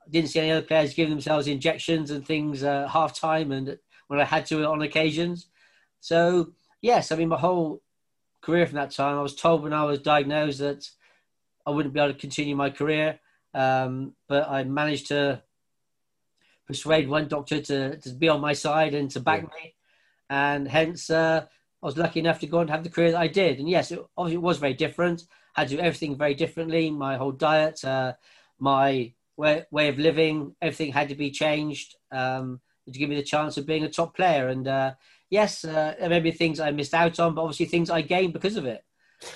didn't 0.09 0.29
see 0.29 0.39
any 0.39 0.51
other 0.51 0.65
players 0.65 0.93
giving 0.93 1.11
themselves 1.11 1.47
injections 1.47 2.11
and 2.11 2.25
things 2.25 2.63
uh, 2.63 2.87
half 2.87 3.13
time 3.13 3.51
and 3.51 3.77
when 4.07 4.19
I 4.19 4.25
had 4.25 4.45
to 4.47 4.65
on 4.65 4.81
occasions. 4.81 5.47
So, 5.99 6.53
yes, 6.81 7.11
I 7.11 7.15
mean, 7.15 7.29
my 7.29 7.37
whole 7.37 7.81
career 8.41 8.67
from 8.67 8.75
that 8.75 8.91
time, 8.91 9.17
I 9.17 9.21
was 9.21 9.35
told 9.35 9.63
when 9.63 9.73
I 9.73 9.83
was 9.83 9.99
diagnosed 9.99 10.59
that 10.59 10.87
I 11.65 11.71
wouldn't 11.71 11.93
be 11.93 11.99
able 11.99 12.13
to 12.13 12.19
continue 12.19 12.55
my 12.55 12.69
career. 12.69 13.19
Um, 13.53 14.13
but 14.27 14.47
I 14.49 14.63
managed 14.63 15.07
to 15.07 15.41
persuade 16.67 17.07
one 17.07 17.27
doctor 17.27 17.61
to, 17.61 17.97
to 17.97 18.09
be 18.09 18.29
on 18.29 18.41
my 18.41 18.53
side 18.53 18.93
and 18.93 19.09
to 19.11 19.19
back 19.19 19.43
me. 19.43 19.75
And 20.29 20.67
hence, 20.67 21.09
uh, 21.09 21.45
I 21.85 21.87
was 21.87 21.97
lucky 21.97 22.19
enough 22.19 22.39
to 22.39 22.47
go 22.47 22.61
and 22.61 22.69
have 22.71 22.83
the 22.83 22.89
career 22.89 23.11
that 23.11 23.21
I 23.21 23.27
did. 23.27 23.59
And 23.59 23.69
yes, 23.69 23.91
it, 23.91 24.03
obviously, 24.17 24.37
it 24.37 24.41
was 24.41 24.57
very 24.57 24.73
different. 24.73 25.21
had 25.53 25.67
to 25.67 25.75
do 25.75 25.79
everything 25.79 26.17
very 26.17 26.33
differently. 26.33 26.89
My 26.89 27.15
whole 27.15 27.31
diet, 27.31 27.85
uh, 27.85 28.13
my 28.57 29.13
way, 29.37 29.65
way 29.69 29.89
of 29.89 29.99
living, 29.99 30.55
everything 30.63 30.91
had 30.91 31.09
to 31.09 31.15
be 31.15 31.29
changed 31.29 31.93
um, 32.11 32.59
to 32.91 32.97
give 32.97 33.07
me 33.07 33.15
the 33.15 33.21
chance 33.21 33.57
of 33.57 33.67
being 33.67 33.83
a 33.83 33.89
top 33.89 34.15
player. 34.15 34.47
And 34.47 34.67
uh, 34.67 34.93
yes, 35.29 35.63
uh, 35.63 35.93
there 35.99 36.09
may 36.09 36.21
be 36.21 36.31
things 36.31 36.59
I 36.59 36.71
missed 36.71 36.95
out 36.95 37.19
on, 37.19 37.35
but 37.35 37.43
obviously 37.43 37.67
things 37.67 37.91
I 37.91 38.01
gained 38.01 38.33
because 38.33 38.55
of 38.55 38.65
it. 38.65 38.83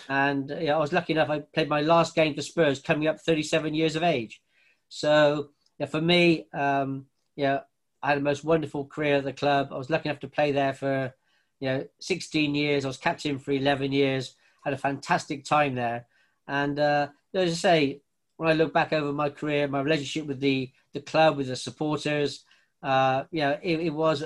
And 0.07 0.49
you 0.49 0.67
know, 0.67 0.77
I 0.77 0.79
was 0.79 0.91
lucky 0.91 1.13
enough. 1.13 1.29
I 1.29 1.41
played 1.41 1.69
my 1.69 1.81
last 1.81 2.15
game 2.15 2.33
for 2.33 2.41
Spurs, 2.41 2.81
coming 2.81 3.07
up 3.07 3.21
37 3.21 3.75
years 3.75 3.95
of 3.95 4.01
age. 4.01 4.41
So 4.87 5.51
yeah, 5.77 5.85
for 5.85 6.01
me, 6.01 6.47
um, 6.51 7.05
yeah, 7.35 7.59
I 8.01 8.07
had 8.07 8.17
the 8.17 8.23
most 8.23 8.43
wonderful 8.43 8.85
career 8.85 9.17
at 9.17 9.23
the 9.23 9.33
club. 9.33 9.69
I 9.71 9.77
was 9.77 9.91
lucky 9.91 10.09
enough 10.09 10.21
to 10.21 10.27
play 10.27 10.51
there 10.51 10.73
for 10.73 11.13
you 11.59 11.69
know 11.69 11.87
16 11.99 12.55
years. 12.55 12.85
I 12.85 12.87
was 12.87 12.97
captain 12.97 13.39
for 13.39 13.51
11 13.51 13.91
years. 13.91 14.35
Had 14.63 14.73
a 14.73 14.77
fantastic 14.77 15.45
time 15.45 15.75
there. 15.75 16.05
And 16.47 16.79
uh, 16.79 17.07
as 17.33 17.51
I 17.51 17.55
say, 17.55 18.01
when 18.37 18.49
I 18.49 18.53
look 18.53 18.73
back 18.73 18.93
over 18.93 19.11
my 19.11 19.29
career, 19.29 19.67
my 19.67 19.81
relationship 19.81 20.25
with 20.25 20.39
the 20.39 20.71
the 20.93 21.01
club, 21.01 21.37
with 21.37 21.47
the 21.47 21.55
supporters, 21.55 22.43
uh, 22.81 23.23
you 23.31 23.41
know, 23.41 23.57
it, 23.61 23.79
it 23.79 23.93
was 23.93 24.23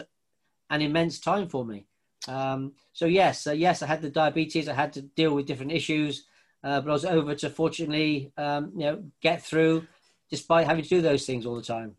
an 0.69 0.81
immense 0.81 1.19
time 1.19 1.49
for 1.49 1.65
me. 1.65 1.85
Um, 2.27 2.73
so 2.93 3.05
yes, 3.05 3.47
uh, 3.47 3.51
yes, 3.51 3.81
I 3.81 3.87
had 3.87 4.01
the 4.01 4.09
diabetes. 4.09 4.69
I 4.69 4.73
had 4.73 4.93
to 4.93 5.01
deal 5.01 5.35
with 5.35 5.45
different 5.45 5.71
issues, 5.71 6.25
uh, 6.63 6.79
but 6.81 6.89
I 6.89 6.93
was 6.93 7.05
over 7.05 7.35
to 7.35 7.49
fortunately, 7.49 8.31
um, 8.37 8.71
you 8.75 8.85
know, 8.85 9.03
get 9.21 9.43
through, 9.43 9.87
despite 10.29 10.67
having 10.67 10.83
to 10.83 10.89
do 10.89 11.01
those 11.01 11.25
things 11.25 11.45
all 11.45 11.55
the 11.55 11.61
time. 11.61 11.95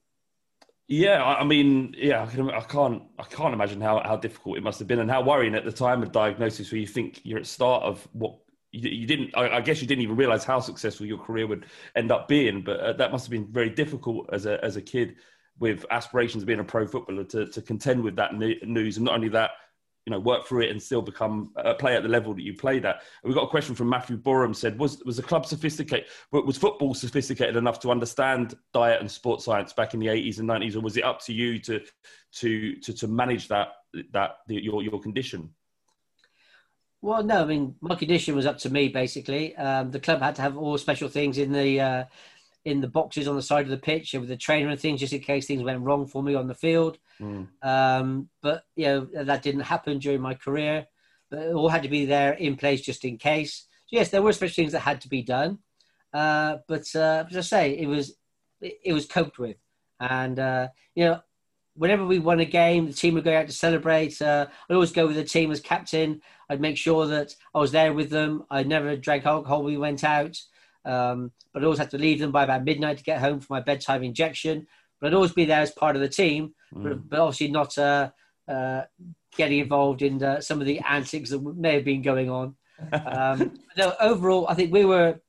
Yeah, 0.86 1.24
I 1.24 1.44
mean, 1.44 1.94
yeah, 1.96 2.22
I, 2.22 2.26
can, 2.26 2.50
I 2.50 2.60
can't, 2.60 3.02
I 3.18 3.22
can't 3.24 3.54
imagine 3.54 3.80
how, 3.80 4.02
how 4.04 4.16
difficult 4.16 4.58
it 4.58 4.62
must 4.62 4.78
have 4.80 4.88
been, 4.88 4.98
and 4.98 5.10
how 5.10 5.22
worrying 5.22 5.54
at 5.54 5.64
the 5.64 5.72
time 5.72 6.02
of 6.02 6.12
diagnosis, 6.12 6.70
where 6.70 6.80
you 6.80 6.86
think 6.86 7.22
you're 7.24 7.38
at 7.38 7.46
start 7.46 7.84
of 7.84 8.06
what 8.12 8.36
you, 8.70 8.90
you 8.90 9.06
didn't. 9.06 9.34
I, 9.34 9.56
I 9.56 9.60
guess 9.62 9.80
you 9.80 9.88
didn't 9.88 10.02
even 10.02 10.16
realize 10.16 10.44
how 10.44 10.60
successful 10.60 11.06
your 11.06 11.16
career 11.16 11.46
would 11.46 11.64
end 11.96 12.12
up 12.12 12.28
being, 12.28 12.60
but 12.62 12.80
uh, 12.80 12.92
that 12.94 13.12
must 13.12 13.24
have 13.24 13.30
been 13.30 13.50
very 13.50 13.70
difficult 13.70 14.28
as 14.30 14.44
a 14.44 14.62
as 14.62 14.76
a 14.76 14.82
kid 14.82 15.16
with 15.58 15.86
aspirations 15.90 16.42
of 16.42 16.46
being 16.46 16.60
a 16.60 16.64
pro 16.64 16.86
footballer 16.86 17.24
to 17.24 17.46
to 17.46 17.62
contend 17.62 18.02
with 18.02 18.16
that 18.16 18.34
ne- 18.34 18.60
news, 18.62 18.98
and 18.98 19.06
not 19.06 19.14
only 19.14 19.30
that, 19.30 19.52
you 20.06 20.10
know, 20.10 20.18
work 20.18 20.46
through 20.46 20.62
it 20.62 20.70
and 20.70 20.82
still 20.82 21.00
become 21.00 21.50
a 21.56 21.74
player 21.74 21.96
at 21.96 22.02
the 22.02 22.08
level 22.08 22.34
that 22.34 22.42
you 22.42 22.54
played 22.54 22.84
at. 22.84 22.96
And 23.22 23.30
we 23.30 23.34
got 23.34 23.44
a 23.44 23.48
question 23.48 23.74
from 23.74 23.88
Matthew 23.88 24.16
Borum 24.16 24.54
said, 24.54 24.78
was 24.78 25.02
was 25.04 25.16
the 25.16 25.22
club 25.22 25.46
sophisticated? 25.46 26.06
Was 26.30 26.58
football 26.58 26.94
sophisticated 26.94 27.56
enough 27.56 27.80
to 27.80 27.90
understand 27.90 28.54
diet 28.72 29.00
and 29.00 29.10
sports 29.10 29.44
science 29.44 29.72
back 29.72 29.94
in 29.94 30.00
the 30.00 30.08
eighties 30.08 30.38
and 30.38 30.46
nineties, 30.46 30.76
or 30.76 30.80
was 30.80 30.96
it 30.96 31.04
up 31.04 31.20
to 31.22 31.32
you 31.32 31.58
to 31.60 31.80
to 32.32 32.76
to, 32.76 32.92
to 32.92 33.08
manage 33.08 33.48
that 33.48 33.68
that 34.12 34.38
the, 34.46 34.62
your 34.62 34.82
your 34.82 35.00
condition? 35.00 35.50
Well, 37.00 37.22
no, 37.22 37.42
I 37.42 37.44
mean 37.44 37.76
my 37.80 37.94
condition 37.94 38.34
was 38.34 38.46
up 38.46 38.58
to 38.58 38.70
me 38.70 38.88
basically. 38.88 39.56
Um, 39.56 39.90
the 39.90 40.00
club 40.00 40.20
had 40.20 40.34
to 40.36 40.42
have 40.42 40.56
all 40.56 40.76
special 40.78 41.08
things 41.08 41.38
in 41.38 41.52
the 41.52 41.80
uh, 41.80 42.04
in 42.64 42.80
the 42.80 42.88
boxes 42.88 43.28
on 43.28 43.36
the 43.36 43.42
side 43.42 43.64
of 43.64 43.70
the 43.70 43.76
pitch 43.76 44.14
with 44.14 44.28
the 44.28 44.36
trainer 44.36 44.70
and 44.70 44.80
things, 44.80 45.00
just 45.00 45.12
in 45.12 45.20
case 45.20 45.46
things 45.46 45.62
went 45.62 45.82
wrong 45.82 46.06
for 46.06 46.22
me 46.22 46.34
on 46.34 46.46
the 46.46 46.54
field. 46.54 46.98
Mm. 47.20 47.48
Um, 47.62 48.28
but 48.42 48.64
you 48.76 48.86
know 48.86 49.08
that 49.24 49.42
didn't 49.42 49.60
happen 49.62 49.98
during 49.98 50.20
my 50.20 50.34
career. 50.34 50.86
But 51.30 51.40
it 51.40 51.54
all 51.54 51.68
had 51.68 51.82
to 51.82 51.88
be 51.88 52.04
there 52.04 52.32
in 52.32 52.56
place 52.56 52.82
just 52.82 53.04
in 53.04 53.18
case. 53.18 53.66
So 53.86 53.96
yes, 53.96 54.10
there 54.10 54.22
were 54.22 54.32
special 54.32 54.54
things 54.54 54.72
that 54.72 54.80
had 54.80 55.00
to 55.02 55.08
be 55.08 55.22
done. 55.22 55.58
Uh, 56.12 56.58
but 56.68 56.86
uh, 56.94 57.24
as 57.28 57.36
I 57.36 57.40
say, 57.40 57.78
it 57.78 57.86
was 57.86 58.14
it, 58.60 58.78
it 58.84 58.92
was 58.92 59.06
coped 59.06 59.38
with, 59.38 59.56
and 60.00 60.38
uh, 60.38 60.68
you 60.94 61.04
know 61.04 61.20
whenever 61.74 62.06
we 62.06 62.18
won 62.18 62.40
a 62.40 62.44
game, 62.44 62.86
the 62.86 62.92
team 62.92 63.14
would 63.14 63.24
go 63.24 63.36
out 63.36 63.46
to 63.46 63.52
celebrate. 63.52 64.20
Uh, 64.22 64.46
I'd 64.68 64.74
always 64.74 64.92
go 64.92 65.06
with 65.06 65.16
the 65.16 65.24
team 65.24 65.50
as 65.50 65.60
captain. 65.60 66.22
I'd 66.48 66.60
make 66.60 66.76
sure 66.76 67.06
that 67.06 67.34
I 67.54 67.58
was 67.58 67.72
there 67.72 67.92
with 67.92 68.10
them. 68.10 68.44
I'd 68.50 68.68
never 68.68 68.96
drank 68.96 69.26
alcohol 69.26 69.62
when 69.62 69.72
we 69.72 69.78
went 69.78 70.04
out, 70.04 70.38
um, 70.84 71.32
but 71.52 71.62
I 71.62 71.64
always 71.64 71.78
had 71.78 71.90
to 71.90 71.98
leave 71.98 72.18
them 72.18 72.32
by 72.32 72.44
about 72.44 72.64
midnight 72.64 72.98
to 72.98 73.04
get 73.04 73.20
home 73.20 73.40
for 73.40 73.52
my 73.52 73.60
bedtime 73.60 74.02
injection. 74.02 74.66
But 75.00 75.08
I'd 75.08 75.14
always 75.14 75.32
be 75.32 75.44
there 75.44 75.60
as 75.60 75.70
part 75.70 75.96
of 75.96 76.02
the 76.02 76.08
team, 76.08 76.54
but, 76.72 77.08
but 77.08 77.20
obviously 77.20 77.48
not 77.48 77.76
uh, 77.76 78.10
uh, 78.48 78.82
getting 79.36 79.58
involved 79.58 80.02
in 80.02 80.22
uh, 80.22 80.40
some 80.40 80.60
of 80.60 80.66
the 80.66 80.80
antics 80.80 81.30
that 81.30 81.40
may 81.40 81.74
have 81.74 81.84
been 81.84 82.02
going 82.02 82.30
on. 82.30 82.56
Um, 82.92 83.58
no, 83.76 83.94
overall, 84.00 84.46
I 84.48 84.54
think 84.54 84.72
we 84.72 84.84
were 84.84 85.20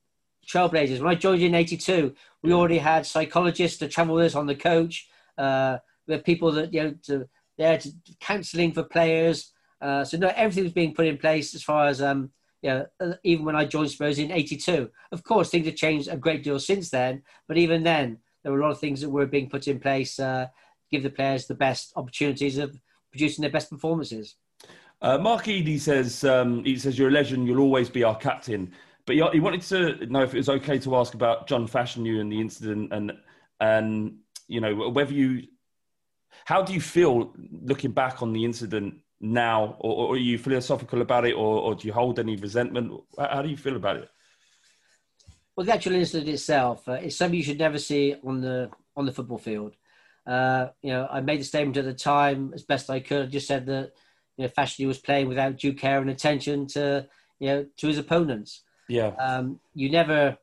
trailblazers. 0.47 0.99
When 0.99 1.11
I 1.11 1.15
joined 1.15 1.41
in 1.41 1.55
'82, 1.55 2.13
we 2.43 2.53
already 2.53 2.77
had 2.77 3.05
psychologists 3.05 3.79
to 3.79 3.87
travel 3.87 4.15
with 4.15 4.25
us 4.25 4.35
on 4.35 4.45
the 4.45 4.55
coach. 4.55 5.07
Uh, 5.37 5.77
we 6.07 6.13
had 6.13 6.23
people 6.23 6.51
that 6.53 6.73
you 6.73 6.83
know 6.83 6.95
to, 7.03 7.27
there 7.57 7.77
to 7.77 7.91
counselling 8.19 8.71
for 8.71 8.83
players. 8.83 9.51
Uh, 9.81 10.03
so 10.03 10.17
no, 10.17 10.31
everything 10.35 10.63
was 10.63 10.73
being 10.73 10.93
put 10.93 11.05
in 11.05 11.17
place 11.17 11.53
as 11.53 11.63
far 11.63 11.87
as 11.87 12.01
um, 12.01 12.31
you 12.65 12.71
know, 12.71 12.85
uh, 12.99 13.13
even 13.23 13.45
when 13.45 13.55
I 13.55 13.65
joined 13.65 13.91
Spurs 13.91 14.17
in 14.17 14.31
'82. 14.31 14.89
Of 15.11 15.23
course, 15.23 15.51
things 15.51 15.67
have 15.67 15.75
changed 15.75 16.07
a 16.07 16.17
great 16.17 16.43
deal 16.43 16.59
since 16.59 16.89
then. 16.89 17.21
But 17.47 17.57
even 17.57 17.83
then, 17.83 18.17
there 18.41 18.51
were 18.51 18.59
a 18.59 18.63
lot 18.63 18.71
of 18.71 18.79
things 18.79 19.01
that 19.01 19.09
were 19.09 19.27
being 19.27 19.51
put 19.51 19.67
in 19.67 19.79
place 19.79 20.19
uh, 20.19 20.47
give 20.91 21.03
the 21.03 21.11
players 21.11 21.45
the 21.45 21.53
best 21.53 21.93
opportunities 21.95 22.57
of 22.57 22.75
producing 23.11 23.43
their 23.43 23.51
best 23.51 23.69
performances. 23.69 24.35
Uh, 24.99 25.19
Mark 25.19 25.47
Eady 25.47 25.77
says 25.77 26.23
um, 26.23 26.63
he 26.63 26.75
says 26.75 26.97
you're 26.97 27.09
a 27.09 27.11
legend. 27.11 27.47
You'll 27.47 27.61
always 27.61 27.87
be 27.87 28.03
our 28.03 28.17
captain. 28.17 28.71
But 29.05 29.15
he, 29.15 29.23
he 29.33 29.39
wanted 29.39 29.61
to 29.61 30.07
know 30.07 30.23
if 30.23 30.33
it 30.33 30.37
was 30.37 30.49
okay 30.49 30.79
to 30.79 30.95
ask 30.95 31.13
about 31.13 31.45
John 31.47 31.67
Fashanu 31.67 32.19
and 32.19 32.31
the 32.31 32.41
incident, 32.41 32.91
and 32.91 33.11
and 33.59 34.17
you 34.47 34.59
know 34.59 34.89
whether 34.89 35.13
you, 35.13 35.43
how 36.45 36.63
do 36.63 36.73
you 36.73 36.81
feel 36.81 37.31
looking 37.61 37.91
back 37.91 38.23
on 38.23 38.33
the 38.33 38.43
incident 38.43 38.95
now, 39.33 39.75
or, 39.79 40.07
or 40.07 40.13
are 40.13 40.17
you 40.17 40.37
philosophical 40.37 41.01
about 41.01 41.25
it, 41.25 41.33
or, 41.33 41.59
or 41.59 41.75
do 41.75 41.87
you 41.87 41.93
hold 41.93 42.19
any 42.19 42.35
resentment? 42.35 43.01
How, 43.17 43.35
how 43.35 43.41
do 43.41 43.49
you 43.49 43.57
feel 43.57 43.75
about 43.75 43.97
it? 43.97 44.09
Well, 45.55 45.65
the 45.65 45.73
actual 45.73 45.93
incident 45.95 46.29
itself 46.29 46.87
uh, 46.87 46.93
is 46.93 47.17
something 47.17 47.37
you 47.37 47.43
should 47.43 47.59
never 47.59 47.77
see 47.77 48.15
on 48.23 48.41
the 48.41 48.69
on 48.95 49.05
the 49.05 49.11
football 49.11 49.37
field. 49.37 49.75
Uh, 50.27 50.69
you 50.81 50.91
know, 50.91 51.07
I 51.09 51.21
made 51.21 51.39
the 51.39 51.45
statement 51.45 51.77
at 51.77 51.85
the 51.85 51.93
time 51.93 52.51
as 52.53 52.63
best 52.63 52.89
I 52.89 52.99
could. 52.99 53.27
I 53.27 53.29
just 53.29 53.47
said 53.47 53.65
that 53.67 53.91
you 54.37 54.45
know, 54.45 54.49
Fashanu 54.49 54.87
was 54.87 54.97
playing 54.97 55.27
without 55.27 55.57
due 55.57 55.73
care 55.73 56.01
and 56.01 56.09
attention 56.09 56.67
to 56.67 57.07
you 57.39 57.47
know 57.47 57.65
to 57.77 57.87
his 57.87 57.97
opponents. 57.97 58.63
Yeah. 58.87 59.13
Um, 59.19 59.59
you 59.73 59.89
never, 59.89 60.37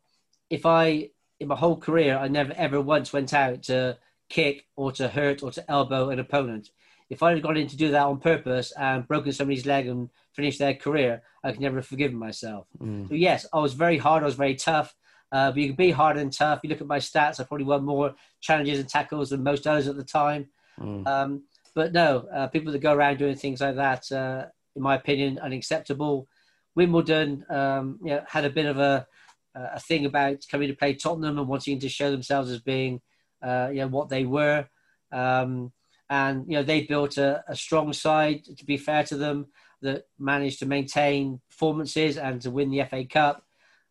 if 0.50 0.66
I 0.66 1.10
in 1.38 1.48
my 1.48 1.56
whole 1.56 1.76
career, 1.76 2.16
I 2.16 2.28
never 2.28 2.52
ever 2.54 2.80
once 2.80 3.12
went 3.12 3.34
out 3.34 3.64
to 3.64 3.98
kick 4.28 4.66
or 4.76 4.92
to 4.92 5.08
hurt 5.08 5.42
or 5.42 5.50
to 5.52 5.70
elbow 5.70 6.08
an 6.08 6.18
opponent. 6.18 6.70
If 7.12 7.22
I 7.22 7.32
had 7.32 7.42
gone 7.42 7.58
in 7.58 7.68
to 7.68 7.76
do 7.76 7.90
that 7.90 8.06
on 8.06 8.18
purpose 8.18 8.72
and 8.72 9.06
broken 9.06 9.32
somebody's 9.32 9.66
leg 9.66 9.86
and 9.86 10.08
finished 10.32 10.58
their 10.58 10.72
career, 10.74 11.22
I 11.44 11.52
could 11.52 11.60
never 11.60 11.76
have 11.76 11.86
forgiven 11.86 12.16
myself. 12.16 12.66
Mm. 12.82 13.06
So 13.08 13.14
yes, 13.14 13.44
I 13.52 13.58
was 13.58 13.74
very 13.74 13.98
hard. 13.98 14.22
I 14.22 14.26
was 14.26 14.34
very 14.34 14.54
tough. 14.54 14.94
Uh, 15.30 15.50
but 15.50 15.60
you 15.60 15.66
can 15.66 15.76
be 15.76 15.90
hard 15.90 16.16
and 16.16 16.32
tough. 16.32 16.60
You 16.62 16.70
look 16.70 16.80
at 16.80 16.86
my 16.86 16.98
stats, 16.98 17.38
I 17.38 17.44
probably 17.44 17.66
won 17.66 17.84
more 17.84 18.14
challenges 18.40 18.78
and 18.78 18.88
tackles 18.88 19.28
than 19.28 19.42
most 19.42 19.66
others 19.66 19.88
at 19.88 19.96
the 19.96 20.04
time. 20.04 20.48
Mm. 20.80 21.06
Um, 21.06 21.42
but 21.74 21.92
no, 21.92 22.26
uh, 22.34 22.46
people 22.48 22.72
that 22.72 22.78
go 22.78 22.94
around 22.94 23.18
doing 23.18 23.36
things 23.36 23.60
like 23.60 23.76
that, 23.76 24.10
uh, 24.10 24.46
in 24.74 24.82
my 24.82 24.94
opinion, 24.94 25.38
unacceptable. 25.38 26.28
Wimbledon, 26.74 27.44
um, 27.50 27.98
you 28.02 28.12
know, 28.12 28.22
had 28.26 28.46
a 28.46 28.50
bit 28.50 28.66
of 28.66 28.78
a, 28.78 29.06
a 29.54 29.80
thing 29.80 30.06
about 30.06 30.46
coming 30.50 30.68
to 30.68 30.74
play 30.74 30.94
Tottenham 30.94 31.38
and 31.38 31.48
wanting 31.48 31.78
to 31.80 31.88
show 31.88 32.10
themselves 32.10 32.50
as 32.50 32.60
being, 32.60 33.02
uh, 33.42 33.68
you 33.70 33.80
know, 33.80 33.88
what 33.88 34.08
they 34.08 34.24
were. 34.24 34.66
Um, 35.12 35.72
and 36.12 36.44
you 36.46 36.58
know, 36.58 36.62
they 36.62 36.82
built 36.82 37.16
a, 37.16 37.42
a 37.48 37.56
strong 37.56 37.90
side. 37.94 38.44
To 38.44 38.64
be 38.66 38.76
fair 38.76 39.02
to 39.04 39.16
them, 39.16 39.46
that 39.80 40.04
managed 40.18 40.58
to 40.58 40.66
maintain 40.66 41.40
performances 41.50 42.18
and 42.18 42.38
to 42.42 42.50
win 42.50 42.70
the 42.70 42.84
FA 42.84 43.06
Cup. 43.06 43.46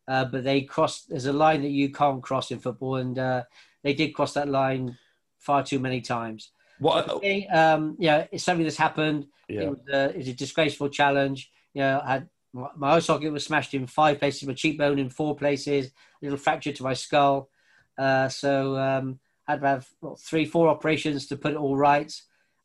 Uh, 0.08 0.26
but 0.26 0.44
they 0.44 0.62
crossed. 0.62 1.10
There's 1.10 1.26
a 1.26 1.34
line 1.34 1.64
that 1.64 1.72
you 1.72 1.90
can't 1.90 2.22
cross 2.22 2.52
in 2.52 2.60
football, 2.60 2.98
and 2.98 3.18
uh, 3.18 3.44
they 3.84 3.96
did 3.96 4.14
cross 4.14 4.34
that 4.34 4.48
line 4.48 5.00
far 5.40 5.64
too 5.64 5.80
many 5.80 6.00
times. 6.00 6.52
What? 6.78 7.24
Me, 7.24 7.48
um, 7.48 7.96
yeah, 7.98 8.28
it's 8.32 8.44
something 8.44 8.66
that's 8.66 8.78
happened. 8.78 9.26
Yeah. 9.50 9.62
It 9.62 9.70
was, 9.70 9.80
uh, 9.92 10.12
it 10.14 10.18
was 10.18 10.28
a 10.28 10.34
disgraceful 10.34 10.90
challenge. 10.90 11.50
You 11.74 11.82
know, 11.82 12.02
I 12.06 12.12
had 12.12 12.30
my 12.54 12.92
eye 12.92 13.00
socket 13.00 13.32
was 13.32 13.46
smashed 13.46 13.74
in 13.74 13.88
five 13.88 14.20
places, 14.20 14.48
my 14.48 14.54
cheekbone 14.54 15.00
in 15.00 15.10
four 15.10 15.36
places, 15.36 15.88
a 15.88 15.92
little 16.22 16.38
fracture 16.38 16.72
to 16.72 16.84
my 16.84 16.94
skull. 16.94 17.50
Uh, 17.98 18.30
so 18.30 18.76
um, 18.78 19.20
had 19.52 19.62
to 19.62 19.68
have 19.68 19.88
what, 20.00 20.20
three, 20.20 20.46
four 20.46 20.68
operations 20.68 21.28
to 21.28 21.38
put 21.38 21.54
it 21.54 21.58
all 21.58 21.76
right. 21.76 22.12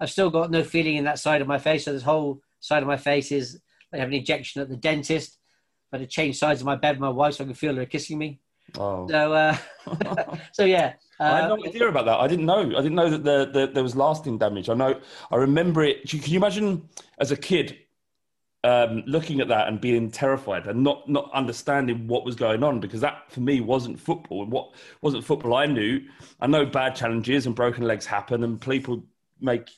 I've 0.00 0.10
still 0.10 0.30
got 0.30 0.50
no 0.50 0.62
feeling 0.62 0.96
in 0.96 1.04
that 1.04 1.18
side 1.18 1.40
of 1.40 1.48
my 1.48 1.58
face. 1.58 1.84
So 1.84 1.92
this 1.92 2.02
whole 2.02 2.40
side 2.60 2.82
of 2.82 2.88
my 2.88 2.96
face 2.96 3.32
is 3.32 3.60
I 3.92 3.98
have 3.98 4.08
an 4.08 4.14
injection 4.14 4.62
at 4.62 4.68
the 4.68 4.76
dentist. 4.76 5.38
I 5.92 5.98
had 5.98 6.08
to 6.08 6.12
change 6.12 6.38
sides 6.38 6.60
of 6.60 6.66
my 6.66 6.76
bed 6.76 6.96
with 6.96 7.00
my 7.00 7.08
wife 7.08 7.34
so 7.34 7.44
I 7.44 7.46
could 7.46 7.58
feel 7.58 7.74
her 7.76 7.86
kissing 7.86 8.18
me. 8.18 8.40
Oh. 8.76 9.06
So, 9.08 9.32
uh, 9.32 9.56
so 10.52 10.64
yeah. 10.64 10.94
I 11.20 11.40
had 11.40 11.44
Uh, 11.50 11.56
no 11.56 11.64
idea 11.66 11.88
about 11.88 12.04
that. 12.06 12.18
I 12.20 12.26
didn't 12.26 12.46
know. 12.46 12.60
I 12.76 12.82
didn't 12.82 12.94
know 12.94 13.08
that 13.10 13.24
the, 13.24 13.50
the, 13.52 13.66
there 13.72 13.82
was 13.82 13.96
lasting 13.96 14.38
damage. 14.38 14.68
I 14.68 14.74
know. 14.74 15.00
I 15.30 15.36
remember 15.36 15.82
it. 15.84 16.08
Can 16.08 16.20
you 16.24 16.36
imagine 16.36 16.88
as 17.18 17.30
a 17.30 17.36
kid 17.36 17.78
um, 18.66 19.04
looking 19.06 19.40
at 19.40 19.46
that 19.46 19.68
and 19.68 19.80
being 19.80 20.10
terrified 20.10 20.66
and 20.66 20.82
not 20.82 21.08
not 21.08 21.30
understanding 21.32 22.08
what 22.08 22.24
was 22.24 22.34
going 22.34 22.64
on 22.64 22.80
because 22.80 23.00
that 23.00 23.30
for 23.30 23.38
me 23.38 23.60
wasn't 23.60 23.98
football 23.98 24.42
and 24.42 24.50
what 24.50 24.74
wasn't 25.02 25.24
football 25.24 25.54
I 25.54 25.66
knew. 25.66 26.00
I 26.40 26.48
know 26.48 26.66
bad 26.66 26.96
challenges 26.96 27.46
and 27.46 27.54
broken 27.54 27.84
legs 27.84 28.06
happen 28.06 28.42
and 28.42 28.60
people 28.60 29.04
make 29.40 29.70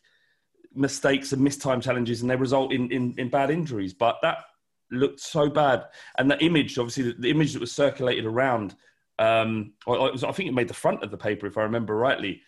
mistakes 0.74 1.34
and 1.34 1.47
mistime 1.47 1.82
challenges 1.82 2.22
and 2.22 2.30
they 2.30 2.36
result 2.36 2.72
in, 2.72 2.91
in, 2.91 3.14
in 3.18 3.28
bad 3.28 3.51
injuries. 3.51 3.93
But 3.93 4.16
that 4.22 4.39
looked 4.91 5.20
so 5.20 5.51
bad. 5.51 5.84
And 6.16 6.30
the 6.30 6.43
image, 6.43 6.78
obviously, 6.78 7.12
the, 7.12 7.12
the 7.18 7.30
image 7.30 7.53
that 7.53 7.61
was 7.61 7.72
circulated 7.72 8.24
around, 8.24 8.74
um, 9.18 9.74
was, 9.86 10.24
I 10.24 10.32
think 10.32 10.49
it 10.49 10.55
made 10.55 10.68
the 10.68 10.74
front 10.74 11.03
of 11.03 11.11
the 11.11 11.18
paper, 11.18 11.47
if 11.47 11.59
I 11.59 11.62
remember 11.62 11.95
rightly. 11.95 12.41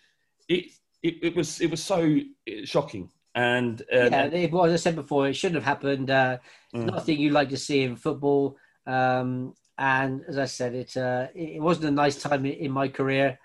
It 0.48 0.70
it, 1.02 1.16
it 1.22 1.36
was 1.36 1.60
it 1.60 1.70
was 1.70 1.82
so 1.82 2.18
shocking. 2.64 3.10
And 3.34 3.80
uh, 3.82 4.08
yeah, 4.10 4.24
it, 4.26 4.50
well, 4.50 4.64
as 4.64 4.72
I 4.72 4.76
said 4.76 4.96
before, 4.96 5.28
it 5.28 5.34
shouldn't 5.34 5.62
have 5.62 5.76
happened. 5.76 6.10
Uh, 6.10 6.38
Mm. 6.74 6.86
Nothing 6.86 7.18
you 7.18 7.30
like 7.30 7.48
to 7.48 7.56
see 7.56 7.82
in 7.82 7.96
football. 7.96 8.56
Um, 8.86 9.54
and 9.76 10.22
as 10.28 10.38
I 10.38 10.44
said, 10.44 10.74
it 10.74 10.96
uh, 10.96 11.26
it 11.34 11.60
wasn't 11.60 11.86
a 11.86 11.90
nice 11.90 12.14
time 12.22 12.46
in, 12.46 12.70
my 12.70 12.88
career. 12.88 13.38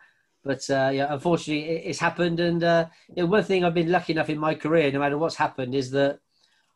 But 0.43 0.69
uh, 0.69 0.91
yeah, 0.93 1.11
unfortunately, 1.11 1.63
it's 1.89 1.99
happened. 1.99 2.39
And 2.39 2.63
uh, 2.63 2.85
you 3.09 3.23
know, 3.23 3.25
one 3.25 3.43
thing 3.43 3.63
I've 3.63 3.73
been 3.73 3.91
lucky 3.91 4.13
enough 4.13 4.29
in 4.29 4.37
my 4.37 4.53
career, 4.53 4.91
no 4.91 4.99
matter 4.99 5.17
what's 5.17 5.35
happened, 5.35 5.73
is 5.73 5.89
that 5.91 6.19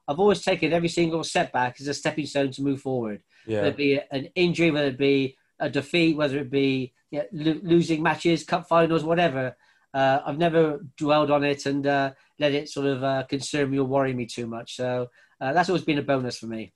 I've 0.07 0.19
always 0.19 0.41
taken 0.41 0.73
every 0.73 0.87
single 0.89 1.23
setback 1.23 1.79
as 1.79 1.87
a 1.87 1.93
stepping 1.93 2.25
stone 2.25 2.51
to 2.51 2.63
move 2.63 2.81
forward. 2.81 3.21
yeah. 3.45 3.61
Whether 3.61 3.69
it 3.69 3.77
be 3.77 3.99
an 4.11 4.29
injury, 4.33 4.71
whether 4.71 4.87
it 4.87 4.97
be 4.97 5.37
a 5.59 5.69
defeat, 5.69 6.17
whether 6.17 6.39
it 6.39 6.49
be 6.49 6.93
you 7.11 7.19
know, 7.19 7.25
lo- 7.31 7.59
losing 7.61 8.01
matches, 8.01 8.43
cup 8.43 8.67
finals, 8.67 9.03
whatever. 9.03 9.55
Uh, 9.93 10.19
I've 10.25 10.37
never 10.37 10.83
dwelled 10.97 11.29
on 11.31 11.43
it 11.43 11.65
and 11.65 11.85
uh, 11.85 12.11
let 12.39 12.53
it 12.53 12.69
sort 12.69 12.87
of 12.87 13.03
uh, 13.03 13.23
concern 13.23 13.69
me 13.69 13.79
or 13.79 13.85
worry 13.85 14.13
me 14.13 14.25
too 14.25 14.47
much. 14.47 14.75
So 14.75 15.07
uh, 15.41 15.53
that's 15.53 15.69
always 15.69 15.83
been 15.83 15.99
a 15.99 16.03
bonus 16.03 16.37
for 16.37 16.47
me. 16.47 16.73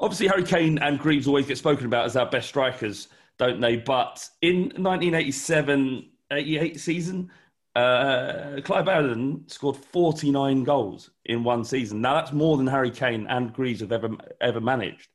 Obviously, 0.00 0.26
Harry 0.26 0.44
Kane 0.44 0.78
and 0.78 0.98
Greaves 0.98 1.26
always 1.26 1.46
get 1.46 1.58
spoken 1.58 1.86
about 1.86 2.06
as 2.06 2.16
our 2.16 2.28
best 2.28 2.48
strikers, 2.48 3.08
don't 3.38 3.60
they? 3.60 3.76
But 3.76 4.28
in 4.40 4.72
1987 4.76 6.08
88 6.32 6.80
season, 6.80 7.30
uh, 7.74 8.60
Clive 8.64 8.88
Allen 8.88 9.44
scored 9.46 9.76
49 9.76 10.64
goals 10.64 11.10
in 11.26 11.44
one 11.44 11.64
season. 11.64 12.00
Now, 12.00 12.14
that's 12.14 12.32
more 12.32 12.56
than 12.56 12.66
Harry 12.66 12.90
Kane 12.90 13.26
and 13.28 13.52
Greaves 13.52 13.80
have 13.80 13.92
ever, 13.92 14.10
ever 14.40 14.60
managed. 14.60 15.08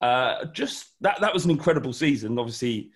Uh, 0.00 0.46
just 0.46 0.90
that, 1.00 1.20
that 1.20 1.32
was 1.32 1.44
an 1.44 1.50
incredible 1.50 1.92
season. 1.92 2.38
Obviously, 2.38 2.90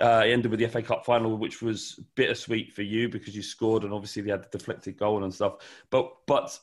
uh, 0.00 0.22
it 0.24 0.32
ended 0.32 0.50
with 0.50 0.60
the 0.60 0.68
FA 0.68 0.82
Cup 0.82 1.04
final, 1.04 1.36
which 1.36 1.62
was 1.62 2.00
bittersweet 2.14 2.72
for 2.72 2.82
you 2.82 3.08
because 3.08 3.34
you 3.34 3.42
scored 3.42 3.84
and 3.84 3.92
obviously 3.92 4.22
they 4.22 4.30
had 4.30 4.42
the 4.42 4.58
deflected 4.58 4.96
goal 4.96 5.24
and 5.24 5.32
stuff. 5.32 5.56
But, 5.90 6.12
but 6.26 6.58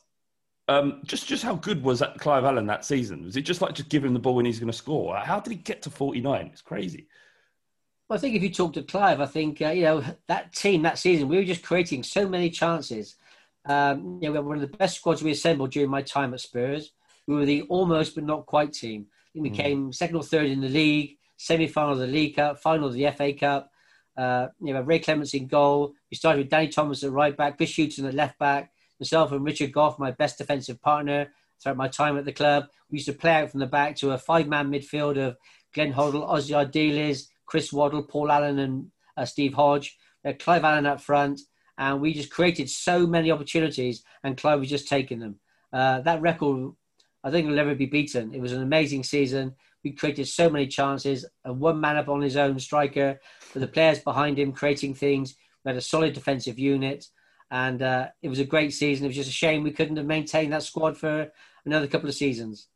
um, 0.68 1.02
just 1.04 1.26
just 1.26 1.42
how 1.42 1.56
good 1.56 1.82
was 1.82 1.98
that 1.98 2.18
Clive 2.18 2.44
Allen 2.44 2.66
that 2.66 2.84
season? 2.84 3.24
Was 3.24 3.36
it 3.36 3.42
just 3.42 3.60
like 3.60 3.74
just 3.74 3.90
give 3.90 4.04
him 4.04 4.14
the 4.14 4.20
ball 4.20 4.36
when 4.36 4.46
he's 4.46 4.58
going 4.58 4.70
to 4.70 4.76
score? 4.76 5.16
How 5.16 5.40
did 5.40 5.50
he 5.50 5.56
get 5.56 5.82
to 5.82 5.90
49? 5.90 6.46
It's 6.46 6.62
crazy. 6.62 7.06
Well, 8.08 8.18
I 8.18 8.20
think 8.20 8.34
if 8.34 8.42
you 8.42 8.50
talk 8.50 8.72
to 8.74 8.82
Clive, 8.82 9.20
I 9.20 9.26
think 9.26 9.60
uh, 9.60 9.68
you 9.68 9.82
know 9.82 10.04
that 10.28 10.54
team 10.54 10.82
that 10.82 10.98
season 10.98 11.28
we 11.28 11.36
were 11.36 11.44
just 11.44 11.62
creating 11.62 12.02
so 12.02 12.28
many 12.28 12.50
chances. 12.50 13.16
Um, 13.66 14.18
you 14.20 14.28
know, 14.28 14.32
we 14.32 14.38
were 14.38 14.48
one 14.48 14.62
of 14.62 14.70
the 14.70 14.76
best 14.76 14.98
squads 14.98 15.22
we 15.22 15.30
assembled 15.30 15.72
during 15.72 15.90
my 15.90 16.02
time 16.02 16.34
at 16.34 16.40
Spurs. 16.40 16.92
We 17.26 17.34
were 17.34 17.46
the 17.46 17.62
almost 17.62 18.14
but 18.14 18.24
not 18.24 18.46
quite 18.46 18.72
team. 18.72 19.06
We 19.34 19.50
came 19.50 19.92
second 19.92 20.16
or 20.16 20.22
third 20.22 20.46
in 20.46 20.60
the 20.60 20.68
league, 20.68 21.16
semi-final 21.36 21.92
of 21.92 21.98
the 21.98 22.06
League 22.06 22.36
Cup, 22.36 22.58
final 22.58 22.88
of 22.88 22.94
the 22.94 23.10
FA 23.10 23.32
Cup. 23.32 23.70
Uh, 24.16 24.48
you 24.60 24.72
know, 24.72 24.82
Ray 24.82 25.00
Clemence 25.00 25.34
in 25.34 25.46
goal. 25.46 25.92
We 26.10 26.16
started 26.16 26.38
with 26.38 26.50
Danny 26.50 26.68
Thomas 26.68 27.02
at 27.02 27.10
right 27.10 27.36
back, 27.36 27.56
Chris 27.56 27.76
Hughton 27.76 28.06
at 28.06 28.14
left 28.14 28.38
back, 28.38 28.70
myself 29.00 29.32
and 29.32 29.44
Richard 29.44 29.72
Gough, 29.72 29.98
my 29.98 30.12
best 30.12 30.38
defensive 30.38 30.80
partner 30.80 31.32
throughout 31.60 31.76
my 31.76 31.88
time 31.88 32.16
at 32.16 32.24
the 32.24 32.32
club. 32.32 32.66
We 32.90 32.98
used 32.98 33.08
to 33.08 33.12
play 33.12 33.32
out 33.32 33.50
from 33.50 33.60
the 33.60 33.66
back 33.66 33.96
to 33.96 34.12
a 34.12 34.18
five-man 34.18 34.70
midfield 34.70 35.18
of 35.18 35.36
Glenn 35.74 35.92
Hoddle, 35.92 36.28
Ossie 36.28 36.54
Ardiles, 36.54 37.24
Chris 37.46 37.72
Waddle, 37.72 38.04
Paul 38.04 38.30
Allen, 38.30 38.58
and 38.58 38.90
uh, 39.16 39.24
Steve 39.24 39.54
Hodge. 39.54 39.96
Uh, 40.24 40.32
Clive 40.38 40.64
Allen 40.64 40.86
up 40.86 41.00
front, 41.00 41.40
and 41.76 42.00
we 42.00 42.14
just 42.14 42.30
created 42.30 42.70
so 42.70 43.06
many 43.06 43.30
opportunities, 43.30 44.02
and 44.22 44.36
Clive 44.36 44.60
was 44.60 44.70
just 44.70 44.88
taking 44.88 45.18
them. 45.18 45.36
Uh, 45.72 46.00
that 46.00 46.22
record, 46.22 46.72
I 47.22 47.30
think, 47.30 47.46
will 47.46 47.56
never 47.56 47.74
be 47.74 47.86
beaten. 47.86 48.32
It 48.32 48.40
was 48.40 48.52
an 48.52 48.62
amazing 48.62 49.02
season. 49.02 49.54
We 49.84 49.92
created 49.92 50.26
so 50.26 50.48
many 50.48 50.66
chances, 50.66 51.26
and 51.44 51.60
one 51.60 51.80
man 51.80 51.98
up 51.98 52.08
on 52.08 52.22
his 52.22 52.36
own 52.36 52.58
striker, 52.58 53.20
with 53.52 53.60
the 53.60 53.68
players 53.68 53.98
behind 53.98 54.38
him 54.38 54.52
creating 54.52 54.94
things. 54.94 55.36
We 55.64 55.70
had 55.70 55.76
a 55.76 55.82
solid 55.82 56.14
defensive 56.14 56.58
unit, 56.58 57.06
and 57.50 57.82
uh, 57.82 58.08
it 58.22 58.28
was 58.28 58.38
a 58.38 58.44
great 58.44 58.72
season. 58.72 59.04
It 59.04 59.08
was 59.08 59.16
just 59.16 59.30
a 59.30 59.32
shame 59.32 59.62
we 59.62 59.72
couldn't 59.72 59.98
have 59.98 60.06
maintained 60.06 60.52
that 60.52 60.62
squad 60.62 60.96
for 60.96 61.30
another 61.66 61.86
couple 61.86 62.08
of 62.08 62.14
seasons. 62.14 62.68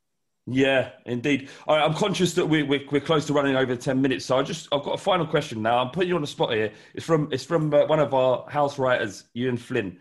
Yeah, 0.51 0.91
indeed. 1.05 1.51
All 1.67 1.77
right, 1.77 1.85
I'm 1.85 1.93
conscious 1.93 2.33
that 2.35 2.47
we, 2.47 2.63
we, 2.63 2.87
we're 2.91 3.01
close 3.01 3.27
to 3.27 3.35
running 3.35 3.57
over 3.57 3.77
ten 3.77 4.01
minutes, 4.01 4.25
so 4.25 4.39
I 4.39 4.43
just 4.43 4.69
I've 4.73 4.83
got 4.83 4.95
a 4.95 4.99
final 4.99 5.27
question 5.27 5.61
now. 5.61 5.79
I'm 5.79 5.91
putting 5.91 6.09
you 6.09 6.15
on 6.15 6.23
the 6.23 6.27
spot 6.27 6.53
here. 6.53 6.73
It's 6.95 7.05
from 7.05 7.29
it's 7.31 7.45
from 7.45 7.73
uh, 7.75 7.87
one 7.87 8.01
of 8.01 8.15
our 8.15 8.49
house 8.49 8.79
writers, 8.79 9.25
Ewan 9.35 9.59
Flynn, 9.59 9.99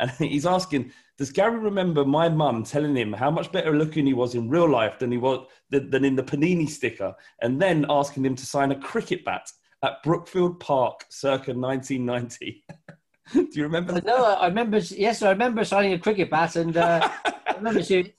and 0.00 0.10
he's 0.18 0.46
asking: 0.46 0.92
Does 1.18 1.30
Gary 1.30 1.58
remember 1.58 2.04
my 2.04 2.28
mum 2.28 2.64
telling 2.64 2.96
him 2.96 3.12
how 3.12 3.30
much 3.30 3.52
better 3.52 3.76
looking 3.76 4.06
he 4.06 4.14
was 4.14 4.34
in 4.34 4.48
real 4.48 4.68
life 4.68 4.98
than 4.98 5.12
he 5.12 5.18
was 5.18 5.46
than, 5.68 5.90
than 5.90 6.04
in 6.04 6.16
the 6.16 6.22
Panini 6.22 6.68
sticker, 6.68 7.14
and 7.42 7.60
then 7.60 7.86
asking 7.88 8.24
him 8.24 8.34
to 8.34 8.46
sign 8.46 8.72
a 8.72 8.80
cricket 8.80 9.24
bat 9.24 9.48
at 9.82 10.02
Brookfield 10.02 10.58
Park, 10.58 11.04
circa 11.08 11.52
1990? 11.52 12.64
Do 13.32 13.48
you 13.52 13.62
remember? 13.62 13.92
That? 13.92 14.04
No, 14.04 14.24
I 14.24 14.46
remember. 14.48 14.78
Yes, 14.78 15.22
I 15.22 15.30
remember 15.30 15.64
signing 15.64 15.92
a 15.92 15.98
cricket 15.98 16.30
bat, 16.30 16.56
and 16.56 16.76
uh, 16.76 17.08
I 17.24 17.54
remember 17.54 17.82
she 17.82 18.14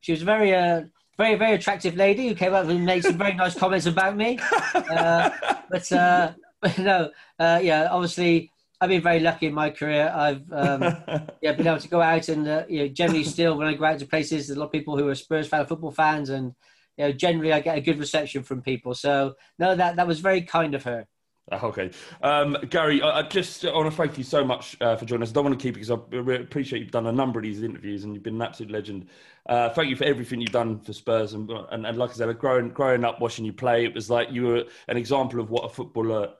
she 0.00 0.12
was 0.12 0.22
a 0.22 0.26
very. 0.26 0.54
Uh, 0.54 0.82
very, 1.16 1.36
very 1.36 1.54
attractive 1.54 1.94
lady 1.94 2.26
who 2.26 2.34
came 2.34 2.52
up 2.52 2.66
and 2.66 2.84
made 2.84 3.04
some 3.04 3.16
very 3.16 3.34
nice 3.34 3.54
comments 3.54 3.86
about 3.86 4.16
me. 4.16 4.36
Uh, 4.74 5.30
but, 5.70 5.92
uh, 5.92 6.32
no, 6.78 7.08
uh, 7.38 7.60
yeah, 7.62 7.86
obviously, 7.88 8.50
I've 8.80 8.88
been 8.88 9.02
very 9.02 9.20
lucky 9.20 9.46
in 9.46 9.54
my 9.54 9.70
career. 9.70 10.12
I've 10.14 10.50
um, 10.52 10.82
yeah 11.42 11.52
been 11.52 11.66
able 11.66 11.78
to 11.78 11.88
go 11.88 12.02
out 12.02 12.28
and 12.28 12.46
uh, 12.46 12.64
you 12.68 12.80
know 12.80 12.88
generally 12.88 13.24
still 13.24 13.56
when 13.56 13.66
I 13.66 13.74
go 13.74 13.84
out 13.84 13.98
to 14.00 14.06
places, 14.06 14.48
there's 14.48 14.56
a 14.56 14.60
lot 14.60 14.66
of 14.66 14.72
people 14.72 14.98
who 14.98 15.08
are 15.08 15.14
Spurs 15.14 15.48
fan, 15.48 15.66
football 15.66 15.92
fans, 15.92 16.30
and 16.30 16.54
you 16.96 17.04
know 17.04 17.12
generally 17.12 17.52
I 17.52 17.60
get 17.60 17.78
a 17.78 17.80
good 17.80 17.98
reception 17.98 18.42
from 18.42 18.62
people. 18.62 18.94
So 18.94 19.34
no, 19.58 19.74
that 19.76 19.96
that 19.96 20.06
was 20.06 20.20
very 20.20 20.42
kind 20.42 20.74
of 20.74 20.84
her. 20.84 21.06
Okay, 21.62 21.90
um, 22.22 22.56
Gary, 22.70 23.02
I, 23.02 23.18
I 23.18 23.22
just 23.22 23.64
want 23.64 23.90
to 23.90 23.94
thank 23.94 24.16
you 24.16 24.24
so 24.24 24.42
much 24.42 24.78
uh, 24.80 24.96
for 24.96 25.04
joining 25.04 25.24
us. 25.24 25.30
I 25.30 25.34
don't 25.34 25.44
want 25.44 25.58
to 25.58 25.62
keep 25.62 25.76
you 25.76 25.84
because 25.84 25.90
I 25.90 26.40
appreciate 26.40 26.80
you've 26.80 26.90
done 26.90 27.06
a 27.06 27.12
number 27.12 27.38
of 27.38 27.42
these 27.42 27.62
interviews 27.62 28.04
and 28.04 28.14
you've 28.14 28.22
been 28.22 28.36
an 28.36 28.42
absolute 28.42 28.72
legend. 28.72 29.08
Uh, 29.46 29.68
thank 29.68 29.90
you 29.90 29.96
for 29.96 30.04
everything 30.04 30.40
you've 30.40 30.52
done 30.52 30.80
for 30.80 30.94
Spurs 30.94 31.34
and, 31.34 31.50
and, 31.70 31.86
and 31.86 31.98
like 31.98 32.10
I 32.10 32.14
said, 32.14 32.38
growing 32.38 32.70
growing 32.70 33.04
up 33.04 33.20
watching 33.20 33.44
you 33.44 33.52
play, 33.52 33.84
it 33.84 33.94
was 33.94 34.08
like 34.08 34.32
you 34.32 34.44
were 34.44 34.64
an 34.88 34.96
example 34.96 35.38
of 35.38 35.50
what 35.50 35.64
a 35.64 35.68
footballer 35.68 36.32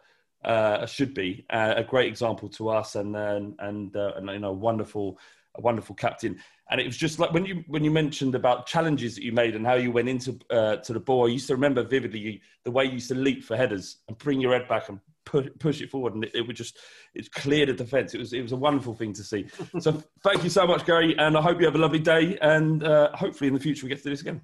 uh, 0.44 0.86
should 0.86 1.14
be, 1.14 1.44
uh, 1.50 1.74
a 1.76 1.84
great 1.84 2.08
example 2.08 2.48
to 2.50 2.68
us, 2.68 2.94
and 2.94 3.16
and 3.16 3.54
and, 3.58 3.96
uh, 3.96 4.12
and 4.16 4.28
you 4.28 4.38
know, 4.38 4.52
wonderful, 4.52 5.18
a 5.54 5.60
wonderful 5.60 5.94
captain. 5.94 6.38
And 6.70 6.80
it 6.80 6.86
was 6.86 6.96
just 6.96 7.18
like 7.18 7.32
when 7.32 7.44
you 7.44 7.64
when 7.66 7.84
you 7.84 7.90
mentioned 7.90 8.34
about 8.34 8.66
challenges 8.66 9.14
that 9.16 9.24
you 9.24 9.32
made 9.32 9.54
and 9.54 9.66
how 9.66 9.74
you 9.74 9.92
went 9.92 10.08
into 10.08 10.38
uh, 10.50 10.76
to 10.76 10.92
the 10.92 11.00
ball. 11.00 11.26
I 11.26 11.32
used 11.32 11.46
to 11.48 11.54
remember 11.54 11.82
vividly 11.82 12.18
you, 12.18 12.40
the 12.64 12.70
way 12.70 12.84
you 12.86 12.92
used 12.92 13.08
to 13.08 13.14
leap 13.14 13.44
for 13.44 13.56
headers 13.56 13.98
and 14.08 14.16
bring 14.18 14.40
your 14.40 14.52
head 14.52 14.66
back 14.68 14.88
and 14.88 14.98
push, 15.24 15.46
push 15.58 15.80
it 15.80 15.90
forward, 15.90 16.14
and 16.14 16.24
it, 16.24 16.34
it 16.34 16.46
would 16.46 16.56
just 16.56 16.78
it 17.14 17.30
cleared 17.32 17.68
the 17.68 17.74
defence. 17.74 18.14
It 18.14 18.18
was 18.18 18.32
it 18.32 18.42
was 18.42 18.52
a 18.52 18.56
wonderful 18.56 18.94
thing 18.94 19.12
to 19.14 19.22
see. 19.22 19.46
so 19.78 20.02
thank 20.22 20.42
you 20.42 20.50
so 20.50 20.66
much, 20.66 20.86
Gary, 20.86 21.16
and 21.18 21.36
I 21.36 21.42
hope 21.42 21.60
you 21.60 21.66
have 21.66 21.74
a 21.74 21.78
lovely 21.78 21.98
day. 21.98 22.38
And 22.40 22.82
uh, 22.82 23.14
hopefully 23.14 23.48
in 23.48 23.54
the 23.54 23.60
future 23.60 23.84
we 23.84 23.90
get 23.90 23.98
to 23.98 24.04
do 24.04 24.10
this 24.10 24.22
again. 24.22 24.40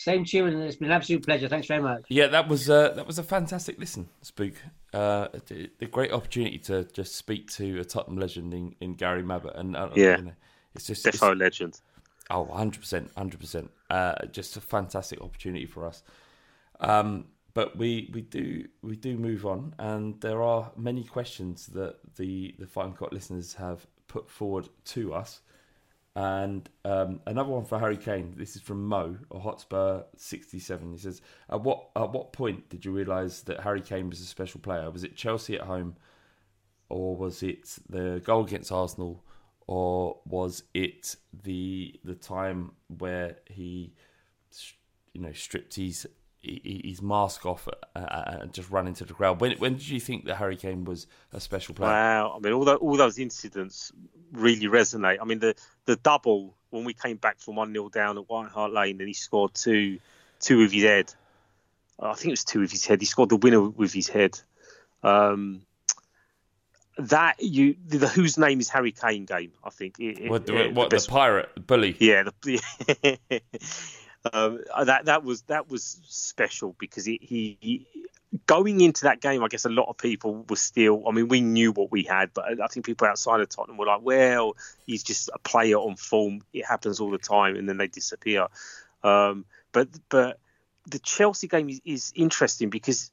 Same 0.00 0.24
to 0.24 0.36
you, 0.38 0.46
and 0.46 0.62
it's 0.62 0.76
been 0.76 0.88
an 0.88 0.92
absolute 0.92 1.26
pleasure. 1.26 1.46
Thanks 1.46 1.66
very 1.66 1.82
much. 1.82 2.04
Yeah, 2.08 2.28
that 2.28 2.48
was 2.48 2.70
uh, 2.70 2.92
that 2.92 3.06
was 3.06 3.18
a 3.18 3.22
fantastic 3.22 3.78
listen, 3.78 4.08
Spook. 4.22 4.54
Uh, 4.94 5.28
the 5.46 5.86
great 5.90 6.10
opportunity 6.10 6.56
to 6.60 6.84
just 6.84 7.16
speak 7.16 7.50
to 7.52 7.80
a 7.80 7.84
Tottenham 7.84 8.18
legend 8.18 8.54
in, 8.54 8.74
in 8.80 8.94
Gary 8.94 9.22
Mabbutt, 9.22 9.58
and 9.58 9.76
uh, 9.76 9.90
yeah, 9.94 10.16
you 10.16 10.22
know, 10.22 10.32
it's 10.74 10.86
just 10.86 11.04
defo 11.04 11.38
legend. 11.38 11.82
Oh, 12.30 12.42
100 12.42 12.80
percent, 12.80 13.10
hundred 13.14 13.40
percent. 13.40 13.70
Uh, 13.90 14.14
just 14.32 14.56
a 14.56 14.62
fantastic 14.62 15.20
opportunity 15.20 15.66
for 15.66 15.84
us. 15.84 16.02
Um, 16.80 17.26
but 17.52 17.76
we, 17.76 18.08
we 18.14 18.22
do 18.22 18.68
we 18.80 18.96
do 18.96 19.18
move 19.18 19.44
on, 19.44 19.74
and 19.78 20.18
there 20.22 20.42
are 20.42 20.72
many 20.78 21.04
questions 21.04 21.66
that 21.74 21.96
the 22.16 22.54
the 22.58 22.66
Fighting 22.66 22.94
Cock 22.94 23.12
listeners 23.12 23.52
have 23.52 23.86
put 24.08 24.30
forward 24.30 24.70
to 24.86 25.12
us. 25.12 25.42
And 26.16 26.68
um, 26.84 27.20
another 27.24 27.50
one 27.50 27.64
for 27.64 27.78
Harry 27.78 27.96
Kane. 27.96 28.34
This 28.36 28.56
is 28.56 28.62
from 28.62 28.84
Mo, 28.84 29.16
a 29.30 29.38
Hotspur 29.38 30.02
sixty-seven. 30.16 30.90
He 30.90 30.98
says, 30.98 31.22
"At 31.48 31.62
what 31.62 31.90
at 31.94 32.12
what 32.12 32.32
point 32.32 32.68
did 32.68 32.84
you 32.84 32.90
realise 32.90 33.42
that 33.42 33.60
Harry 33.60 33.80
Kane 33.80 34.10
was 34.10 34.20
a 34.20 34.24
special 34.24 34.60
player? 34.60 34.90
Was 34.90 35.04
it 35.04 35.14
Chelsea 35.14 35.54
at 35.54 35.62
home, 35.62 35.94
or 36.88 37.16
was 37.16 37.44
it 37.44 37.78
the 37.88 38.20
goal 38.24 38.44
against 38.44 38.72
Arsenal, 38.72 39.24
or 39.68 40.18
was 40.26 40.64
it 40.74 41.14
the 41.44 41.94
the 42.04 42.16
time 42.16 42.72
where 42.98 43.36
he, 43.46 43.94
you 45.14 45.20
know, 45.20 45.32
stripped 45.32 45.76
his 45.76 46.08
his 46.42 47.02
mask 47.02 47.44
off 47.44 47.68
uh, 47.68 47.98
uh, 47.98 48.38
and 48.40 48.52
just 48.52 48.70
run 48.70 48.86
into 48.86 49.04
the 49.04 49.12
crowd. 49.12 49.40
When 49.40 49.52
when 49.58 49.74
did 49.74 49.88
you 49.88 50.00
think 50.00 50.24
that 50.24 50.36
Harry 50.36 50.56
Kane 50.56 50.84
was 50.84 51.06
a 51.32 51.40
special 51.40 51.74
player? 51.74 51.90
Wow, 51.90 52.34
I 52.36 52.40
mean, 52.40 52.52
all, 52.52 52.64
the, 52.64 52.76
all 52.76 52.96
those 52.96 53.18
incidents 53.18 53.92
really 54.32 54.66
resonate. 54.66 55.18
I 55.20 55.24
mean, 55.24 55.38
the 55.38 55.54
the 55.84 55.96
double 55.96 56.54
when 56.70 56.84
we 56.84 56.94
came 56.94 57.16
back 57.16 57.40
from 57.40 57.56
one 57.56 57.72
0 57.72 57.88
down 57.90 58.16
at 58.16 58.28
White 58.28 58.50
Hart 58.50 58.72
Lane 58.72 58.98
and 59.00 59.08
he 59.08 59.14
scored 59.14 59.54
two 59.54 59.98
two 60.40 60.58
with 60.58 60.72
his 60.72 60.84
head. 60.84 61.12
I 61.98 62.14
think 62.14 62.28
it 62.28 62.32
was 62.32 62.44
two 62.44 62.60
with 62.60 62.70
his 62.70 62.86
head. 62.86 63.00
He 63.00 63.06
scored 63.06 63.28
the 63.28 63.36
winner 63.36 63.60
with 63.60 63.92
his 63.92 64.08
head. 64.08 64.40
Um, 65.02 65.62
that 66.96 67.36
you 67.40 67.76
the 67.86 68.08
whose 68.08 68.38
name 68.38 68.60
is 68.60 68.68
Harry 68.70 68.92
Kane 68.92 69.26
game. 69.26 69.52
I 69.62 69.70
think. 69.70 69.96
It, 69.98 70.30
what, 70.30 70.48
it, 70.48 70.74
what 70.74 70.90
the, 70.90 70.96
the, 70.96 71.06
pirate 71.06 71.66
bully? 71.66 71.96
Yeah. 71.98 72.24
The, 72.42 73.20
um, 74.32 74.60
that 74.84 75.06
that 75.06 75.24
was 75.24 75.42
that 75.42 75.68
was 75.70 75.98
special 76.04 76.74
because 76.78 77.04
he, 77.04 77.18
he, 77.22 77.86
going 78.46 78.80
into 78.80 79.04
that 79.04 79.20
game. 79.20 79.42
I 79.42 79.48
guess 79.48 79.64
a 79.64 79.70
lot 79.70 79.88
of 79.88 79.96
people 79.96 80.44
were 80.48 80.56
still. 80.56 81.04
I 81.08 81.12
mean, 81.12 81.28
we 81.28 81.40
knew 81.40 81.72
what 81.72 81.90
we 81.90 82.02
had, 82.02 82.30
but 82.34 82.60
I 82.60 82.66
think 82.66 82.86
people 82.86 83.06
outside 83.06 83.40
of 83.40 83.48
Tottenham 83.48 83.78
were 83.78 83.86
like, 83.86 84.02
"Well, 84.02 84.56
he's 84.86 85.02
just 85.02 85.30
a 85.32 85.38
player 85.38 85.76
on 85.76 85.96
form. 85.96 86.42
It 86.52 86.66
happens 86.66 87.00
all 87.00 87.10
the 87.10 87.18
time, 87.18 87.56
and 87.56 87.68
then 87.68 87.78
they 87.78 87.86
disappear." 87.86 88.48
Um, 89.02 89.46
but 89.72 89.88
but 90.08 90.38
the 90.86 90.98
Chelsea 90.98 91.48
game 91.48 91.70
is, 91.70 91.80
is 91.84 92.12
interesting 92.14 92.70
because 92.70 93.10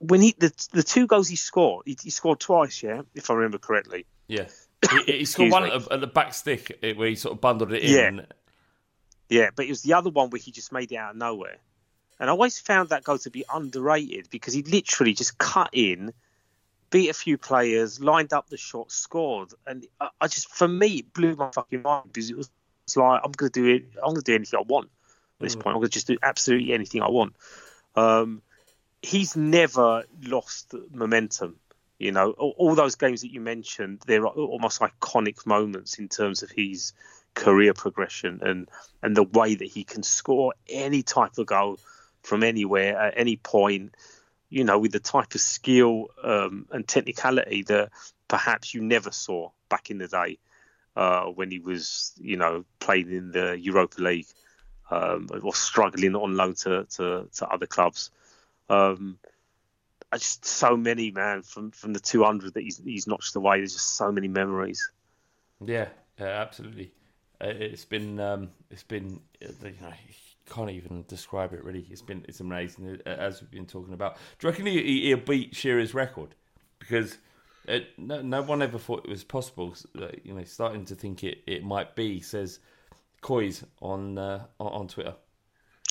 when 0.00 0.20
he 0.20 0.34
the 0.38 0.52
the 0.72 0.82
two 0.82 1.06
goals 1.06 1.28
he 1.28 1.36
scored, 1.36 1.84
he, 1.86 1.96
he 2.02 2.10
scored 2.10 2.40
twice. 2.40 2.82
Yeah, 2.82 3.02
if 3.14 3.30
I 3.30 3.34
remember 3.34 3.58
correctly. 3.58 4.06
Yeah. 4.26 4.46
he, 5.06 5.18
he 5.18 5.24
scored 5.26 5.50
one 5.50 5.64
at, 5.64 5.92
at, 5.92 6.00
the 6.00 6.06
back 6.06 6.32
stick 6.32 6.78
where 6.80 7.08
he 7.08 7.14
sort 7.14 7.34
of 7.34 7.40
bundled 7.40 7.72
it 7.72 7.82
in. 7.82 8.16
Yeah. 8.16 8.22
Yeah, 9.30 9.50
but 9.54 9.64
it 9.64 9.68
was 9.68 9.82
the 9.82 9.94
other 9.94 10.10
one 10.10 10.28
where 10.30 10.40
he 10.40 10.50
just 10.50 10.72
made 10.72 10.92
it 10.92 10.96
out 10.96 11.12
of 11.12 11.16
nowhere. 11.16 11.56
And 12.18 12.28
I 12.28 12.32
always 12.32 12.58
found 12.58 12.90
that 12.90 13.04
goal 13.04 13.16
to 13.18 13.30
be 13.30 13.44
underrated 13.52 14.28
because 14.28 14.52
he 14.52 14.62
literally 14.62 15.14
just 15.14 15.38
cut 15.38 15.70
in, 15.72 16.12
beat 16.90 17.08
a 17.08 17.14
few 17.14 17.38
players, 17.38 18.00
lined 18.00 18.32
up 18.32 18.50
the 18.50 18.58
shot, 18.58 18.90
scored. 18.90 19.54
And 19.66 19.86
I, 20.00 20.08
I 20.20 20.26
just, 20.26 20.50
for 20.50 20.68
me, 20.68 20.98
it 20.98 21.14
blew 21.14 21.36
my 21.36 21.50
fucking 21.52 21.80
mind 21.80 22.12
because 22.12 22.28
it 22.28 22.36
was, 22.36 22.50
like, 22.96 23.22
I'm 23.24 23.30
going 23.30 23.52
to 23.52 23.60
do 23.60 23.68
it, 23.68 23.84
I'm 23.96 24.10
going 24.10 24.16
to 24.16 24.22
do 24.22 24.34
anything 24.34 24.58
I 24.58 24.62
want 24.62 24.90
at 25.38 25.44
this 25.44 25.54
mm. 25.54 25.60
point. 25.60 25.76
I'm 25.76 25.80
going 25.80 25.90
to 25.90 25.94
just 25.94 26.08
do 26.08 26.18
absolutely 26.22 26.74
anything 26.74 27.00
I 27.00 27.08
want. 27.08 27.36
Um, 27.94 28.42
he's 29.00 29.36
never 29.36 30.04
lost 30.24 30.74
momentum. 30.92 31.56
You 31.98 32.12
know, 32.12 32.32
all, 32.32 32.54
all, 32.58 32.74
those 32.74 32.96
games 32.96 33.20
that 33.20 33.32
you 33.32 33.40
mentioned, 33.40 34.02
they're 34.06 34.26
almost 34.26 34.80
iconic 34.80 35.46
moments 35.46 35.98
in 35.98 36.08
terms 36.08 36.42
of 36.42 36.50
his 36.50 36.94
career 37.34 37.72
progression 37.74 38.40
and 38.42 38.68
and 39.02 39.16
the 39.16 39.22
way 39.22 39.54
that 39.54 39.68
he 39.68 39.84
can 39.84 40.02
score 40.02 40.52
any 40.68 41.02
type 41.02 41.38
of 41.38 41.46
goal 41.46 41.78
from 42.22 42.42
anywhere 42.42 42.98
at 42.98 43.14
any 43.16 43.36
point 43.36 43.94
you 44.48 44.64
know 44.64 44.78
with 44.78 44.92
the 44.92 45.00
type 45.00 45.34
of 45.34 45.40
skill 45.40 46.08
um, 46.22 46.66
and 46.70 46.86
technicality 46.86 47.62
that 47.62 47.90
perhaps 48.28 48.74
you 48.74 48.82
never 48.82 49.10
saw 49.10 49.50
back 49.68 49.90
in 49.90 49.98
the 49.98 50.08
day 50.08 50.38
uh, 50.96 51.24
when 51.26 51.50
he 51.50 51.60
was 51.60 52.12
you 52.20 52.36
know 52.36 52.64
playing 52.78 53.10
in 53.10 53.30
the 53.30 53.58
Europa 53.58 54.02
League 54.02 54.26
um, 54.90 55.28
or 55.42 55.54
struggling 55.54 56.16
on 56.16 56.36
loan 56.36 56.54
to, 56.54 56.84
to, 56.96 57.28
to 57.32 57.48
other 57.48 57.66
clubs. 57.66 58.10
Um, 58.68 59.18
just 60.12 60.44
so 60.44 60.76
many 60.76 61.12
man 61.12 61.42
from 61.42 61.70
from 61.70 61.92
the 61.92 62.00
200 62.00 62.54
that 62.54 62.62
he's 62.62 62.78
he's 62.84 63.06
notched 63.06 63.36
away 63.36 63.58
there's 63.58 63.74
just 63.74 63.96
so 63.96 64.10
many 64.10 64.26
memories. 64.26 64.90
Yeah, 65.64 65.88
yeah 66.18 66.26
absolutely 66.26 66.92
it's 67.40 67.84
been 67.84 68.20
um, 68.20 68.50
it's 68.70 68.82
been 68.82 69.20
uh, 69.44 69.48
you 69.62 69.74
know 69.80 69.92
can't 70.48 70.70
even 70.70 71.04
describe 71.08 71.52
it 71.52 71.64
really. 71.64 71.86
It's 71.90 72.02
been 72.02 72.24
it's 72.28 72.40
amazing 72.40 73.00
uh, 73.06 73.08
as 73.08 73.40
we've 73.40 73.50
been 73.50 73.66
talking 73.66 73.94
about. 73.94 74.16
Do 74.38 74.46
you 74.46 74.50
reckon 74.50 74.66
he, 74.66 75.02
he'll 75.08 75.18
beat 75.18 75.54
Shearer's 75.54 75.94
record? 75.94 76.34
Because 76.78 77.18
it, 77.66 77.86
no, 77.98 78.20
no 78.22 78.42
one 78.42 78.62
ever 78.62 78.78
thought 78.78 79.04
it 79.04 79.10
was 79.10 79.24
possible. 79.24 79.74
You 80.24 80.34
know, 80.34 80.44
starting 80.44 80.84
to 80.86 80.94
think 80.94 81.24
it, 81.24 81.38
it 81.46 81.64
might 81.64 81.94
be. 81.94 82.20
Says 82.20 82.58
Coys 83.20 83.64
on 83.80 84.18
uh, 84.18 84.44
on 84.58 84.88
Twitter. 84.88 85.14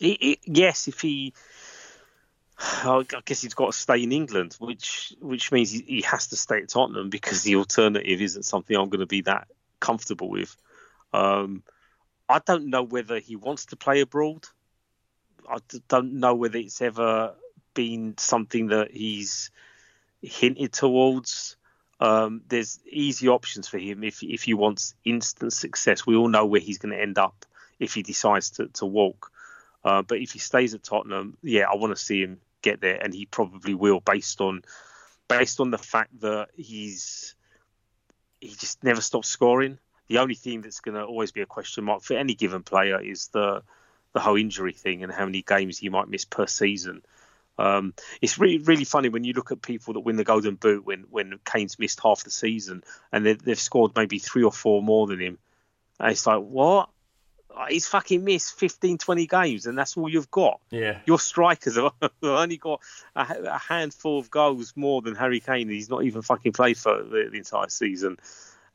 It, 0.01 0.17
it, 0.21 0.39
yes, 0.45 0.87
if 0.87 1.01
he 1.01 1.33
I 2.59 3.03
guess 3.25 3.41
he's 3.41 3.53
got 3.53 3.71
to 3.71 3.77
stay 3.77 4.03
in 4.03 4.11
England, 4.11 4.55
which 4.59 5.13
which 5.21 5.51
means 5.51 5.71
he 5.71 6.01
has 6.01 6.27
to 6.27 6.35
stay 6.35 6.57
at 6.57 6.69
Tottenham 6.69 7.09
because 7.09 7.43
the 7.43 7.55
alternative 7.55 8.21
isn't 8.21 8.43
something 8.43 8.75
I'm 8.75 8.89
going 8.89 8.99
to 8.99 9.05
be 9.05 9.21
that 9.21 9.47
comfortable 9.79 10.29
with. 10.29 10.55
Um, 11.13 11.63
I 12.27 12.39
don't 12.39 12.69
know 12.69 12.83
whether 12.83 13.19
he 13.19 13.35
wants 13.35 13.67
to 13.67 13.75
play 13.75 14.01
abroad. 14.01 14.45
I 15.49 15.57
don't 15.87 16.13
know 16.13 16.35
whether 16.35 16.57
it's 16.57 16.81
ever 16.81 17.33
been 17.73 18.15
something 18.17 18.67
that 18.67 18.91
he's 18.91 19.51
hinted 20.21 20.73
towards. 20.73 21.57
Um, 21.99 22.41
there's 22.47 22.79
easy 22.89 23.27
options 23.27 23.67
for 23.67 23.77
him 23.77 24.03
if 24.03 24.23
if 24.23 24.43
he 24.43 24.53
wants 24.53 24.95
instant 25.03 25.53
success. 25.53 26.05
We 26.05 26.15
all 26.15 26.29
know 26.29 26.45
where 26.45 26.61
he's 26.61 26.77
going 26.77 26.95
to 26.95 27.01
end 27.01 27.17
up 27.17 27.45
if 27.79 27.93
he 27.93 28.03
decides 28.03 28.51
to, 28.51 28.67
to 28.67 28.85
walk. 28.85 29.31
Uh, 29.83 30.01
but 30.01 30.19
if 30.19 30.31
he 30.31 30.39
stays 30.39 30.73
at 30.73 30.83
Tottenham, 30.83 31.37
yeah, 31.41 31.65
I 31.71 31.75
want 31.75 31.95
to 31.95 32.01
see 32.01 32.21
him 32.21 32.39
get 32.61 32.81
there, 32.81 33.01
and 33.01 33.13
he 33.13 33.25
probably 33.25 33.73
will, 33.73 34.01
based 34.01 34.41
on 34.41 34.61
based 35.27 35.59
on 35.59 35.71
the 35.71 35.77
fact 35.77 36.19
that 36.21 36.49
he's 36.55 37.35
he 38.39 38.49
just 38.49 38.83
never 38.83 39.01
stops 39.01 39.27
scoring. 39.27 39.79
The 40.09 40.17
only 40.17 40.35
thing 40.35 40.61
that's 40.61 40.81
going 40.81 40.95
to 40.95 41.03
always 41.03 41.31
be 41.31 41.41
a 41.41 41.45
question 41.45 41.85
mark 41.85 42.01
for 42.01 42.15
any 42.15 42.33
given 42.33 42.63
player 42.63 42.99
is 42.99 43.27
the 43.27 43.63
the 44.11 44.19
whole 44.19 44.37
injury 44.37 44.73
thing 44.73 45.03
and 45.03 45.11
how 45.11 45.25
many 45.25 45.43
games 45.43 45.77
he 45.77 45.89
might 45.89 46.09
miss 46.09 46.25
per 46.25 46.47
season. 46.47 47.03
Um, 47.59 47.93
it's 48.21 48.39
really 48.39 48.57
really 48.57 48.85
funny 48.85 49.09
when 49.09 49.23
you 49.23 49.33
look 49.33 49.51
at 49.51 49.61
people 49.61 49.93
that 49.93 49.99
win 49.99 50.15
the 50.15 50.23
Golden 50.23 50.55
Boot 50.55 50.85
when 50.85 51.05
when 51.11 51.39
Kane's 51.45 51.77
missed 51.77 51.99
half 52.01 52.23
the 52.23 52.31
season 52.31 52.83
and 53.11 53.25
they, 53.25 53.33
they've 53.33 53.59
scored 53.59 53.91
maybe 53.95 54.17
three 54.17 54.43
or 54.43 54.51
four 54.51 54.81
more 54.81 55.05
than 55.07 55.19
him. 55.19 55.37
And 55.99 56.11
it's 56.11 56.25
like 56.25 56.41
what? 56.41 56.89
He's 57.67 57.87
fucking 57.87 58.23
missed 58.23 58.57
15, 58.57 58.99
20 58.99 59.27
games, 59.27 59.65
and 59.65 59.77
that's 59.77 59.97
all 59.97 60.07
you've 60.07 60.31
got. 60.31 60.61
Yeah. 60.69 60.99
Your 61.05 61.19
strikers 61.19 61.75
have 61.75 61.91
only 62.23 62.55
got 62.55 62.79
a, 63.15 63.21
a 63.21 63.57
handful 63.57 64.17
of 64.17 64.31
goals 64.31 64.73
more 64.77 65.01
than 65.01 65.15
Harry 65.15 65.41
Kane. 65.41 65.67
He's 65.67 65.89
not 65.89 66.03
even 66.03 66.21
fucking 66.21 66.53
played 66.53 66.77
for 66.77 67.03
the, 67.03 67.27
the 67.29 67.37
entire 67.37 67.67
season. 67.67 68.17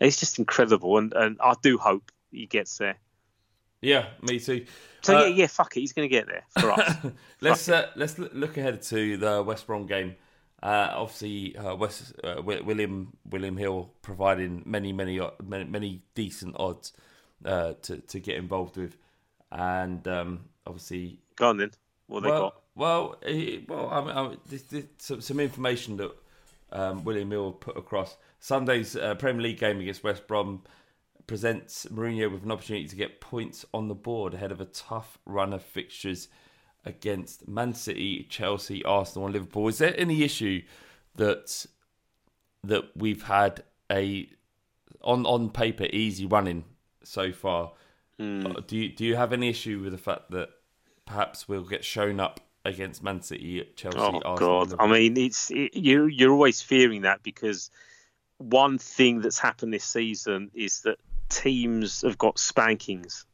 It's 0.00 0.18
just 0.18 0.38
incredible, 0.38 0.98
and, 0.98 1.12
and 1.14 1.36
I 1.40 1.54
do 1.62 1.78
hope 1.78 2.10
he 2.30 2.46
gets 2.46 2.78
there. 2.78 2.98
Yeah, 3.80 4.06
me 4.22 4.40
too. 4.40 4.64
So 5.02 5.16
Uh, 5.16 5.20
yeah, 5.20 5.26
yeah, 5.26 5.46
fuck 5.46 5.76
it, 5.76 5.80
he's 5.80 5.92
going 5.92 6.08
to 6.08 6.12
get 6.12 6.26
there 6.26 6.44
for 6.58 6.72
us. 6.72 6.96
let's 7.40 7.68
uh, 7.68 7.90
let's 7.96 8.18
look 8.18 8.56
ahead 8.56 8.80
to 8.82 9.16
the 9.16 9.42
West 9.42 9.66
Brom 9.66 9.86
game. 9.86 10.16
Uh, 10.62 10.90
obviously, 10.94 11.56
uh, 11.58 11.74
West 11.74 12.14
uh, 12.24 12.40
William 12.42 13.14
William 13.28 13.56
Hill 13.56 13.92
providing 14.00 14.62
many 14.64 14.92
many 14.92 15.20
many, 15.42 15.64
many 15.64 16.02
decent 16.14 16.56
odds 16.58 16.94
uh, 17.44 17.74
to 17.82 17.98
to 17.98 18.20
get 18.20 18.36
involved 18.36 18.78
with, 18.78 18.96
and 19.52 20.08
um, 20.08 20.46
obviously, 20.66 21.20
Go 21.36 21.50
on 21.50 21.58
then. 21.58 21.70
What 22.06 22.22
they 22.22 22.30
well, 22.30 22.40
got? 22.40 22.62
well, 22.74 23.16
well, 23.68 23.90
I 23.90 24.00
mean, 24.00 24.16
I 24.16 24.28
mean 24.28 24.38
this, 24.48 24.62
this, 24.62 24.84
some, 24.98 25.20
some 25.20 25.40
information 25.40 25.98
that 25.98 26.12
um, 26.74 27.04
William 27.04 27.30
Hill 27.30 27.52
put 27.52 27.76
across 27.76 28.16
Sunday's 28.40 28.96
uh, 28.96 29.14
Premier 29.14 29.42
League 29.42 29.58
game 29.58 29.80
against 29.80 30.04
West 30.04 30.26
Brom 30.26 30.62
presents 31.26 31.86
Mourinho 31.86 32.30
with 32.30 32.42
an 32.44 32.50
opportunity 32.50 32.86
to 32.86 32.96
get 32.96 33.20
points 33.20 33.64
on 33.72 33.88
the 33.88 33.94
board 33.94 34.34
ahead 34.34 34.52
of 34.52 34.60
a 34.60 34.66
tough 34.66 35.18
run 35.24 35.52
of 35.52 35.62
fixtures 35.62 36.28
against 36.84 37.48
Man 37.48 37.72
City, 37.72 38.26
Chelsea, 38.28 38.84
Arsenal, 38.84 39.26
and 39.26 39.34
Liverpool. 39.34 39.68
Is 39.68 39.78
there 39.78 39.94
any 39.96 40.22
issue 40.22 40.62
that 41.16 41.66
that 42.62 42.84
we've 42.96 43.22
had 43.22 43.62
a 43.90 44.28
on 45.00 45.24
on 45.24 45.50
paper 45.50 45.86
easy 45.92 46.26
running 46.26 46.64
so 47.02 47.32
far? 47.32 47.72
Uh, 48.20 48.60
Do 48.66 48.76
you 48.76 48.90
do 48.90 49.04
you 49.04 49.16
have 49.16 49.32
any 49.32 49.48
issue 49.48 49.80
with 49.80 49.92
the 49.92 49.98
fact 49.98 50.30
that 50.32 50.50
perhaps 51.06 51.48
we'll 51.48 51.64
get 51.64 51.84
shown 51.84 52.20
up 52.20 52.40
against 52.64 53.02
Man 53.02 53.20
City, 53.20 53.60
at 53.60 53.76
Chelsea, 53.76 53.98
Oh 53.98 54.20
Arsenal? 54.24 54.66
God! 54.66 54.74
I 54.78 54.86
mean, 54.86 55.16
it's 55.16 55.50
it, 55.50 55.74
you. 55.74 56.06
You're 56.06 56.32
always 56.32 56.62
fearing 56.62 57.02
that 57.02 57.22
because 57.22 57.70
one 58.38 58.78
thing 58.78 59.20
that's 59.20 59.38
happened 59.38 59.72
this 59.72 59.84
season 59.84 60.50
is 60.54 60.80
that 60.82 60.98
teams 61.28 62.02
have 62.02 62.18
got 62.18 62.38
spankings, 62.38 63.26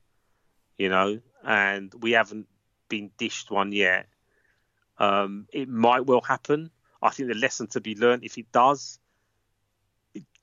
you 0.79 0.89
know, 0.89 1.21
and 1.45 1.93
we 2.01 2.13
haven't 2.13 2.47
been 2.89 3.11
dished 3.19 3.51
one 3.51 3.73
yet. 3.73 4.07
Um, 4.99 5.47
it 5.53 5.69
might 5.69 6.07
well 6.07 6.21
happen. 6.21 6.71
I 7.03 7.11
think 7.11 7.29
the 7.29 7.35
lesson 7.35 7.67
to 7.69 7.81
be 7.81 7.95
learned, 7.95 8.25
if 8.25 8.37
it 8.37 8.53
does, 8.53 8.99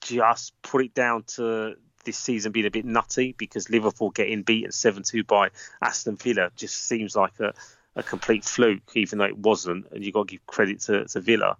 just 0.01 0.59
put 0.61 0.83
it 0.83 0.93
down 0.93 1.23
to 1.23 1.75
this 2.05 2.17
season 2.17 2.51
being 2.51 2.65
a 2.65 2.71
bit 2.71 2.85
nutty 2.85 3.35
because 3.37 3.69
Liverpool 3.69 4.09
getting 4.11 4.41
beaten 4.41 4.71
seven 4.71 5.03
two 5.03 5.23
by 5.23 5.49
Aston 5.81 6.15
Villa 6.15 6.49
just 6.55 6.87
seems 6.87 7.15
like 7.15 7.39
a, 7.39 7.53
a 7.97 8.03
complete 8.03 8.45
fluke, 8.45 8.91
even 8.95 9.19
though 9.19 9.25
it 9.25 9.37
wasn't. 9.37 9.87
And 9.91 10.03
you've 10.05 10.13
got 10.13 10.27
to 10.27 10.31
give 10.35 10.45
credit 10.47 10.79
to, 10.81 11.03
to 11.05 11.19
Villa. 11.19 11.57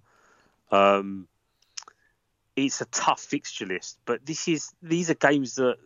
Um, 0.71 1.27
it's 2.55 2.79
a 2.81 2.85
tough 2.85 3.19
fixture 3.21 3.65
list, 3.65 3.99
but 4.05 4.25
this 4.25 4.47
is 4.47 4.71
these 4.81 5.09
are 5.09 5.13
games 5.15 5.55
that 5.55 5.77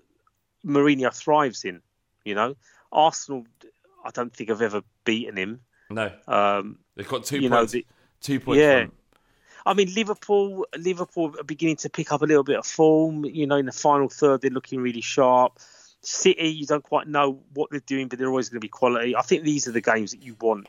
Mourinho 0.66 1.14
thrives 1.14 1.66
in. 1.66 1.82
You 2.24 2.36
know, 2.36 2.56
Arsenal. 2.92 3.46
I 4.06 4.12
don't 4.12 4.34
think 4.36 4.50
I've 4.50 4.62
ever 4.62 4.82
beaten 5.06 5.38
him. 5.38 5.62
no, 5.90 6.12
Um, 6.28 6.80
they've 6.96 7.08
got 7.08 7.24
two 7.26 7.40
you 7.40 7.50
know, 7.50 7.58
points. 7.58 7.74
the- 7.74 7.86
two 8.22 8.40
points. 8.40 8.60
yeah. 8.60 8.86
from- 8.86 8.92
I 9.64 9.76
mean, 9.76 9.94
Liverpool, 9.94 10.66
Liverpool 10.76 11.36
are 11.40 11.44
beginning 11.44 11.76
to 11.78 11.90
pick 11.90 12.12
up 12.12 12.24
a 12.24 12.26
little 12.26 12.44
bit 12.44 12.58
of 12.58 12.66
form. 12.66 13.26
You 13.26 13.46
know, 13.46 13.58
in 13.58 13.68
the 13.68 13.72
final 13.72 14.10
third, 14.10 14.42
they're 14.42 14.50
looking 14.50 14.80
really 14.82 15.02
sharp. 15.02 15.60
City, 16.02 16.48
you 16.48 16.66
don't 16.66 16.84
quite 16.84 17.08
know 17.08 17.40
what 17.54 17.70
they're 17.70 17.80
doing, 17.82 18.08
but 18.08 18.18
they're 18.20 18.28
always 18.30 18.50
going 18.50 18.58
to 18.60 18.66
be 18.66 18.68
quality. 18.70 19.16
I 19.16 19.22
think 19.22 19.44
these 19.44 19.68
are 19.68 19.72
the 19.72 19.82
games 19.82 20.12
that 20.12 20.24
you 20.24 20.36
want. 20.42 20.68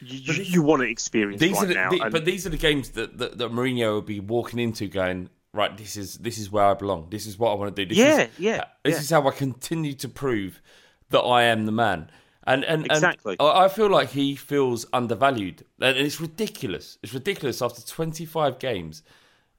You, 0.00 0.32
these- 0.32 0.50
you 0.54 0.62
want 0.62 0.80
to 0.82 0.88
experience 0.88 1.40
These 1.40 1.52
right 1.56 1.64
are 1.64 1.66
the, 1.66 1.74
now. 1.74 1.90
the- 1.90 2.00
and- 2.02 2.12
but 2.12 2.24
these 2.24 2.46
are 2.46 2.50
the 2.50 2.56
games 2.56 2.90
that, 2.90 3.18
that 3.18 3.36
that 3.38 3.50
Mourinho 3.52 3.92
will 3.94 4.02
be 4.02 4.20
walking 4.20 4.58
into, 4.58 4.86
going 4.88 5.28
right. 5.52 5.76
This 5.76 5.96
is 5.96 6.18
this 6.18 6.38
is 6.38 6.50
where 6.50 6.64
I 6.64 6.74
belong. 6.74 7.08
This 7.10 7.26
is 7.26 7.38
what 7.38 7.50
I 7.50 7.54
want 7.54 7.74
to 7.76 7.84
do. 7.84 7.88
This 7.88 7.98
Yeah, 7.98 8.18
is, 8.22 8.28
yeah, 8.38 8.56
uh, 8.58 8.64
This 8.84 8.94
yeah. 8.94 9.00
is 9.00 9.10
how 9.10 9.28
I 9.28 9.32
continue 9.32 9.92
to 9.94 10.08
prove 10.08 10.62
that 11.10 11.20
I 11.20 11.42
am 11.44 11.66
the 11.66 11.72
man. 11.72 12.10
And 12.44 12.64
and, 12.64 12.82
and 12.84 12.92
Exactly. 12.92 13.36
I 13.38 13.64
I 13.64 13.68
feel 13.68 13.90
like 13.90 14.10
he 14.10 14.34
feels 14.36 14.86
undervalued, 14.94 15.64
and 15.80 15.98
it's 15.98 16.20
ridiculous. 16.20 16.96
It's 17.02 17.12
ridiculous 17.12 17.60
after 17.60 17.82
25 17.82 18.58
games 18.58 19.02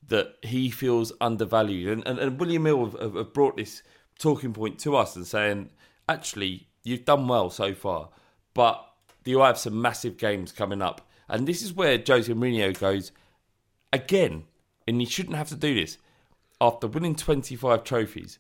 that 0.08 0.38
he 0.42 0.72
feels 0.72 1.14
undervalued. 1.22 1.90
And 1.92 2.08
and, 2.08 2.18
and 2.18 2.40
William 2.40 2.66
Hill 2.66 2.86
have- 2.90 3.14
have 3.16 3.34
brought 3.34 3.58
this 3.58 3.84
talking 4.22 4.54
point 4.54 4.80
to 4.80 4.96
us 4.96 5.16
and 5.16 5.26
saying, 5.26 5.70
actually, 6.08 6.68
you've 6.84 7.06
done 7.06 7.28
well 7.28 7.50
so 7.50 7.74
far, 7.74 8.10
but 8.54 8.88
do 9.24 9.32
you 9.32 9.40
have 9.42 9.58
some 9.58 9.82
massive 9.82 10.18
games 10.18 10.52
coming 10.52 10.82
up. 10.82 11.08
And 11.30 11.48
this 11.48 11.62
is 11.62 11.74
where 11.74 12.02
Jose 12.06 12.32
Mourinho 12.32 12.78
goes 12.78 13.12
again, 13.94 14.44
and 14.88 15.00
he 15.00 15.06
shouldn't 15.06 15.36
have 15.36 15.50
to 15.50 15.56
do 15.56 15.76
this 15.76 15.98
after 16.60 16.88
winning 16.88 17.16
25 17.16 17.84
trophies 17.84 18.40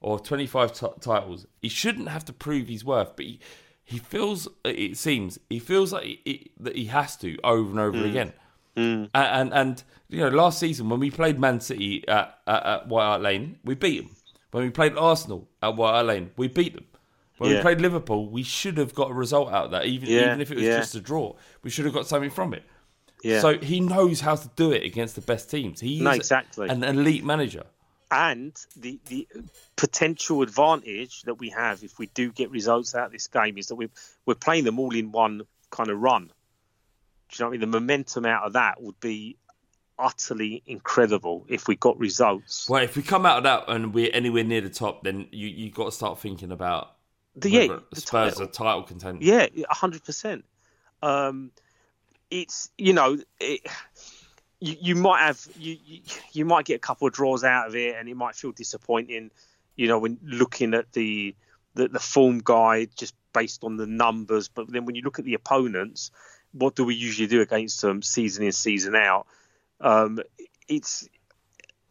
or 0.00 0.18
25 0.18 0.72
t- 0.72 0.86
titles. 1.00 1.46
He 1.60 1.68
shouldn't 1.68 2.08
have 2.08 2.24
to 2.26 2.32
prove 2.32 2.68
his 2.68 2.84
worth, 2.84 3.16
but 3.16 3.26
he, 3.26 3.40
he 3.84 3.98
feels, 3.98 4.48
it 4.64 4.96
seems, 4.96 5.38
he 5.48 5.58
feels 5.58 5.92
like 5.92 6.04
he, 6.04 6.50
that 6.58 6.76
he 6.76 6.86
has 6.86 7.16
to 7.18 7.38
over 7.44 7.70
and 7.70 7.80
over 7.80 7.98
mm. 7.98 8.08
again. 8.08 8.32
Mm. 8.76 9.10
And, 9.12 9.52
and 9.52 9.52
and 9.52 9.84
you 10.08 10.20
know, 10.20 10.28
last 10.28 10.58
season 10.60 10.88
when 10.88 11.00
we 11.00 11.10
played 11.10 11.38
Man 11.38 11.60
City 11.60 12.06
at, 12.08 12.38
at, 12.46 12.66
at 12.66 12.88
White 12.88 13.02
Hart 13.02 13.22
Lane, 13.22 13.58
we 13.64 13.74
beat 13.74 14.02
them. 14.02 14.16
When 14.50 14.64
we 14.64 14.70
played 14.70 14.96
Arsenal 14.96 15.48
at 15.62 15.76
White 15.76 16.02
Lane, 16.02 16.30
we 16.36 16.48
beat 16.48 16.74
them. 16.74 16.84
When 17.38 17.50
we 17.54 17.60
played 17.62 17.80
Liverpool, 17.80 18.28
we 18.28 18.42
should 18.42 18.76
have 18.76 18.94
got 18.94 19.10
a 19.10 19.14
result 19.14 19.50
out 19.50 19.66
of 19.66 19.70
that, 19.70 19.86
even 19.86 20.08
Yeah, 20.10 20.26
even 20.26 20.40
if 20.42 20.50
it 20.50 20.56
was 20.56 20.64
yeah. 20.64 20.76
just 20.78 20.94
a 20.94 21.00
draw. 21.00 21.34
We 21.62 21.70
should 21.70 21.86
have 21.86 21.94
got 21.94 22.06
something 22.06 22.28
from 22.30 22.52
it. 22.52 22.64
yeah. 23.22 23.40
So 23.40 23.56
he 23.58 23.80
knows 23.80 24.20
how 24.20 24.36
to 24.36 24.50
do 24.56 24.72
it 24.72 24.82
against 24.82 25.14
the 25.14 25.22
best 25.22 25.50
teams. 25.50 25.80
He 25.80 26.00
No, 26.00 26.10
exactly. 26.10 26.68
an 26.68 26.84
elite 26.84 27.24
manager. 27.24 27.64
and 28.10 28.52
the 28.76 28.98
the 29.06 29.26
potential 29.76 30.42
advantage 30.42 31.22
that 31.22 31.34
we 31.36 31.48
have 31.50 31.82
if 31.84 31.98
we 31.98 32.06
do 32.08 32.30
get 32.32 32.50
results 32.50 32.94
out 32.94 33.06
of 33.06 33.12
this 33.12 33.28
game 33.28 33.56
is 33.56 33.68
that 33.68 33.76
we're 33.76 33.90
we're 34.26 34.34
playing 34.34 34.64
them 34.64 34.78
all 34.80 34.94
in 34.94 35.10
one 35.12 35.42
kind 35.70 35.88
of 35.90 35.98
run. 35.98 36.24
Do 36.26 36.30
you 37.32 37.38
know 37.38 37.46
what 37.46 37.48
I 37.48 37.52
mean? 37.52 37.60
The 37.60 37.66
momentum 37.80 38.26
out 38.26 38.42
of 38.44 38.52
that 38.54 38.82
would 38.82 38.98
be 39.00 39.36
utterly 40.00 40.62
incredible 40.66 41.44
if 41.48 41.68
we 41.68 41.76
got 41.76 41.98
results. 41.98 42.68
Well, 42.68 42.82
if 42.82 42.96
we 42.96 43.02
come 43.02 43.26
out 43.26 43.38
of 43.38 43.44
that 43.44 43.64
and 43.68 43.92
we're 43.94 44.10
anywhere 44.12 44.44
near 44.44 44.60
the 44.60 44.70
top, 44.70 45.04
then 45.04 45.28
you 45.30 45.48
you 45.48 45.70
got 45.70 45.86
to 45.86 45.92
start 45.92 46.18
thinking 46.18 46.52
about 46.52 46.96
The, 47.36 47.50
yeah, 47.50 47.66
the 47.92 48.00
Spurs 48.00 48.34
title. 48.34 48.42
are 48.42 48.50
title 48.50 48.82
contender. 48.82 49.24
Yeah, 49.24 49.46
a 49.68 49.74
hundred 49.74 50.04
percent. 50.04 50.44
Um, 51.02 51.50
it's 52.30 52.70
you 52.78 52.92
know, 52.92 53.18
it, 53.38 53.60
you 54.60 54.76
you 54.80 54.94
might 54.94 55.20
have 55.20 55.46
you, 55.58 55.76
you 55.84 56.00
you 56.32 56.44
might 56.44 56.64
get 56.66 56.76
a 56.76 56.80
couple 56.80 57.06
of 57.06 57.12
draws 57.14 57.44
out 57.44 57.68
of 57.68 57.76
it, 57.76 57.96
and 57.96 58.08
it 58.08 58.16
might 58.16 58.34
feel 58.34 58.52
disappointing. 58.52 59.30
You 59.76 59.88
know, 59.88 59.98
when 59.98 60.18
looking 60.22 60.74
at 60.74 60.92
the 60.92 61.34
the, 61.74 61.88
the 61.88 62.00
form 62.00 62.40
guide 62.44 62.90
just 62.96 63.14
based 63.32 63.62
on 63.64 63.76
the 63.76 63.86
numbers, 63.86 64.48
but 64.48 64.70
then 64.70 64.84
when 64.84 64.94
you 64.96 65.02
look 65.02 65.18
at 65.18 65.24
the 65.24 65.34
opponents, 65.34 66.10
what 66.52 66.74
do 66.74 66.84
we 66.84 66.94
usually 66.96 67.28
do 67.28 67.40
against 67.40 67.80
them, 67.80 68.02
season 68.02 68.44
in 68.44 68.52
season 68.52 68.96
out? 68.96 69.26
Um, 69.80 70.18
it's 70.68 71.08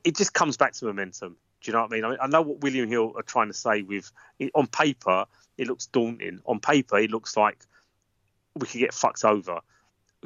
it 0.04 0.16
just 0.16 0.34
comes 0.34 0.58
back 0.58 0.74
to 0.74 0.86
momentum. 0.86 1.38
Do 1.62 1.72
you 1.72 1.74
know 1.74 1.82
what 1.82 1.92
I 1.92 1.96
mean? 1.96 2.06
I, 2.06 2.10
mean, 2.10 2.18
I 2.22 2.28
know 2.28 2.42
what 2.42 2.62
William 2.62 2.88
Hill 2.88 3.14
are 3.18 3.24
trying 3.24 3.48
to 3.48 3.54
say. 3.54 3.82
With 3.82 4.12
it, 4.38 4.52
on 4.56 4.68
paper, 4.68 5.26
it 5.58 5.68
looks 5.68 5.88
daunting. 5.88 6.40
On 6.46 6.60
paper, 6.60 6.98
it 6.98 7.12
looks 7.12 7.36
like 7.36 7.66
we 8.56 8.68
could 8.68 8.80
get 8.80 8.94
fucked 8.94 9.26
over. 9.26 9.60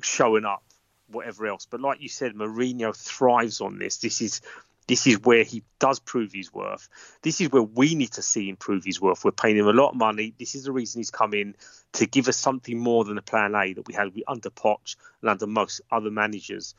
showing 0.01 0.45
up, 0.45 0.63
whatever 1.07 1.47
else. 1.47 1.65
But 1.69 1.81
like 1.81 2.01
you 2.01 2.09
said, 2.09 2.33
Mourinho 2.33 2.95
thrives 2.95 3.61
on 3.61 3.79
this. 3.79 3.97
This 3.97 4.21
is 4.21 4.41
this 4.87 5.07
is 5.07 5.19
where 5.21 5.43
he 5.43 5.63
does 5.79 5.99
prove 5.99 6.33
his 6.33 6.53
worth. 6.53 6.89
This 7.21 7.39
is 7.39 7.49
where 7.51 7.63
we 7.63 7.95
need 7.95 8.11
to 8.13 8.21
see 8.21 8.49
him 8.49 8.57
prove 8.57 8.83
his 8.83 8.99
worth. 8.99 9.23
We're 9.23 9.31
paying 9.31 9.57
him 9.57 9.67
a 9.67 9.73
lot 9.73 9.91
of 9.91 9.95
money. 9.95 10.33
This 10.37 10.55
is 10.55 10.65
the 10.65 10.71
reason 10.73 10.99
he's 10.99 11.11
come 11.11 11.33
in 11.33 11.55
to 11.93 12.05
give 12.05 12.27
us 12.27 12.37
something 12.37 12.77
more 12.77 13.05
than 13.05 13.17
a 13.17 13.21
plan 13.21 13.55
A 13.55 13.73
that 13.73 13.87
we 13.87 13.93
had 13.93 14.11
under 14.27 14.49
Poch 14.49 14.95
and 15.21 15.29
under 15.29 15.47
most 15.47 15.81
other 15.89 16.11
managers. 16.11 16.75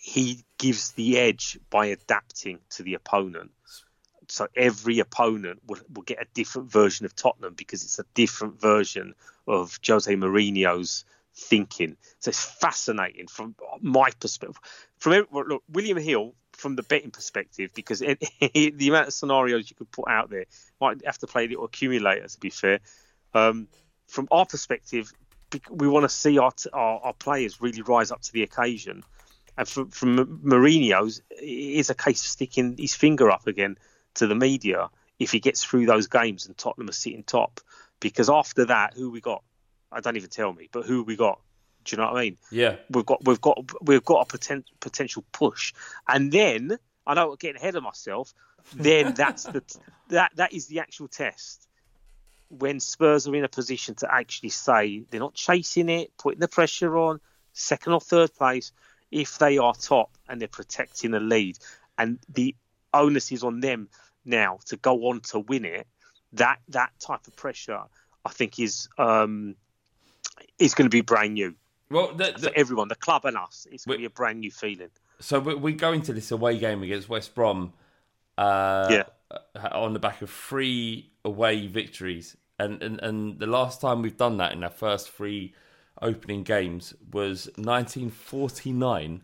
He 0.00 0.44
gives 0.58 0.92
the 0.92 1.18
edge 1.18 1.58
by 1.70 1.86
adapting 1.86 2.58
to 2.70 2.82
the 2.82 2.94
opponent. 2.94 3.50
So 4.28 4.46
every 4.56 5.00
opponent 5.00 5.60
will, 5.66 5.80
will 5.92 6.02
get 6.02 6.22
a 6.22 6.26
different 6.34 6.70
version 6.70 7.06
of 7.06 7.16
Tottenham 7.16 7.54
because 7.54 7.82
it's 7.82 7.98
a 7.98 8.04
different 8.14 8.60
version 8.60 9.14
of 9.46 9.78
Jose 9.86 10.14
Mourinho's 10.14 11.04
thinking. 11.34 11.96
So 12.20 12.28
it's 12.28 12.44
fascinating 12.44 13.26
from 13.26 13.54
my 13.80 14.10
perspective. 14.20 14.60
From 14.98 15.26
look, 15.32 15.62
William 15.68 15.98
Hill 15.98 16.34
from 16.52 16.76
the 16.76 16.82
betting 16.82 17.10
perspective 17.10 17.70
because 17.74 18.02
it, 18.02 18.22
it, 18.40 18.78
the 18.78 18.88
amount 18.88 19.08
of 19.08 19.14
scenarios 19.14 19.70
you 19.70 19.76
could 19.76 19.90
put 19.90 20.08
out 20.08 20.30
there 20.30 20.44
might 20.80 21.04
have 21.04 21.18
to 21.18 21.26
play 21.26 21.46
a 21.46 21.48
little 21.48 21.64
accumulator 21.64 22.28
to 22.28 22.40
be 22.40 22.50
fair. 22.50 22.80
Um, 23.34 23.68
from 24.06 24.28
our 24.30 24.44
perspective, 24.44 25.12
we 25.70 25.88
want 25.88 26.04
to 26.04 26.08
see 26.08 26.38
our, 26.38 26.52
our, 26.72 27.00
our 27.00 27.12
players 27.12 27.60
really 27.60 27.82
rise 27.82 28.10
up 28.10 28.20
to 28.22 28.32
the 28.32 28.42
occasion. 28.42 29.02
And 29.56 29.68
from, 29.68 29.90
from 29.90 30.40
Mourinho's, 30.42 31.22
it 31.30 31.44
is 31.44 31.90
a 31.90 31.94
case 31.94 32.22
of 32.22 32.28
sticking 32.28 32.76
his 32.78 32.94
finger 32.94 33.30
up 33.30 33.46
again 33.46 33.76
to 34.14 34.26
the 34.26 34.34
media 34.34 34.90
if 35.18 35.32
he 35.32 35.40
gets 35.40 35.62
through 35.62 35.86
those 35.86 36.06
games 36.06 36.46
and 36.46 36.56
Tottenham 36.56 36.88
are 36.88 36.92
sitting 36.92 37.22
top. 37.22 37.60
Because 38.00 38.30
after 38.30 38.66
that, 38.66 38.94
who 38.94 39.10
we 39.10 39.20
got? 39.20 39.42
I 39.92 40.00
don't 40.00 40.16
even 40.16 40.30
tell 40.30 40.52
me, 40.52 40.68
but 40.72 40.86
who 40.86 41.02
we 41.02 41.16
got? 41.16 41.40
Do 41.84 41.96
you 41.96 42.02
know 42.02 42.10
what 42.10 42.16
I 42.16 42.24
mean? 42.24 42.38
Yeah. 42.50 42.76
We've 42.90 43.06
got 43.06 43.24
we've 43.24 43.40
got 43.40 43.58
we've 43.82 44.04
got 44.04 44.22
a 44.22 44.24
potent, 44.26 44.66
potential 44.80 45.24
push, 45.32 45.72
and 46.08 46.30
then 46.30 46.78
I 47.06 47.14
know 47.14 47.30
I'm 47.30 47.36
getting 47.36 47.56
ahead 47.56 47.74
of 47.74 47.82
myself. 47.82 48.32
Then 48.74 49.14
that's 49.16 49.44
the 49.44 49.62
that 50.08 50.32
that 50.36 50.52
is 50.52 50.66
the 50.66 50.80
actual 50.80 51.08
test 51.08 51.66
when 52.50 52.80
Spurs 52.80 53.28
are 53.28 53.34
in 53.34 53.44
a 53.44 53.48
position 53.48 53.94
to 53.96 54.12
actually 54.12 54.48
say 54.48 55.04
they're 55.10 55.20
not 55.20 55.34
chasing 55.34 55.88
it, 55.88 56.12
putting 56.18 56.40
the 56.40 56.48
pressure 56.48 56.96
on, 56.96 57.20
second 57.52 57.92
or 57.92 58.00
third 58.00 58.34
place, 58.34 58.72
if 59.10 59.38
they 59.38 59.58
are 59.58 59.74
top 59.74 60.10
and 60.28 60.40
they're 60.40 60.48
protecting 60.48 61.10
the 61.12 61.20
lead, 61.20 61.58
and 61.98 62.18
the 62.32 62.54
onus 62.94 63.32
is 63.32 63.42
on 63.42 63.60
them 63.60 63.88
now 64.24 64.58
to 64.66 64.76
go 64.76 65.08
on 65.08 65.20
to 65.20 65.40
win 65.40 65.64
it. 65.64 65.86
That 66.32 66.58
that 66.68 66.92
type 67.00 67.26
of 67.26 67.34
pressure, 67.36 67.80
I 68.24 68.30
think, 68.30 68.58
is 68.58 68.88
um, 68.98 69.56
is 70.58 70.74
going 70.74 70.86
to 70.86 70.94
be 70.94 71.00
brand 71.00 71.34
new. 71.34 71.54
Well, 71.90 72.14
the, 72.14 72.32
the, 72.32 72.50
for 72.50 72.52
everyone, 72.54 72.88
the 72.88 72.94
club 72.94 73.24
and 73.24 73.36
us, 73.36 73.66
it's 73.70 73.84
going 73.84 73.98
to 73.98 74.02
be 74.02 74.06
a 74.06 74.10
brand 74.10 74.40
new 74.40 74.52
feeling. 74.52 74.90
So 75.18 75.40
we, 75.40 75.54
we 75.56 75.72
go 75.72 75.92
into 75.92 76.12
this 76.12 76.30
away 76.30 76.56
game 76.56 76.84
against 76.84 77.08
West 77.08 77.34
Brom, 77.34 77.72
uh, 78.38 78.86
yeah, 78.90 79.68
on 79.72 79.92
the 79.92 79.98
back 79.98 80.22
of 80.22 80.30
three 80.30 81.10
away 81.24 81.66
victories, 81.66 82.36
and, 82.58 82.80
and 82.82 83.00
and 83.00 83.38
the 83.40 83.46
last 83.46 83.80
time 83.80 84.02
we've 84.02 84.16
done 84.16 84.36
that 84.36 84.52
in 84.52 84.62
our 84.62 84.70
first 84.70 85.10
three 85.10 85.52
opening 86.02 86.42
games 86.42 86.94
was 87.12 87.46
1949 87.56 89.22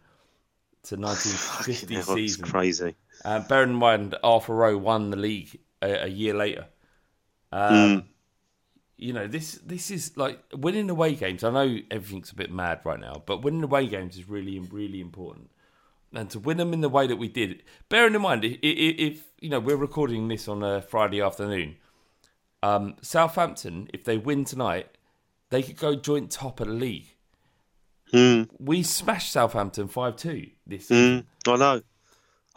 to 0.84 0.96
1950 0.96 1.94
hell, 1.94 2.02
season. 2.04 2.44
Crazy. 2.44 2.94
Uh, 3.24 3.40
bear 3.40 3.62
in 3.62 3.74
mind, 3.74 4.14
Arthur 4.22 4.54
Rowe 4.54 4.78
won 4.78 5.10
the 5.10 5.16
league 5.16 5.58
a, 5.82 6.04
a 6.04 6.08
year 6.08 6.34
later. 6.34 6.66
Um, 7.52 7.72
Mm. 7.72 8.04
You 8.98 9.12
know, 9.12 9.26
this 9.26 9.52
this 9.56 9.90
is 9.90 10.16
like 10.16 10.40
winning 10.54 10.88
away 10.88 11.14
games. 11.14 11.44
I 11.44 11.50
know 11.50 11.78
everything's 11.90 12.32
a 12.32 12.34
bit 12.34 12.50
mad 12.50 12.80
right 12.84 12.98
now, 12.98 13.22
but 13.26 13.42
winning 13.42 13.62
away 13.62 13.86
games 13.88 14.16
is 14.16 14.26
really 14.26 14.58
really 14.58 15.00
important. 15.02 15.50
And 16.14 16.30
to 16.30 16.38
win 16.38 16.56
them 16.56 16.72
in 16.72 16.80
the 16.80 16.88
way 16.88 17.06
that 17.06 17.16
we 17.16 17.28
did, 17.28 17.62
bearing 17.90 18.14
in 18.14 18.22
mind, 18.22 18.42
if, 18.46 18.58
if 18.62 19.24
you 19.38 19.50
know 19.50 19.60
we're 19.60 19.76
recording 19.76 20.28
this 20.28 20.48
on 20.48 20.62
a 20.62 20.80
Friday 20.80 21.20
afternoon, 21.20 21.76
um, 22.62 22.96
Southampton, 23.02 23.90
if 23.92 24.04
they 24.04 24.16
win 24.16 24.46
tonight, 24.46 24.95
they 25.50 25.62
could 25.62 25.76
go 25.76 25.94
joint 25.94 26.30
top 26.30 26.60
of 26.60 26.68
the 26.68 26.74
league. 26.74 27.14
Mm. 28.12 28.48
We 28.58 28.82
smashed 28.82 29.32
Southampton 29.32 29.88
five 29.88 30.16
two 30.16 30.48
this 30.66 30.88
season. 30.88 31.26
Mm. 31.44 31.54
I 31.54 31.56
know. 31.56 31.82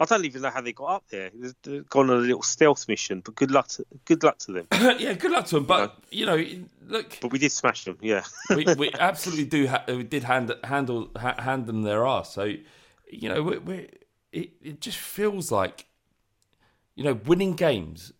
I 0.00 0.06
don't 0.06 0.24
even 0.24 0.40
know 0.40 0.48
how 0.50 0.62
they 0.62 0.72
got 0.72 0.86
up 0.86 1.04
there. 1.10 1.30
They've 1.62 1.86
gone 1.86 2.08
on 2.08 2.16
a 2.16 2.20
little 2.20 2.42
stealth 2.42 2.88
mission, 2.88 3.20
but 3.20 3.34
good 3.34 3.50
luck 3.50 3.68
to 3.68 3.84
good 4.06 4.22
luck 4.22 4.38
to 4.38 4.52
them. 4.52 4.66
yeah, 4.98 5.12
good 5.12 5.30
luck 5.30 5.44
to 5.46 5.56
them. 5.56 5.64
But 5.64 5.94
you 6.10 6.24
know, 6.24 6.42
look, 6.88 7.18
but 7.20 7.30
we 7.32 7.38
did 7.38 7.52
smash 7.52 7.84
them. 7.84 7.98
Yeah, 8.00 8.24
we, 8.50 8.64
we 8.78 8.90
absolutely 8.98 9.44
do. 9.44 9.68
Ha- 9.68 9.84
we 9.88 10.02
did 10.02 10.24
hand 10.24 10.54
handle 10.64 11.10
ha- 11.16 11.38
hand 11.38 11.66
them 11.66 11.82
their 11.82 12.06
ass. 12.06 12.32
So 12.32 12.44
you 13.10 13.28
know, 13.28 13.42
we, 13.42 13.58
we 13.58 13.88
it 14.32 14.52
it 14.62 14.80
just 14.80 14.96
feels 14.96 15.52
like 15.52 15.84
you 16.94 17.04
know 17.04 17.20
winning 17.26 17.52
games 17.52 18.14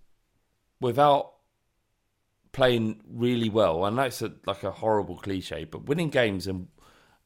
without 0.83 1.33
playing 2.53 3.01
really 3.09 3.49
well. 3.49 3.85
I 3.85 3.91
know 3.91 4.03
it's 4.03 4.23
a, 4.23 4.33
like 4.47 4.63
a 4.63 4.71
horrible 4.71 5.17
cliche, 5.17 5.65
but 5.65 5.85
winning 5.85 6.11
games 6.11 6.47
and 6.47 6.69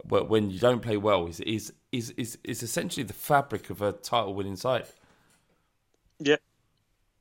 when 0.07 0.51
you 0.51 0.59
don't 0.59 0.83
play 0.83 0.97
well 0.97 1.27
is 1.27 1.41
is 1.41 1.73
is 1.93 2.11
is, 2.17 2.39
is 2.45 2.63
essentially 2.63 3.05
the 3.05 3.15
fabric 3.15 3.71
of 3.71 3.81
a 3.81 3.93
title 3.93 4.35
winning 4.35 4.57
side. 4.57 4.87
Yeah. 6.19 6.37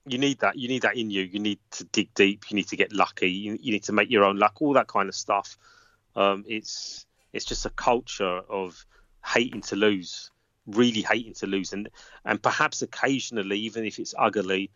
You 0.06 0.18
need 0.18 0.40
that. 0.40 0.58
You 0.58 0.68
need 0.68 0.82
that 0.82 0.98
in 0.98 1.10
you. 1.10 1.22
You 1.22 1.40
need 1.40 1.60
to 1.72 1.86
dig 1.86 2.14
deep. 2.14 2.52
You 2.52 2.56
need 2.56 2.68
to 2.68 2.76
get 2.76 2.92
lucky. 2.92 3.32
You, 3.32 3.58
you 3.62 3.72
need 3.72 3.84
to 3.84 3.94
make 3.94 4.10
your 4.12 4.26
own 4.26 4.38
luck. 4.38 4.58
All 4.60 4.74
that 4.74 4.88
kind 4.88 5.08
of 5.08 5.16
stuff. 5.16 5.58
Um, 6.16 6.44
it's 6.46 7.06
it's 7.32 7.46
just 7.46 7.66
a 7.66 7.70
culture 7.70 8.42
of 8.50 8.86
hating 9.26 9.62
to 9.62 9.78
lose, 9.78 10.30
really 10.68 11.02
hating 11.02 11.36
to 11.36 11.48
lose, 11.48 11.72
and 11.72 11.90
and 12.26 12.42
perhaps 12.42 12.82
occasionally, 12.82 13.58
even 13.60 13.86
if 13.86 13.98
it's 13.98 14.14
ugly, 14.20 14.72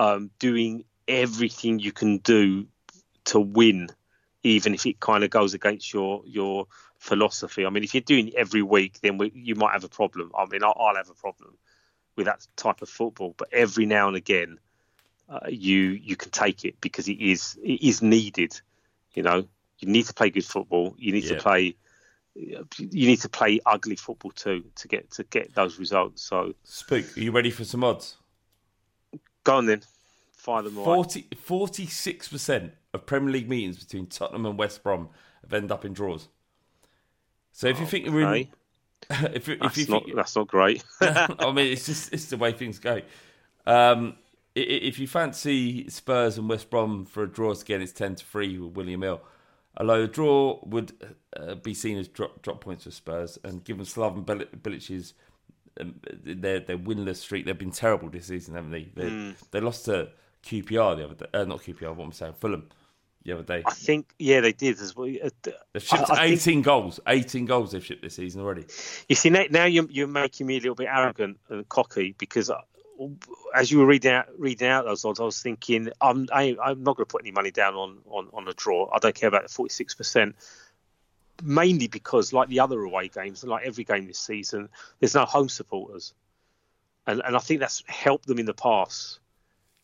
um, 0.00 0.28
doing 0.40 0.84
everything 1.08 1.78
you 1.78 1.92
can 1.92 2.18
do 2.18 2.66
to 3.26 3.40
win, 3.40 3.88
even 4.42 4.74
if 4.74 4.86
it 4.86 5.00
kind 5.00 5.24
of 5.24 5.30
goes 5.30 5.54
against 5.54 5.92
your 5.92 6.22
your 6.26 6.66
philosophy. 6.98 7.66
I 7.66 7.70
mean, 7.70 7.84
if 7.84 7.94
you're 7.94 8.00
doing 8.00 8.28
it 8.28 8.34
every 8.34 8.62
week, 8.62 9.00
then 9.02 9.18
we, 9.18 9.32
you 9.34 9.54
might 9.54 9.72
have 9.72 9.84
a 9.84 9.88
problem. 9.88 10.30
I 10.36 10.46
mean, 10.46 10.62
I'll, 10.62 10.76
I'll, 10.78 10.96
have 10.96 11.10
a 11.10 11.14
problem 11.14 11.56
with 12.16 12.26
that 12.26 12.46
type 12.56 12.82
of 12.82 12.88
football. 12.88 13.34
But 13.36 13.48
every 13.52 13.86
now 13.86 14.08
and 14.08 14.16
again, 14.16 14.58
uh, 15.28 15.40
you 15.48 15.90
you 15.90 16.16
can 16.16 16.30
take 16.30 16.64
it 16.64 16.80
because 16.80 17.08
it 17.08 17.20
is 17.20 17.58
it 17.62 17.82
is 17.82 18.02
needed. 18.02 18.60
You 19.14 19.22
know, 19.22 19.46
you 19.78 19.88
need 19.88 20.06
to 20.06 20.14
play 20.14 20.30
good 20.30 20.44
football. 20.44 20.94
You 20.98 21.12
need 21.12 21.24
Yeah. 21.24 21.36
to 21.36 21.42
play. 21.42 21.76
You 22.34 23.06
need 23.06 23.20
to 23.20 23.28
play 23.28 23.60
ugly 23.66 23.96
football 23.96 24.30
too 24.30 24.64
to 24.76 24.88
get 24.88 25.10
to 25.12 25.24
get 25.24 25.54
those 25.54 25.78
results. 25.78 26.22
So 26.22 26.54
Spook, 26.64 27.16
are 27.16 27.20
you 27.20 27.30
ready 27.30 27.50
for 27.50 27.64
some 27.64 27.84
odds? 27.84 28.16
go 29.44 29.56
on 29.56 29.66
then, 29.66 29.82
fire 30.42 30.62
them 30.62 30.76
away. 30.76 31.04
46 31.36 32.28
percent 32.28 32.72
of 32.92 33.06
Premier 33.06 33.30
League 33.30 33.48
meetings 33.48 33.78
between 33.82 34.06
Tottenham 34.06 34.46
and 34.46 34.58
West 34.58 34.82
Brom 34.82 35.08
have 35.42 35.52
ended 35.52 35.70
up 35.72 35.84
in 35.84 35.92
draws. 35.92 36.28
So 37.52 37.68
if 37.68 37.78
you 37.80 37.86
think 37.86 38.08
we're 38.08 38.20
in, 38.22 38.26
Okay. 38.26 38.50
if, 39.34 39.48
if 39.48 39.58
That's 39.60 39.76
you 39.78 39.86
not 39.88 40.04
think, 40.04 40.16
that's 40.16 40.36
not 40.36 40.46
great. 40.46 40.82
I 41.00 41.52
mean, 41.52 41.72
it's 41.72 41.86
just 41.86 42.12
it's 42.12 42.26
the 42.26 42.36
way 42.36 42.52
things 42.52 42.78
go. 42.78 43.00
Um, 43.66 44.16
if 44.54 44.98
you 44.98 45.06
fancy 45.08 45.88
Spurs 45.88 46.38
and 46.38 46.48
West 46.48 46.70
Brom 46.70 47.04
for 47.06 47.22
a 47.24 47.28
draw 47.28 47.50
again, 47.52 47.82
it's 47.82 47.92
ten 47.92 48.14
to 48.14 48.24
three 48.24 48.58
with 48.58 48.76
William 48.76 49.02
Hill. 49.02 49.20
Although 49.76 50.02
a 50.02 50.06
draw 50.06 50.60
would 50.64 50.92
uh, 51.36 51.54
be 51.56 51.72
seen 51.74 51.96
as 51.98 52.06
drop, 52.06 52.42
drop 52.42 52.60
points 52.60 52.84
for 52.84 52.90
Spurs, 52.90 53.38
and 53.42 53.64
given 53.64 53.84
Slaven 53.86 54.24
Bil- 54.26 54.44
Bilic's 54.62 55.14
um, 55.80 55.94
their 56.22 56.60
their 56.60 56.78
winless 56.78 57.16
streak, 57.16 57.44
they've 57.46 57.58
been 57.58 57.70
terrible 57.72 58.08
this 58.10 58.26
season, 58.26 58.54
haven't 58.54 58.70
they? 58.70 58.88
They, 58.94 59.08
Hmm. 59.08 59.30
they 59.50 59.60
lost 59.60 59.86
to 59.86 60.10
QPR 60.44 60.96
the 60.96 61.04
other 61.04 61.14
day, 61.14 61.26
uh, 61.34 61.44
not 61.44 61.62
QPR. 61.62 61.94
What 61.94 62.04
I'm 62.04 62.10
I 62.10 62.12
saying? 62.12 62.32
Fulham 62.40 62.68
the 63.24 63.32
other 63.32 63.42
day. 63.44 63.62
I 63.64 63.72
think 63.72 64.12
yeah, 64.18 64.40
they 64.40 64.52
did 64.52 64.80
as 64.80 64.96
well. 64.96 65.08
Uh, 65.08 65.30
They've 65.72 65.82
shipped 65.82 66.10
I- 66.10 66.14
I 66.14 66.16
think- 66.28 66.32
eighteen 66.40 66.62
goals. 66.62 67.00
Eighteen 67.06 67.44
goals 67.46 67.72
they've 67.72 67.84
shipped 67.84 68.02
this 68.02 68.16
season 68.16 68.40
already. 68.40 68.64
You 69.08 69.14
see, 69.14 69.30
now, 69.30 69.64
you're, 69.64 69.86
you're 69.90 70.06
making 70.08 70.46
me 70.46 70.56
a 70.56 70.60
little 70.60 70.74
bit 70.74 70.88
arrogant 70.90 71.38
and 71.48 71.68
cocky 71.68 72.14
because 72.18 72.50
uh, 72.50 72.56
as 73.54 73.70
you 73.70 73.78
were 73.78 73.86
reading 73.86 74.12
out, 74.12 74.26
reading 74.38 74.68
out 74.68 74.84
those 74.84 75.04
odds, 75.04 75.20
I 75.20 75.24
was 75.24 75.40
thinking, 75.40 75.90
I'm, 76.00 76.26
I, 76.32 76.56
I'm 76.62 76.82
not 76.82 76.96
going 76.96 77.06
to 77.06 77.10
put 77.10 77.22
any 77.22 77.30
money 77.32 77.50
down 77.50 77.74
on, 77.74 77.98
on, 78.06 78.28
on 78.32 78.48
a 78.48 78.52
draw. 78.54 78.88
I 78.92 78.98
don't 78.98 79.14
care 79.14 79.28
about 79.28 79.42
the 79.42 79.48
46%. 79.48 80.34
Mainly 81.42 81.88
because, 81.88 82.32
like 82.32 82.48
the 82.48 82.60
other 82.60 82.80
away 82.82 83.08
games, 83.08 83.42
like 83.42 83.64
every 83.66 83.82
game 83.84 84.06
this 84.06 84.20
season, 84.20 84.68
there's 85.00 85.14
no 85.14 85.24
home 85.24 85.48
supporters, 85.48 86.14
and 87.06 87.20
and 87.24 87.34
I 87.34 87.40
think 87.40 87.58
that's 87.58 87.82
helped 87.88 88.26
them 88.26 88.38
in 88.38 88.46
the 88.46 88.54
past. 88.54 89.18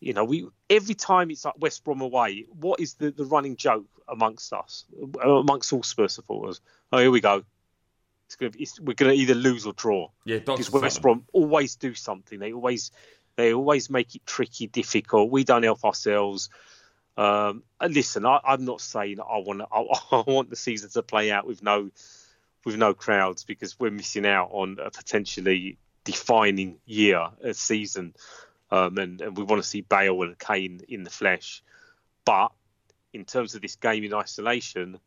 You 0.01 0.13
know, 0.13 0.25
we 0.25 0.47
every 0.71 0.95
time 0.95 1.31
it's 1.31 1.45
like 1.45 1.59
West 1.59 1.85
Brom 1.85 2.01
away, 2.01 2.47
what 2.61 2.81
is 2.81 2.95
the, 2.95 3.11
the 3.11 3.25
running 3.25 3.57
joke 3.57 3.87
amongst 4.09 4.53
us, 4.53 4.85
amongst 5.23 5.73
all 5.73 5.83
Spurs 5.83 6.15
supporters? 6.15 6.61
Oh, 6.93 6.99
here 6.99 7.11
we 7.11 7.21
go. 7.21 7.45
It's 8.27 8.37
gonna 8.37 8.51
be, 8.51 8.63
it's, 8.63 8.79
we're 8.79 8.95
gonna 8.95 9.13
either 9.13 9.35
lose 9.35 9.67
or 9.67 9.73
draw. 9.73 10.11
Yeah, 10.25 10.39
because 10.39 10.71
West 10.71 11.03
Brom 11.03 11.25
always 11.33 11.77
do 11.77 11.95
something. 11.95 12.39
They 12.39 12.53
always 12.53 12.93
they 13.37 13.53
always 13.53 13.91
make 13.91 14.15
it 14.15 14.27
tricky, 14.27 14.67
difficult. 14.67 15.31
We 15.31 15.45
don't 15.45 15.63
help 15.63 15.85
ourselves. 15.85 16.51
Um, 17.17 17.65
and 17.81 17.93
listen, 17.93 18.25
I, 18.25 18.41
I'm 18.45 18.65
not 18.65 18.81
saying 18.81 19.19
I 19.21 19.39
want 19.39 19.63
I, 19.73 19.81
I 20.13 20.23
want 20.27 20.51
the 20.51 20.57
season 20.57 20.91
to 20.91 21.03
play 21.03 21.33
out 21.33 21.47
with 21.47 21.63
no 21.63 21.91
with 22.65 22.77
no 22.77 22.95
crowds 22.95 23.45
because 23.45 23.79
we're 23.81 23.91
missing 23.91 24.27
out 24.27 24.51
on 24.53 24.79
a 24.81 24.91
potentially 24.91 25.79
defining 26.05 26.79
year, 26.87 27.29
a 27.43 27.55
season, 27.55 28.15
um, 28.71 28.99
and, 28.99 29.21
and 29.21 29.37
we 29.37 29.45
want 29.45 29.63
to 29.63 29.69
see 29.69 29.81
Bale 29.83 30.23
and 30.23 30.39
Kane 30.39 30.81
in 30.89 31.03
the 31.05 31.11
flesh. 31.11 31.63
But 32.25 32.53
in 33.13 33.25
terms 33.25 33.55
of 33.55 33.63
this 33.63 33.77
game 33.77 34.05
in 34.05 34.15
isolation, 34.15 34.99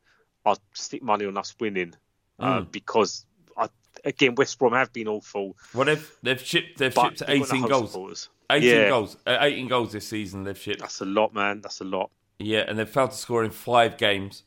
I'd 0.46 0.58
stick 0.74 1.04
money 1.04 1.26
on 1.26 1.38
us 1.38 1.56
winning 1.60 1.94
uh, 2.40 2.62
because 2.62 3.26
I, 3.56 3.70
again 4.04 4.34
West 4.36 4.58
Brom 4.58 4.74
have 4.74 4.92
been 4.92 5.08
awful. 5.08 5.56
Well, 5.74 5.86
they've 5.86 6.12
they've 6.24 6.42
shipped 6.42 6.80
they've 6.80 6.94
shipped 6.94 7.20
they've 7.28 7.40
got 7.48 7.50
no 7.52 7.56
18 7.58 7.68
goals. 7.68 8.30
18 8.50 8.68
Yeah. 8.68 8.90
goals. 8.90 9.18
Uh, 9.28 9.38
18 9.40 9.68
goals 9.68 9.92
this 9.92 10.08
season 10.08 10.44
they've 10.44 10.58
shipped. 10.58 10.80
That's 10.80 11.02
a 11.02 11.06
lot, 11.06 11.34
man. 11.34 11.62
That's 11.62 11.82
a 11.82 11.86
lot. 11.86 12.10
Yeah, 12.40 12.66
and 12.68 12.80
they've 12.80 12.90
failed 12.90 13.12
to 13.12 13.18
score 13.18 13.44
in 13.44 13.52
five 13.52 13.98
games, 13.98 14.44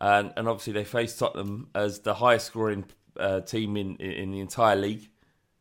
and 0.00 0.32
and 0.36 0.48
obviously 0.48 0.72
they 0.72 0.84
face 0.84 1.16
Tottenham 1.18 1.68
as 1.74 2.00
the 2.00 2.14
highest 2.14 2.46
scoring 2.46 2.86
uh, 3.18 3.40
team 3.40 3.76
in 3.76 3.96
in 3.96 4.30
the 4.30 4.40
entire 4.40 4.76
league, 4.76 5.10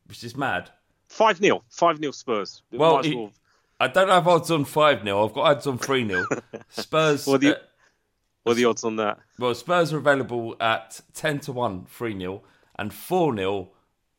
which 0.05 0.23
is 0.23 0.37
mad. 0.37 0.69
Five 1.13 1.37
0 1.37 1.63
five 1.69 1.97
0 1.99 2.11
Spurs. 2.11 2.63
We 2.71 2.79
Well, 2.79 2.95
might 2.95 3.05
as 3.05 3.11
it- 3.11 3.15
well- 3.17 3.31
I 3.79 3.87
don't 3.87 4.09
have 4.09 4.27
odds 4.27 4.49
on 4.49 4.65
five 4.65 5.03
0 5.03 5.27
I've 5.27 5.33
got 5.33 5.41
odds 5.45 5.67
on 5.67 5.77
three 5.77 6.07
0 6.07 6.25
Spurs. 6.69 7.27
What 7.27 7.35
are 7.35 7.37
the- 7.37 7.57
uh, 7.57 7.61
what 8.43 8.51
are 8.53 8.55
the 8.55 8.65
odds 8.65 8.83
on 8.83 8.95
that? 8.97 9.19
well, 9.39 9.53
Spurs 9.55 9.93
are 9.93 9.97
available 9.97 10.55
at 10.59 11.01
ten 11.13 11.39
to 11.41 11.51
one, 11.51 11.85
three 11.85 12.17
0 12.17 12.41
and 12.77 12.91
four 12.93 13.35
0 13.35 13.69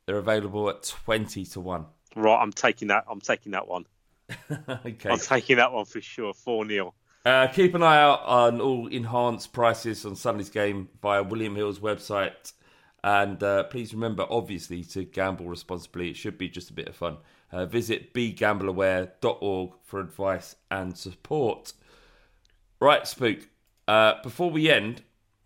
They're 0.07 0.19
available 0.19 0.69
at 0.71 0.83
twenty 0.85 1.45
to 1.47 1.61
one. 1.61 1.87
Right, 2.15 2.41
I'm 2.41 2.53
taking 2.53 2.89
that. 2.89 3.05
I'm 3.09 3.21
taking 3.21 3.53
that 3.53 3.67
one. 3.67 3.87
okay. 4.87 5.11
I'm 5.11 5.19
taking 5.19 5.57
that 5.57 5.73
one 5.73 5.85
for 5.87 6.01
sure. 6.01 6.33
Four 6.33 6.65
0 6.67 6.95
Uh, 7.27 7.49
keep 7.49 7.75
an 7.75 7.83
eye 7.83 8.01
out 8.01 8.23
on 8.25 8.61
all 8.61 8.87
enhanced 8.87 9.53
prices 9.53 10.07
on 10.07 10.15
Sunday's 10.15 10.49
game 10.51 10.89
via 11.03 11.23
William 11.25 11.57
Hill's 11.57 11.81
website. 11.81 12.53
And 13.05 13.43
uh, 13.43 13.65
please 13.65 13.93
remember, 13.93 14.27
obviously, 14.31 14.83
to 14.85 15.05
gamble 15.05 15.47
responsibly. 15.47 16.09
It 16.09 16.17
should 16.17 16.39
be 16.39 16.49
just 16.49 16.71
a 16.71 16.73
bit 16.73 16.89
of 16.89 16.97
fun. 16.97 17.19
Uh, 17.53 17.67
visit 17.67 18.15
begambleaware.org 18.15 19.73
for 19.83 20.01
advice 20.01 20.57
and 20.71 20.97
support. 20.97 21.75
Right, 22.81 23.07
Spook. 23.07 23.41
Uh, 23.87 24.15
before 24.23 24.51
we 24.51 24.71
end, 24.71 25.03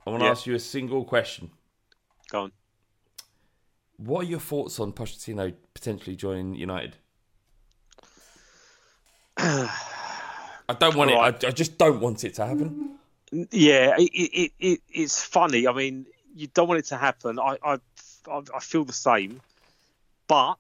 I 0.07 0.11
want 0.11 0.21
to 0.21 0.27
Yeah. 0.27 0.31
ask 0.31 0.47
you 0.47 0.55
a 0.55 0.61
single 0.61 1.05
question. 1.05 1.51
Go 2.31 2.43
on. 2.45 2.53
What 3.97 4.21
are 4.21 4.29
your 4.29 4.39
thoughts 4.39 4.79
on 4.79 4.93
Pochettino 4.93 5.53
potentially 5.75 6.15
joining 6.15 6.55
United? 6.55 6.95
I 9.37 10.75
don't 10.79 10.95
want 10.95 11.11
Right. 11.11 11.35
it. 11.35 11.45
I, 11.45 11.49
I 11.49 11.51
just 11.51 11.77
don't 11.77 11.99
want 12.01 12.23
it 12.23 12.35
to 12.35 12.47
happen. 12.47 12.99
Yeah, 13.51 13.97
it, 13.99 14.11
it, 14.15 14.53
it 14.61 14.81
it's 14.91 15.23
funny. 15.25 15.67
I 15.67 15.73
mean, 15.73 16.07
you 16.39 16.47
don't 16.49 16.69
want 16.69 16.79
it 16.79 16.87
to 16.87 16.97
happen. 16.97 17.39
I 17.39 17.59
I, 17.65 17.79
I 18.31 18.43
I 18.55 18.61
feel 18.61 18.85
the 18.85 18.93
same, 18.93 19.41
but 20.27 20.57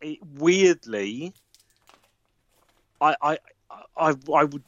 it, 0.00 0.18
weirdly, 0.38 1.32
I 3.00 3.16
I 3.20 3.38
I, 3.96 4.14
I 4.34 4.44
would 4.44 4.62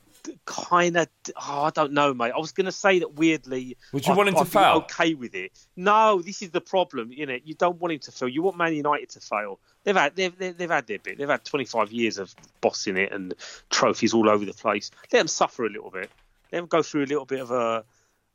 kind 0.44 0.96
of. 0.96 1.08
Oh, 1.36 1.62
I 1.62 1.70
don't 1.70 1.92
know, 1.92 2.12
mate. 2.12 2.32
I 2.34 2.38
was 2.38 2.52
going 2.52 2.64
to 2.66 2.72
say 2.72 2.98
that 3.00 3.14
weirdly. 3.14 3.76
Would 3.92 4.06
you 4.06 4.12
I- 4.12 4.16
want 4.16 4.28
him 4.28 4.34
to 4.34 4.40
I'd 4.40 4.48
fail? 4.48 4.86
Okay 4.90 5.14
with 5.14 5.34
it. 5.34 5.52
No, 5.76 6.20
this 6.20 6.42
is 6.42 6.50
the 6.50 6.60
problem. 6.60 7.12
You 7.12 7.26
know, 7.26 7.38
you 7.44 7.54
don't 7.54 7.80
want 7.80 7.92
him 7.92 8.00
to 8.00 8.12
fail. 8.12 8.28
You 8.28 8.42
want 8.42 8.56
Man 8.56 8.74
United 8.74 9.10
to 9.10 9.20
fail. 9.20 9.58
They've 9.84 9.96
had 9.96 10.16
they've, 10.16 10.36
they've, 10.36 10.56
they've 10.56 10.70
had 10.70 10.86
their 10.86 10.98
bit. 10.98 11.18
They've 11.18 11.28
had 11.28 11.44
25 11.44 11.92
years 11.92 12.18
of 12.18 12.34
bossing 12.60 12.96
it 12.96 13.12
and 13.12 13.34
trophies 13.70 14.14
all 14.14 14.28
over 14.28 14.44
the 14.44 14.52
place. 14.52 14.90
Let 15.12 15.20
them 15.20 15.28
suffer 15.28 15.64
a 15.64 15.70
little 15.70 15.90
bit. 15.90 16.10
Let 16.52 16.58
them 16.60 16.66
go 16.66 16.82
through 16.82 17.04
a 17.04 17.06
little 17.06 17.24
bit 17.24 17.40
of 17.40 17.50
a 17.50 17.84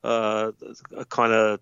uh, 0.04 0.52
a 0.95 1.06
kind 1.06 1.32
of 1.34 1.60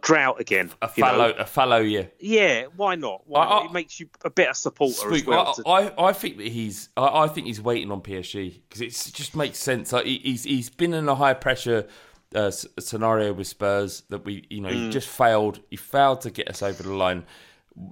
drought 0.00 0.40
again. 0.40 0.70
A 0.82 0.88
fallow, 0.88 1.30
a 1.32 1.44
fallow 1.46 1.78
year. 1.80 2.10
Yeah, 2.18 2.64
why 2.76 2.94
not? 2.94 3.22
Why 3.26 3.42
I- 3.44 3.48
not? 3.48 3.66
It 3.66 3.72
makes 3.72 4.00
you 4.00 4.08
a 4.24 4.30
better 4.30 4.54
supporter 4.54 5.12
as 5.12 5.24
well. 5.24 5.54
I, 5.66 5.86
to- 5.88 5.94
I, 5.96 6.08
I 6.08 6.12
think 6.12 6.38
that 6.38 6.48
he's. 6.48 6.88
I, 6.96 7.24
I 7.24 7.28
think 7.28 7.46
he's 7.46 7.60
waiting 7.60 7.90
on 7.90 8.00
PSG 8.00 8.60
because 8.68 8.80
it 8.80 9.12
just 9.14 9.36
makes 9.36 9.58
sense. 9.58 9.92
Like 9.92 10.06
he, 10.06 10.18
he's 10.18 10.44
he's 10.44 10.70
been 10.70 10.94
in 10.94 11.08
a 11.08 11.14
high 11.14 11.34
pressure 11.34 11.86
uh, 12.34 12.50
scenario 12.50 13.32
with 13.32 13.46
Spurs 13.46 14.02
that 14.08 14.24
we 14.24 14.44
you 14.50 14.60
know 14.60 14.70
Mm. 14.70 14.84
he 14.86 14.90
just 14.90 15.08
failed. 15.08 15.60
He 15.70 15.76
failed 15.76 16.22
to 16.22 16.30
get 16.30 16.48
us 16.48 16.62
over 16.62 16.82
the 16.82 16.94
line. 16.94 17.24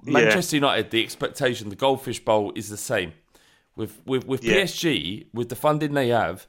Manchester 0.03 0.57
United, 0.57 0.91
the 0.91 1.01
expectation, 1.01 1.69
the 1.69 1.75
Goldfish 1.75 2.19
Bowl 2.23 2.51
is 2.55 2.69
the 2.69 2.77
same. 2.77 3.13
With 3.75 4.01
with 4.05 4.25
with 4.25 4.43
Yeah. 4.43 4.55
PSG, 4.63 5.27
with 5.33 5.49
the 5.49 5.55
funding 5.55 5.93
they 5.93 6.09
have, 6.09 6.47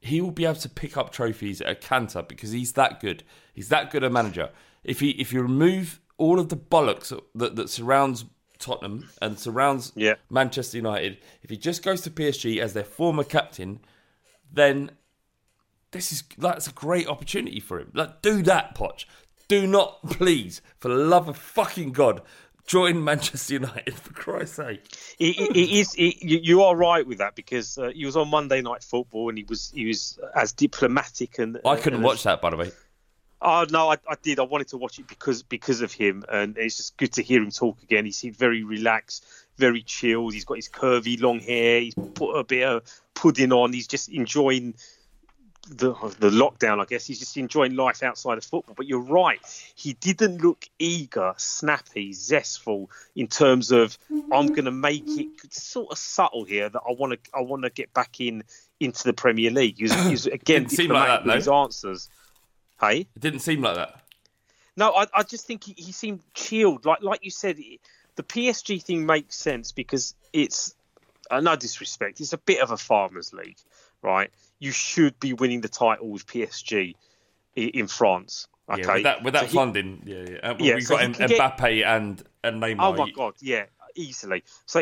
he 0.00 0.20
will 0.20 0.30
be 0.30 0.44
able 0.44 0.54
to 0.56 0.68
pick 0.68 0.96
up 0.96 1.12
trophies 1.12 1.60
at 1.60 1.68
a 1.68 1.74
canter 1.74 2.22
because 2.22 2.52
he's 2.52 2.72
that 2.72 3.00
good. 3.00 3.22
He's 3.52 3.68
that 3.68 3.90
good 3.90 4.02
a 4.02 4.10
manager. 4.10 4.50
If 4.82 5.00
he 5.00 5.10
if 5.10 5.32
you 5.32 5.42
remove 5.42 6.00
all 6.16 6.38
of 6.38 6.48
the 6.48 6.56
bollocks 6.56 7.18
that, 7.34 7.56
that 7.56 7.68
surrounds 7.68 8.24
Tottenham 8.58 9.08
and 9.20 9.38
surrounds 9.38 9.92
Yeah. 9.94 10.14
Manchester 10.30 10.78
United, 10.78 11.18
if 11.42 11.50
he 11.50 11.56
just 11.56 11.82
goes 11.82 12.00
to 12.02 12.10
PSG 12.10 12.58
as 12.60 12.72
their 12.72 12.84
former 12.84 13.24
captain, 13.24 13.80
then 14.52 14.92
this 15.90 16.12
is 16.12 16.24
that's 16.38 16.66
a 16.66 16.72
great 16.72 17.06
opportunity 17.06 17.60
for 17.60 17.78
him. 17.80 17.90
Like, 17.94 18.22
do 18.22 18.42
that, 18.42 18.74
Poch. 18.74 19.04
Do 19.48 19.66
not, 19.66 20.02
please, 20.10 20.62
for 20.78 20.88
the 20.88 20.94
love 20.94 21.28
of 21.28 21.36
fucking 21.36 21.92
God, 21.92 22.22
join 22.70 23.02
Manchester 23.02 23.54
United 23.54 23.94
for 23.94 24.12
Christ's 24.12 24.56
sake. 24.56 24.84
it, 25.18 25.36
it, 25.36 25.56
it 25.56 25.70
is. 25.70 25.94
It, 25.96 26.22
you, 26.22 26.38
you 26.40 26.62
are 26.62 26.76
right 26.76 27.04
with 27.04 27.18
that 27.18 27.34
because 27.34 27.76
uh, 27.76 27.90
he 27.92 28.06
was 28.06 28.16
on 28.16 28.28
Monday 28.28 28.62
Night 28.62 28.84
Football 28.84 29.28
and 29.28 29.36
he 29.36 29.44
was 29.44 29.72
he 29.74 29.86
was 29.86 30.18
as 30.36 30.52
diplomatic 30.52 31.38
and 31.40 31.58
I 31.64 31.74
couldn't 31.76 31.94
and 31.94 32.04
watch 32.04 32.22
that, 32.22 32.40
by 32.40 32.50
the 32.50 32.56
way. 32.56 32.70
Oh 33.42 33.66
no, 33.70 33.90
I, 33.90 33.96
I 34.08 34.14
did. 34.22 34.38
I 34.38 34.44
wanted 34.44 34.68
to 34.68 34.76
watch 34.76 35.00
it 35.00 35.08
because 35.08 35.42
because 35.42 35.80
of 35.80 35.92
him, 35.92 36.24
and 36.30 36.56
it's 36.56 36.76
just 36.76 36.96
good 36.96 37.12
to 37.14 37.22
hear 37.22 37.42
him 37.42 37.50
talk 37.50 37.82
again. 37.82 38.04
He 38.04 38.12
seemed 38.12 38.36
very 38.36 38.62
relaxed, 38.62 39.26
very 39.56 39.82
chilled. 39.82 40.32
He's 40.34 40.44
got 40.44 40.54
his 40.54 40.68
curvy 40.68 41.20
long 41.20 41.40
hair. 41.40 41.80
He's 41.80 41.94
put 41.94 42.34
a 42.34 42.44
bit 42.44 42.62
of 42.62 42.82
pudding 43.14 43.52
on. 43.52 43.72
He's 43.72 43.88
just 43.88 44.10
enjoying 44.10 44.74
the 45.68 45.92
the 46.18 46.30
lockdown. 46.30 46.80
I 46.80 46.84
guess 46.84 47.06
he's 47.06 47.18
just 47.18 47.36
enjoying 47.36 47.76
life 47.76 48.02
outside 48.02 48.38
of 48.38 48.44
football. 48.44 48.74
But 48.76 48.86
you're 48.86 48.98
right. 49.00 49.40
He 49.74 49.92
didn't 49.94 50.42
look 50.42 50.68
eager, 50.78 51.34
snappy, 51.36 52.12
zestful 52.12 52.90
in 53.14 53.28
terms 53.28 53.70
of 53.70 53.98
I'm 54.32 54.48
going 54.48 54.64
to 54.64 54.70
make 54.70 55.04
it 55.06 55.52
sort 55.52 55.92
of 55.92 55.98
subtle 55.98 56.44
here 56.44 56.68
that 56.68 56.80
I 56.88 56.92
want 56.92 57.12
to 57.12 57.30
I 57.34 57.42
want 57.42 57.62
to 57.64 57.70
get 57.70 57.92
back 57.92 58.20
in 58.20 58.44
into 58.78 59.04
the 59.04 59.12
Premier 59.12 59.50
League. 59.50 59.76
He 59.76 59.84
was, 59.84 59.94
he 60.04 60.10
was 60.10 60.26
again 60.26 60.62
Didn't 60.62 60.70
seem 60.70 60.90
like 60.90 61.08
that, 61.08 61.26
with 61.26 61.34
his 61.34 61.48
answers. 61.48 62.08
Hey. 62.80 63.00
It 63.00 63.20
didn't 63.20 63.40
seem 63.40 63.60
like 63.60 63.76
that. 63.76 64.00
No, 64.76 64.94
I, 64.94 65.06
I 65.12 65.22
just 65.22 65.46
think 65.46 65.64
he, 65.64 65.74
he 65.76 65.92
seemed 65.92 66.20
chilled. 66.34 66.86
Like 66.86 67.02
like 67.02 67.24
you 67.24 67.30
said, 67.30 67.58
the 68.16 68.22
PSG 68.22 68.82
thing 68.82 69.06
makes 69.06 69.36
sense 69.36 69.72
because 69.72 70.14
it's 70.32 70.74
uh, 71.30 71.40
no 71.40 71.56
disrespect. 71.56 72.20
It's 72.20 72.32
a 72.32 72.38
bit 72.38 72.60
of 72.60 72.70
a 72.70 72.76
farmers' 72.76 73.32
league, 73.32 73.58
right? 74.02 74.30
You 74.60 74.70
should 74.70 75.18
be 75.18 75.32
winning 75.32 75.62
the 75.62 75.68
title 75.68 76.08
with 76.10 76.26
PSG 76.26 76.94
in, 77.56 77.88
France. 77.88 78.46
Okay, 78.70 78.82
Yeah, 78.82 78.94
with 78.94 79.02
that, 79.02 79.22
with 79.24 79.34
that 79.34 79.40
So 79.40 79.46
he- 79.48 79.54
funding, 79.56 80.02
yeah, 80.06 80.16
yeah. 80.30 80.50
Uh, 80.50 80.56
Yeah, 80.60 80.74
we've 80.76 80.84
so 80.84 80.94
got 80.94 81.00
he 81.00 81.04
M- 81.06 81.14
can 81.14 81.28
get- 81.28 81.40
Mbappe 81.58 81.84
and 81.84 82.22
and 82.44 82.62
Neymar. 82.62 82.76
Oh 82.78 82.92
my 82.96 83.10
god, 83.10 83.34
yeah, 83.40 83.64
easily. 83.96 84.44
So 84.66 84.80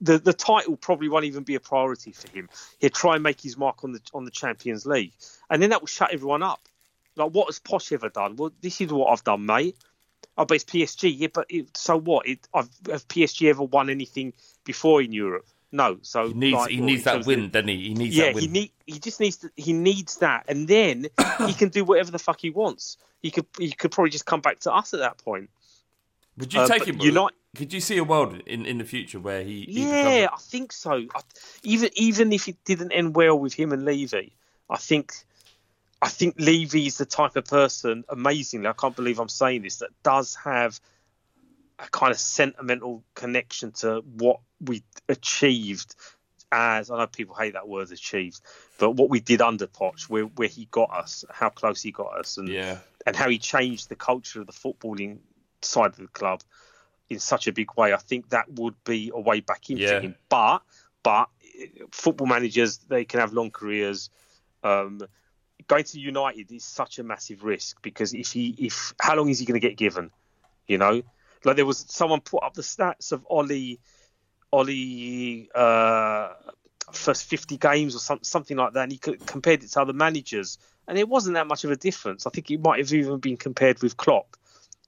the 0.00 0.18
the 0.18 0.32
title 0.32 0.76
probably 0.76 1.08
won't 1.08 1.26
even 1.26 1.44
be 1.44 1.54
a 1.54 1.60
priority 1.60 2.10
for 2.12 2.28
him. 2.30 2.48
He'll 2.80 2.90
try 2.90 3.14
and 3.14 3.22
make 3.22 3.40
his 3.40 3.56
mark 3.56 3.84
on 3.84 3.92
the 3.92 4.00
on 4.12 4.24
the 4.24 4.30
Champions 4.32 4.86
League, 4.86 5.12
and 5.50 5.62
then 5.62 5.70
that 5.70 5.80
will 5.80 5.86
shut 5.86 6.10
everyone 6.12 6.42
up. 6.42 6.66
Like 7.14 7.30
what 7.30 7.46
has 7.46 7.60
Poch 7.60 7.92
ever 7.92 8.08
done? 8.08 8.34
Well, 8.36 8.50
this 8.60 8.80
is 8.80 8.92
what 8.92 9.12
I've 9.12 9.22
done, 9.22 9.46
mate. 9.46 9.76
Oh, 10.36 10.46
but 10.46 10.54
it's 10.54 10.64
PSG. 10.64 11.14
Yeah, 11.16 11.28
but 11.32 11.46
it, 11.50 11.76
so 11.76 11.98
what? 11.98 12.26
It, 12.26 12.48
I've, 12.54 12.70
have 12.90 13.06
PSG 13.06 13.50
ever 13.50 13.62
won 13.62 13.90
anything 13.90 14.32
before 14.64 15.02
in 15.02 15.12
Europe? 15.12 15.46
No. 15.72 15.98
So 16.02 16.28
He 16.28 16.34
needs 16.34 16.54
like, 16.54 16.70
he 16.70 16.80
needs 16.80 17.04
that 17.04 17.24
win, 17.26 17.48
doesn't 17.50 17.68
he? 17.68 17.88
He 17.88 17.94
needs 17.94 18.14
yeah, 18.16 18.26
that 18.26 18.34
win. 18.34 18.44
he 18.44 18.48
need 18.50 18.72
he 18.86 18.98
just 18.98 19.18
needs 19.20 19.38
to, 19.38 19.50
he 19.56 19.72
needs 19.72 20.18
that, 20.18 20.44
and 20.48 20.68
then 20.68 21.06
he 21.46 21.54
can 21.54 21.70
do 21.70 21.84
whatever 21.84 22.10
the 22.10 22.18
fuck 22.18 22.40
he 22.40 22.50
wants. 22.50 22.98
He 23.22 23.30
could 23.30 23.46
he 23.58 23.72
could 23.72 23.90
probably 23.90 24.10
just 24.10 24.26
come 24.26 24.40
back 24.42 24.60
to 24.60 24.72
us 24.72 24.92
at 24.92 25.00
that 25.00 25.18
point. 25.18 25.48
Would 26.38 26.52
you 26.52 26.60
uh, 26.60 26.66
take 26.68 26.80
but 26.80 26.88
him? 26.88 27.00
United- 27.00 27.36
Could 27.56 27.72
you 27.72 27.80
see 27.80 27.98
a 27.98 28.04
world 28.04 28.40
in, 28.46 28.64
in 28.66 28.78
the 28.78 28.84
future 28.84 29.20
where 29.20 29.42
he? 29.42 29.62
he 29.62 29.86
Yeah, 29.88 30.20
becomes- 30.22 30.30
I 30.34 30.50
think 30.50 30.72
so. 30.72 30.92
I, 31.14 31.20
even 31.62 31.90
even 31.94 32.32
if 32.32 32.48
it 32.48 32.56
didn't 32.64 32.92
end 32.92 33.16
well 33.16 33.38
with 33.38 33.54
him 33.54 33.72
and 33.72 33.84
Levy, 33.84 34.32
I 34.68 34.76
think 34.76 35.14
I 36.02 36.08
think 36.08 36.34
Levy 36.38 36.86
is 36.86 36.98
the 36.98 37.06
type 37.06 37.36
of 37.36 37.44
person. 37.46 38.04
Amazingly, 38.08 38.66
I 38.68 38.72
can't 38.74 38.96
believe 38.96 39.18
I'm 39.20 39.28
saying 39.28 39.62
this. 39.62 39.76
That 39.76 39.90
does 40.02 40.34
have 40.34 40.80
a 41.82 41.88
kind 41.90 42.12
of 42.12 42.18
sentimental 42.18 43.02
connection 43.14 43.72
to 43.72 44.02
what 44.16 44.40
we 44.60 44.82
achieved. 45.08 45.94
As 46.54 46.90
I 46.90 46.98
know 46.98 47.06
people 47.06 47.34
hate 47.34 47.54
that 47.54 47.66
word 47.66 47.90
achieved, 47.90 48.40
but 48.78 48.90
what 48.90 49.08
we 49.08 49.20
did 49.20 49.40
under 49.40 49.66
Poch, 49.66 50.08
where 50.10 50.24
where 50.24 50.48
he 50.48 50.66
got 50.70 50.90
us, 50.90 51.24
how 51.30 51.48
close 51.48 51.80
he 51.80 51.92
got 51.92 52.18
us, 52.18 52.36
and 52.36 52.48
yeah. 52.48 52.78
and 53.06 53.16
how 53.16 53.30
he 53.30 53.38
changed 53.38 53.88
the 53.88 53.96
culture 53.96 54.42
of 54.42 54.46
the 54.46 54.52
footballing 54.52 55.18
side 55.62 55.92
of 55.92 55.96
the 55.96 56.08
club 56.08 56.42
in 57.08 57.18
such 57.18 57.46
a 57.46 57.52
big 57.52 57.68
way. 57.76 57.94
I 57.94 57.96
think 57.96 58.28
that 58.30 58.52
would 58.52 58.74
be 58.84 59.10
a 59.14 59.20
way 59.20 59.40
back 59.40 59.70
into 59.70 59.82
Yeah. 59.82 60.00
him. 60.00 60.14
But 60.28 60.62
but 61.02 61.30
football 61.90 62.26
managers 62.26 62.78
they 62.78 63.06
can 63.06 63.20
have 63.20 63.32
long 63.32 63.50
careers. 63.50 64.10
Um, 64.62 65.00
going 65.66 65.84
to 65.84 65.98
United 65.98 66.52
is 66.52 66.64
such 66.64 66.98
a 66.98 67.02
massive 67.02 67.44
risk 67.44 67.80
because 67.82 68.12
if 68.12 68.32
he 68.32 68.54
if 68.58 68.92
how 69.00 69.16
long 69.16 69.28
is 69.30 69.38
he 69.38 69.46
going 69.46 69.60
to 69.60 69.66
get 69.66 69.76
given? 69.76 70.10
You 70.66 70.78
know, 70.78 71.02
like 71.44 71.56
there 71.56 71.66
was 71.66 71.84
someone 71.88 72.20
put 72.20 72.42
up 72.42 72.54
the 72.54 72.62
stats 72.62 73.12
of 73.12 73.26
Ollie, 73.28 73.80
Ollie 74.52 75.48
uh, 75.54 76.30
first 76.92 77.24
fifty 77.24 77.56
games 77.56 77.94
or 77.94 77.98
some, 77.98 78.20
something 78.22 78.56
like 78.56 78.74
that, 78.74 78.84
and 78.84 78.92
he 78.92 78.98
compared 78.98 79.62
it 79.62 79.70
to 79.72 79.80
other 79.80 79.92
managers, 79.92 80.58
and 80.86 80.98
it 80.98 81.08
wasn't 81.08 81.34
that 81.34 81.46
much 81.46 81.64
of 81.64 81.70
a 81.70 81.76
difference. 81.76 82.26
I 82.26 82.30
think 82.30 82.50
it 82.50 82.60
might 82.60 82.78
have 82.78 82.92
even 82.92 83.18
been 83.18 83.36
compared 83.36 83.82
with 83.82 83.96
Klopp. 83.96 84.36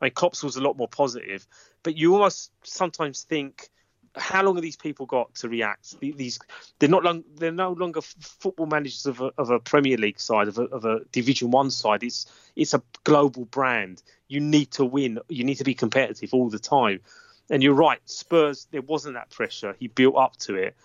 I 0.01 0.07
mean, 0.07 0.13
Klopp's 0.13 0.43
was 0.43 0.57
a 0.57 0.61
lot 0.61 0.77
more 0.77 0.89
positive, 0.89 1.47
but 1.83 1.97
you 1.97 2.15
almost 2.15 2.51
sometimes 2.63 3.23
think 3.23 3.69
how 4.17 4.43
long 4.43 4.55
have 4.55 4.63
these 4.63 4.77
people 4.77 5.07
got 5.07 5.35
to 5.37 5.49
react? 5.49 5.99
These 6.01 6.39
they're 6.79 6.89
not 6.89 7.03
long, 7.03 7.25
they're 7.37 7.51
no 7.51 7.73
longer 7.73 8.01
football 8.01 8.67
managers 8.67 9.07
of 9.07 9.21
a, 9.21 9.33
of 9.39 9.51
a 9.51 9.59
Premier 9.59 9.97
League 9.97 10.21
side 10.21 10.49
of 10.49 10.59
a, 10.59 10.65
of 10.65 10.85
a 10.85 11.01
Division 11.13 11.51
One 11.51 11.71
side. 11.71 12.03
It's 12.03 12.27
it's 12.55 12.75
a 12.75 12.83
global 13.03 13.45
brand. 13.45 14.03
You 14.29 14.41
need 14.41 14.71
to 14.73 14.85
win. 14.85 15.19
You 15.29 15.45
need 15.45 15.57
to 15.57 15.65
be 15.65 15.75
competitive 15.75 16.33
all 16.33 16.49
the 16.49 16.59
time. 16.59 17.01
And 17.51 17.63
you're 17.63 17.75
right, 17.75 18.01
Spurs. 18.05 18.67
There 18.71 18.83
wasn't 18.83 19.15
that 19.15 19.31
pressure. 19.31 19.77
He 19.79 19.89
built 19.89 20.17
up 20.17 20.37
to 20.39 20.55
it. 20.55 20.77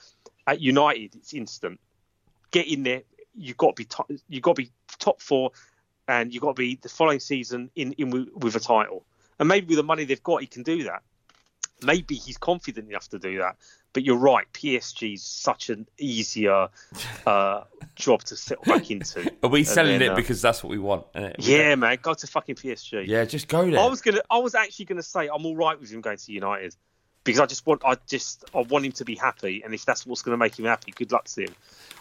At 0.47 0.59
United, 0.59 1.15
it's 1.15 1.33
instant. 1.33 1.79
Get 2.51 2.67
in 2.67 2.83
there. 2.83 3.03
You've 3.35 3.57
got 3.57 3.75
to 3.75 3.81
be 3.81 3.85
top, 3.85 4.11
you've 4.27 4.41
got 4.41 4.55
to 4.55 4.63
be 4.63 4.71
top 4.97 5.21
four, 5.21 5.51
and 6.07 6.33
you've 6.33 6.41
got 6.41 6.55
to 6.55 6.59
be 6.59 6.79
the 6.81 6.89
following 6.89 7.19
season 7.19 7.69
in, 7.75 7.93
in 7.93 8.27
with 8.35 8.55
a 8.55 8.59
title. 8.59 9.05
And 9.37 9.47
maybe 9.47 9.67
with 9.67 9.77
the 9.77 9.83
money 9.83 10.03
they've 10.03 10.21
got, 10.21 10.41
he 10.41 10.47
can 10.47 10.63
do 10.63 10.83
that 10.85 11.03
maybe 11.83 12.15
he's 12.15 12.37
confident 12.37 12.89
enough 12.89 13.09
to 13.09 13.19
do 13.19 13.37
that. 13.39 13.57
But 13.91 14.03
you're 14.03 14.17
right, 14.17 14.45
PSG 14.53 15.15
is 15.15 15.23
such 15.23 15.69
an 15.69 15.87
easier 15.97 16.69
uh, 17.25 17.63
job 17.95 18.23
to 18.25 18.35
settle 18.35 18.63
back 18.65 18.91
into. 18.91 19.31
Are 19.41 19.49
we 19.49 19.63
selling 19.63 19.97
then, 19.99 20.09
it 20.09 20.11
uh, 20.11 20.15
because 20.15 20.41
that's 20.41 20.63
what 20.63 20.69
we 20.69 20.77
want? 20.77 21.05
yeah, 21.39 21.73
man, 21.75 21.97
go 22.01 22.13
to 22.13 22.27
fucking 22.27 22.55
PSG. 22.55 23.07
Yeah, 23.07 23.25
just 23.25 23.47
go 23.47 23.69
there. 23.69 23.79
I 23.79 23.87
was 23.87 24.01
gonna, 24.01 24.21
I 24.29 24.37
was 24.37 24.53
actually 24.53 24.85
gonna 24.85 25.01
say 25.01 25.27
I'm 25.27 25.43
all 25.45 25.55
right 25.55 25.79
with 25.79 25.89
him 25.91 26.01
going 26.01 26.17
to 26.17 26.31
United 26.31 26.75
because 27.23 27.39
I 27.39 27.45
just 27.45 27.65
want, 27.65 27.81
I 27.83 27.97
just, 28.07 28.45
I 28.55 28.61
want 28.61 28.85
him 28.85 28.91
to 28.93 29.05
be 29.05 29.15
happy, 29.15 29.61
and 29.63 29.73
if 29.73 29.85
that's 29.85 30.05
what's 30.05 30.21
going 30.21 30.33
to 30.33 30.37
make 30.37 30.57
him 30.57 30.65
happy, 30.65 30.91
good 30.91 31.11
luck 31.11 31.25
to 31.25 31.43
him. 31.43 31.55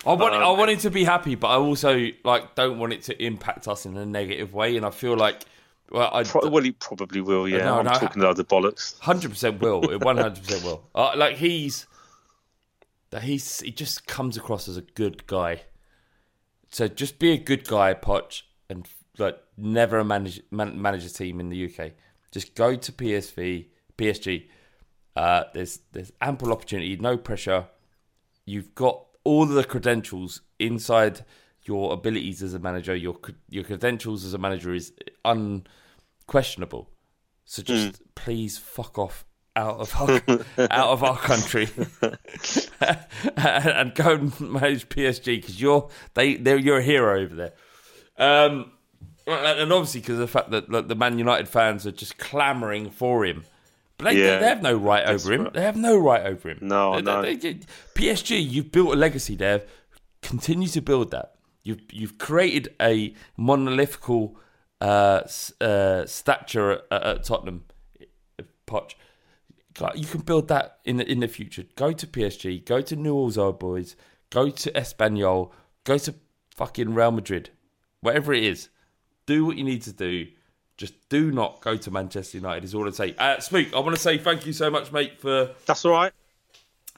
I 0.07 0.13
want, 0.13 0.35
um, 0.35 0.43
I 0.43 0.51
want 0.51 0.71
him 0.71 0.79
to 0.79 0.91
be 0.91 1.05
happy, 1.05 1.35
but 1.35 1.49
I 1.49 1.57
also 1.57 2.09
like 2.25 2.55
don't 2.55 2.79
want 2.79 2.93
it 2.93 3.03
to 3.05 3.23
impact 3.23 3.67
us 3.69 3.85
in 3.85 3.97
a 3.97 4.07
negative 4.07 4.55
way, 4.55 4.77
and 4.77 4.87
I 4.87 4.91
feel 4.91 5.17
like 5.17 5.43
well, 5.91 6.11
I, 6.13 6.23
Pro- 6.25 6.49
well, 6.49 6.63
he 6.63 6.73
probably 6.73 7.21
will. 7.21 7.49
Yeah, 7.49 7.65
no, 7.65 7.79
I'm 7.79 7.85
no, 7.85 7.93
talking 7.93 8.23
other 8.23 8.45
bollocks. 8.45 8.99
Hundred 9.01 9.31
percent 9.31 9.61
will. 9.63 9.83
One 10.01 10.19
hundred 10.19 10.45
percent 10.45 10.65
will. 10.65 10.89
Uh, 10.95 11.13
like 11.17 11.37
he's, 11.37 11.87
that 13.11 13.23
he's 13.23 13.61
he 13.61 13.71
just 13.71 14.07
comes 14.07 14.37
across 14.37 14.69
as 14.69 14.77
a 14.77 14.83
good 14.83 15.27
guy. 15.27 15.63
So 16.71 16.89
just 16.89 17.19
be 17.19 17.33
a 17.33 17.39
good 17.39 17.67
guy, 17.67 17.95
Poch, 17.95 18.43
and 18.69 18.87
like 19.19 19.39
never 19.57 20.05
manage 20.05 20.43
man, 20.51 20.81
manage 20.81 21.05
a 21.05 21.13
team 21.13 21.41
in 21.41 21.49
the 21.49 21.65
UK. 21.65 21.93
Just 22.31 22.55
go 22.55 22.77
to 22.77 22.93
PSV, 22.93 23.67
PSG. 23.97 24.49
Uh, 25.17 25.45
there's 25.55 25.81
there's 25.93 26.13
ample 26.21 26.53
opportunity, 26.53 26.97
no 26.97 27.17
pressure. 27.17 27.67
You've 28.45 28.75
got 28.75 29.05
all 29.25 29.47
the 29.47 29.65
credentials 29.65 30.43
inside 30.59 31.25
your 31.69 31.93
abilities 31.93 32.43
as 32.43 32.55
a 32.55 32.59
manager, 32.59 32.97
your 32.97 33.17
your 33.49 33.63
credentials 33.63 34.25
as 34.25 34.35
a 34.35 34.39
manager 34.39 34.75
is 34.75 34.93
unquestionable. 35.25 36.91
So 37.45 37.63
just 37.63 37.93
mm. 37.93 38.01
please 38.15 38.59
fuck 38.59 38.99
off 38.99 39.25
out 39.55 39.79
of 39.79 39.95
our 39.97 40.39
out 40.71 40.89
of 40.89 41.05
our 41.05 41.19
country 41.19 41.69
and 43.37 43.95
go 43.95 44.15
and 44.15 44.41
manage 44.41 44.89
PSG 44.89 45.37
because 45.37 45.61
you're 45.61 45.89
they 46.15 46.37
they're 46.37 46.59
you're 46.59 46.79
a 46.79 46.83
hero 46.83 47.21
over 47.21 47.35
there. 47.35 47.53
Um, 48.17 48.73
and 49.27 49.73
obviously 49.73 50.01
because 50.01 50.15
of 50.15 50.21
the 50.21 50.27
fact 50.29 50.51
that 50.51 50.71
like, 50.71 50.89
the 50.89 50.95
Man 50.95 51.19
United 51.19 51.49
fans 51.49 51.87
are 51.87 51.93
just 51.93 52.19
clamoring 52.19 52.91
for 52.91 53.25
him. 53.25 53.45
But 53.99 54.05
they, 54.05 54.23
yeah, 54.23 54.39
they 54.39 54.47
have 54.47 54.63
no 54.63 54.75
right 54.75 55.07
over 55.07 55.33
him. 55.33 55.45
Right. 55.45 55.53
They 55.53 55.63
have 55.63 55.77
no 55.77 55.99
right 55.99 56.25
over 56.25 56.51
him. 56.51 56.59
No, 56.63 56.97
they, 56.97 57.03
no. 57.03 57.23
They, 57.23 57.37
PSG, 57.37 58.49
you've 58.49 58.71
built 58.71 58.95
a 58.95 58.97
legacy 58.97 59.35
there. 59.35 59.63
Continue 60.23 60.69
to 60.69 60.81
build 60.81 61.11
that. 61.11 61.35
You've 61.63 61.83
you've 61.93 62.19
created 62.19 62.75
a 62.81 63.15
monolithical 63.37 64.37
uh, 64.81 65.23
uh, 65.61 66.07
stature 66.07 66.83
at, 66.91 67.03
at 67.03 67.25
Tottenham, 67.25 67.65
Poch. 68.67 68.95
You 69.95 70.07
can 70.07 70.23
build 70.23 70.49
that 70.49 70.79
in 70.85 70.97
the 70.97 71.11
in 71.11 71.21
the 71.21 71.29
future. 71.29 71.65
Go 71.77 71.93
to 71.93 72.07
PSG. 72.07 72.65
Go 72.65 72.81
to 72.81 72.97
Newell's 72.97 73.39
Old 73.39 73.59
Boys. 73.59 73.97
Go 74.31 74.51
to 74.51 74.73
Espanyol. 74.73 75.53
Go 75.85 75.99
to 75.99 76.15
fucking 76.55 76.95
Real 76.95 77.13
Madrid. 77.13 77.51
Whatever 78.01 78.33
it 78.33 78.45
is, 78.45 78.69
do 79.27 79.45
what 79.45 79.57
you 79.57 79.65
need 79.65 79.83
to 79.83 79.93
do. 79.93 80.27
Just 80.77 81.09
do 81.09 81.33
not 81.33 81.61
go 81.61 81.77
to 81.77 81.91
Manchester 81.91 82.39
United. 82.39 82.65
Is 82.65 82.75
all 82.75 82.87
I 82.87 82.91
say. 82.91 83.15
Uh, 83.19 83.41
Spook, 83.41 83.75
I 83.75 83.81
want 83.81 83.95
to 83.97 84.01
say 84.03 84.19
thank 84.19 84.47
you 84.47 84.53
so 84.53 84.71
much, 84.71 84.93
mate, 84.93 85.21
for 85.21 85.51
that's 85.67 85.85
all 85.85 85.93
right 85.93 86.13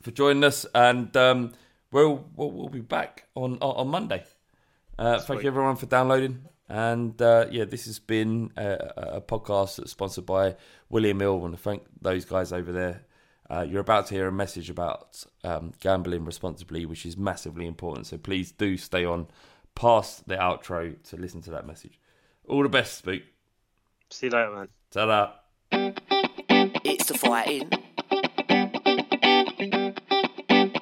for 0.02 0.10
joining 0.10 0.44
us, 0.44 0.66
and 0.74 1.14
um, 1.16 1.52
we'll, 1.92 2.24
we'll 2.34 2.50
we'll 2.50 2.68
be 2.68 2.80
back 2.80 3.26
on 3.34 3.58
on 3.60 3.88
Monday. 3.88 4.24
Uh, 5.00 5.18
thank 5.18 5.42
you 5.42 5.48
everyone 5.48 5.76
for 5.76 5.86
downloading. 5.86 6.44
And 6.68 7.20
uh, 7.22 7.46
yeah, 7.50 7.64
this 7.64 7.86
has 7.86 7.98
been 7.98 8.52
a, 8.54 8.92
a, 8.96 9.20
podcast 9.22 9.76
that's 9.76 9.92
sponsored 9.92 10.26
by 10.26 10.56
William 10.90 11.18
Hill. 11.18 11.32
I 11.32 11.36
want 11.36 11.56
to 11.56 11.60
thank 11.60 11.84
those 12.02 12.26
guys 12.26 12.52
over 12.52 12.70
there. 12.70 13.06
Uh, 13.48 13.62
you're 13.62 13.80
about 13.80 14.06
to 14.08 14.14
hear 14.14 14.28
a 14.28 14.32
message 14.32 14.68
about 14.68 15.24
um, 15.42 15.72
gambling 15.80 16.26
responsibly, 16.26 16.84
which 16.84 17.06
is 17.06 17.16
massively 17.16 17.66
important. 17.66 18.08
So 18.08 18.18
please 18.18 18.52
do 18.52 18.76
stay 18.76 19.06
on 19.06 19.28
past 19.74 20.28
the 20.28 20.36
outro 20.36 21.02
to 21.04 21.16
listen 21.16 21.40
to 21.42 21.50
that 21.52 21.66
message. 21.66 21.98
All 22.46 22.62
the 22.62 22.68
best, 22.68 22.98
Spook. 22.98 23.22
See 24.10 24.26
you 24.26 24.32
later, 24.32 24.50
man. 24.50 24.68
Ta-da. 24.90 25.32
It's 26.84 27.06
the 27.06 27.16
fighting. 27.16 27.70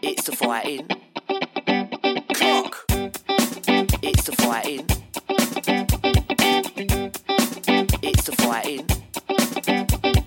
It's 0.02 0.24
the 0.24 0.32
fighting. 0.32 1.07
The 4.28 4.36
fighting. 4.42 4.84
It's 8.02 8.24
the 8.24 8.32
fighting. 8.32 8.86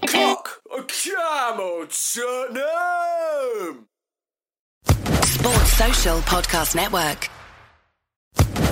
Cock! 0.08 0.62
Come 0.72 1.60
on, 1.60 1.88
Tottenham! 1.88 3.88
Sports 5.24 5.72
Social 5.78 6.20
Podcast 6.22 6.76
Network. 6.76 7.30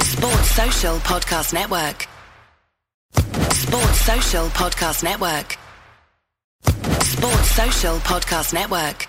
Sports 0.01 0.49
Social 0.49 0.97
Podcast 0.97 1.53
Network. 1.53 2.07
Sports 3.53 3.99
Social 4.01 4.47
Podcast 4.49 5.03
Network. 5.03 5.57
Sports 7.03 7.51
Social 7.51 7.99
Podcast 7.99 8.53
Network. 8.53 9.07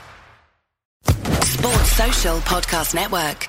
Sports 1.44 1.92
Social 1.92 2.40
Podcast 2.40 2.94
Network. 2.94 3.48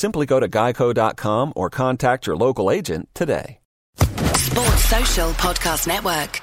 Simply 0.00 0.24
go 0.24 0.40
to 0.40 0.48
geico.com 0.48 1.52
or 1.54 1.68
contact 1.68 2.26
your 2.26 2.34
local 2.34 2.70
agent 2.70 3.10
today. 3.12 3.58
Sports 3.98 4.84
Social 4.86 5.30
Podcast 5.32 5.86
Network. 5.86 6.40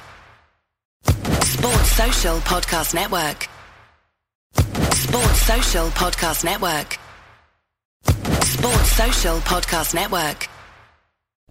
Sports 1.43 1.91
Social 1.91 2.37
Podcast 2.41 2.93
Network. 2.93 3.49
Sports 4.93 5.41
Social 5.41 5.87
Podcast 5.87 6.43
Network. 6.43 6.99
Sports 8.43 8.91
Social 8.91 9.37
Podcast 9.39 9.95
Network. 9.95 10.47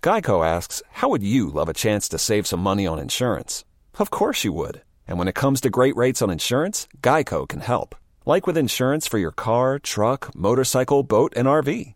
Geico 0.01 0.47
asks, 0.47 0.85
How 0.93 1.09
would 1.09 1.25
you 1.25 1.51
love 1.51 1.69
a 1.69 1.75
chance 1.75 2.09
to 2.11 2.19
save 2.19 2.47
some 2.47 2.61
money 2.61 2.87
on 2.87 3.01
insurance? 3.01 3.65
Of 3.99 4.13
course 4.13 4.45
you 4.45 4.53
would. 4.53 4.83
And 5.09 5.19
when 5.19 5.27
it 5.27 5.35
comes 5.35 5.61
to 5.63 5.71
great 5.71 5.97
rates 5.97 6.23
on 6.23 6.31
insurance, 6.31 6.87
Geico 7.03 7.49
can 7.49 7.63
help. 7.63 7.97
Like 8.25 8.47
with 8.47 8.57
insurance 8.57 9.09
for 9.09 9.19
your 9.19 9.33
car, 9.33 9.81
truck, 9.81 10.33
motorcycle, 10.37 11.03
boat, 11.03 11.33
and 11.35 11.49
RV. 11.49 11.96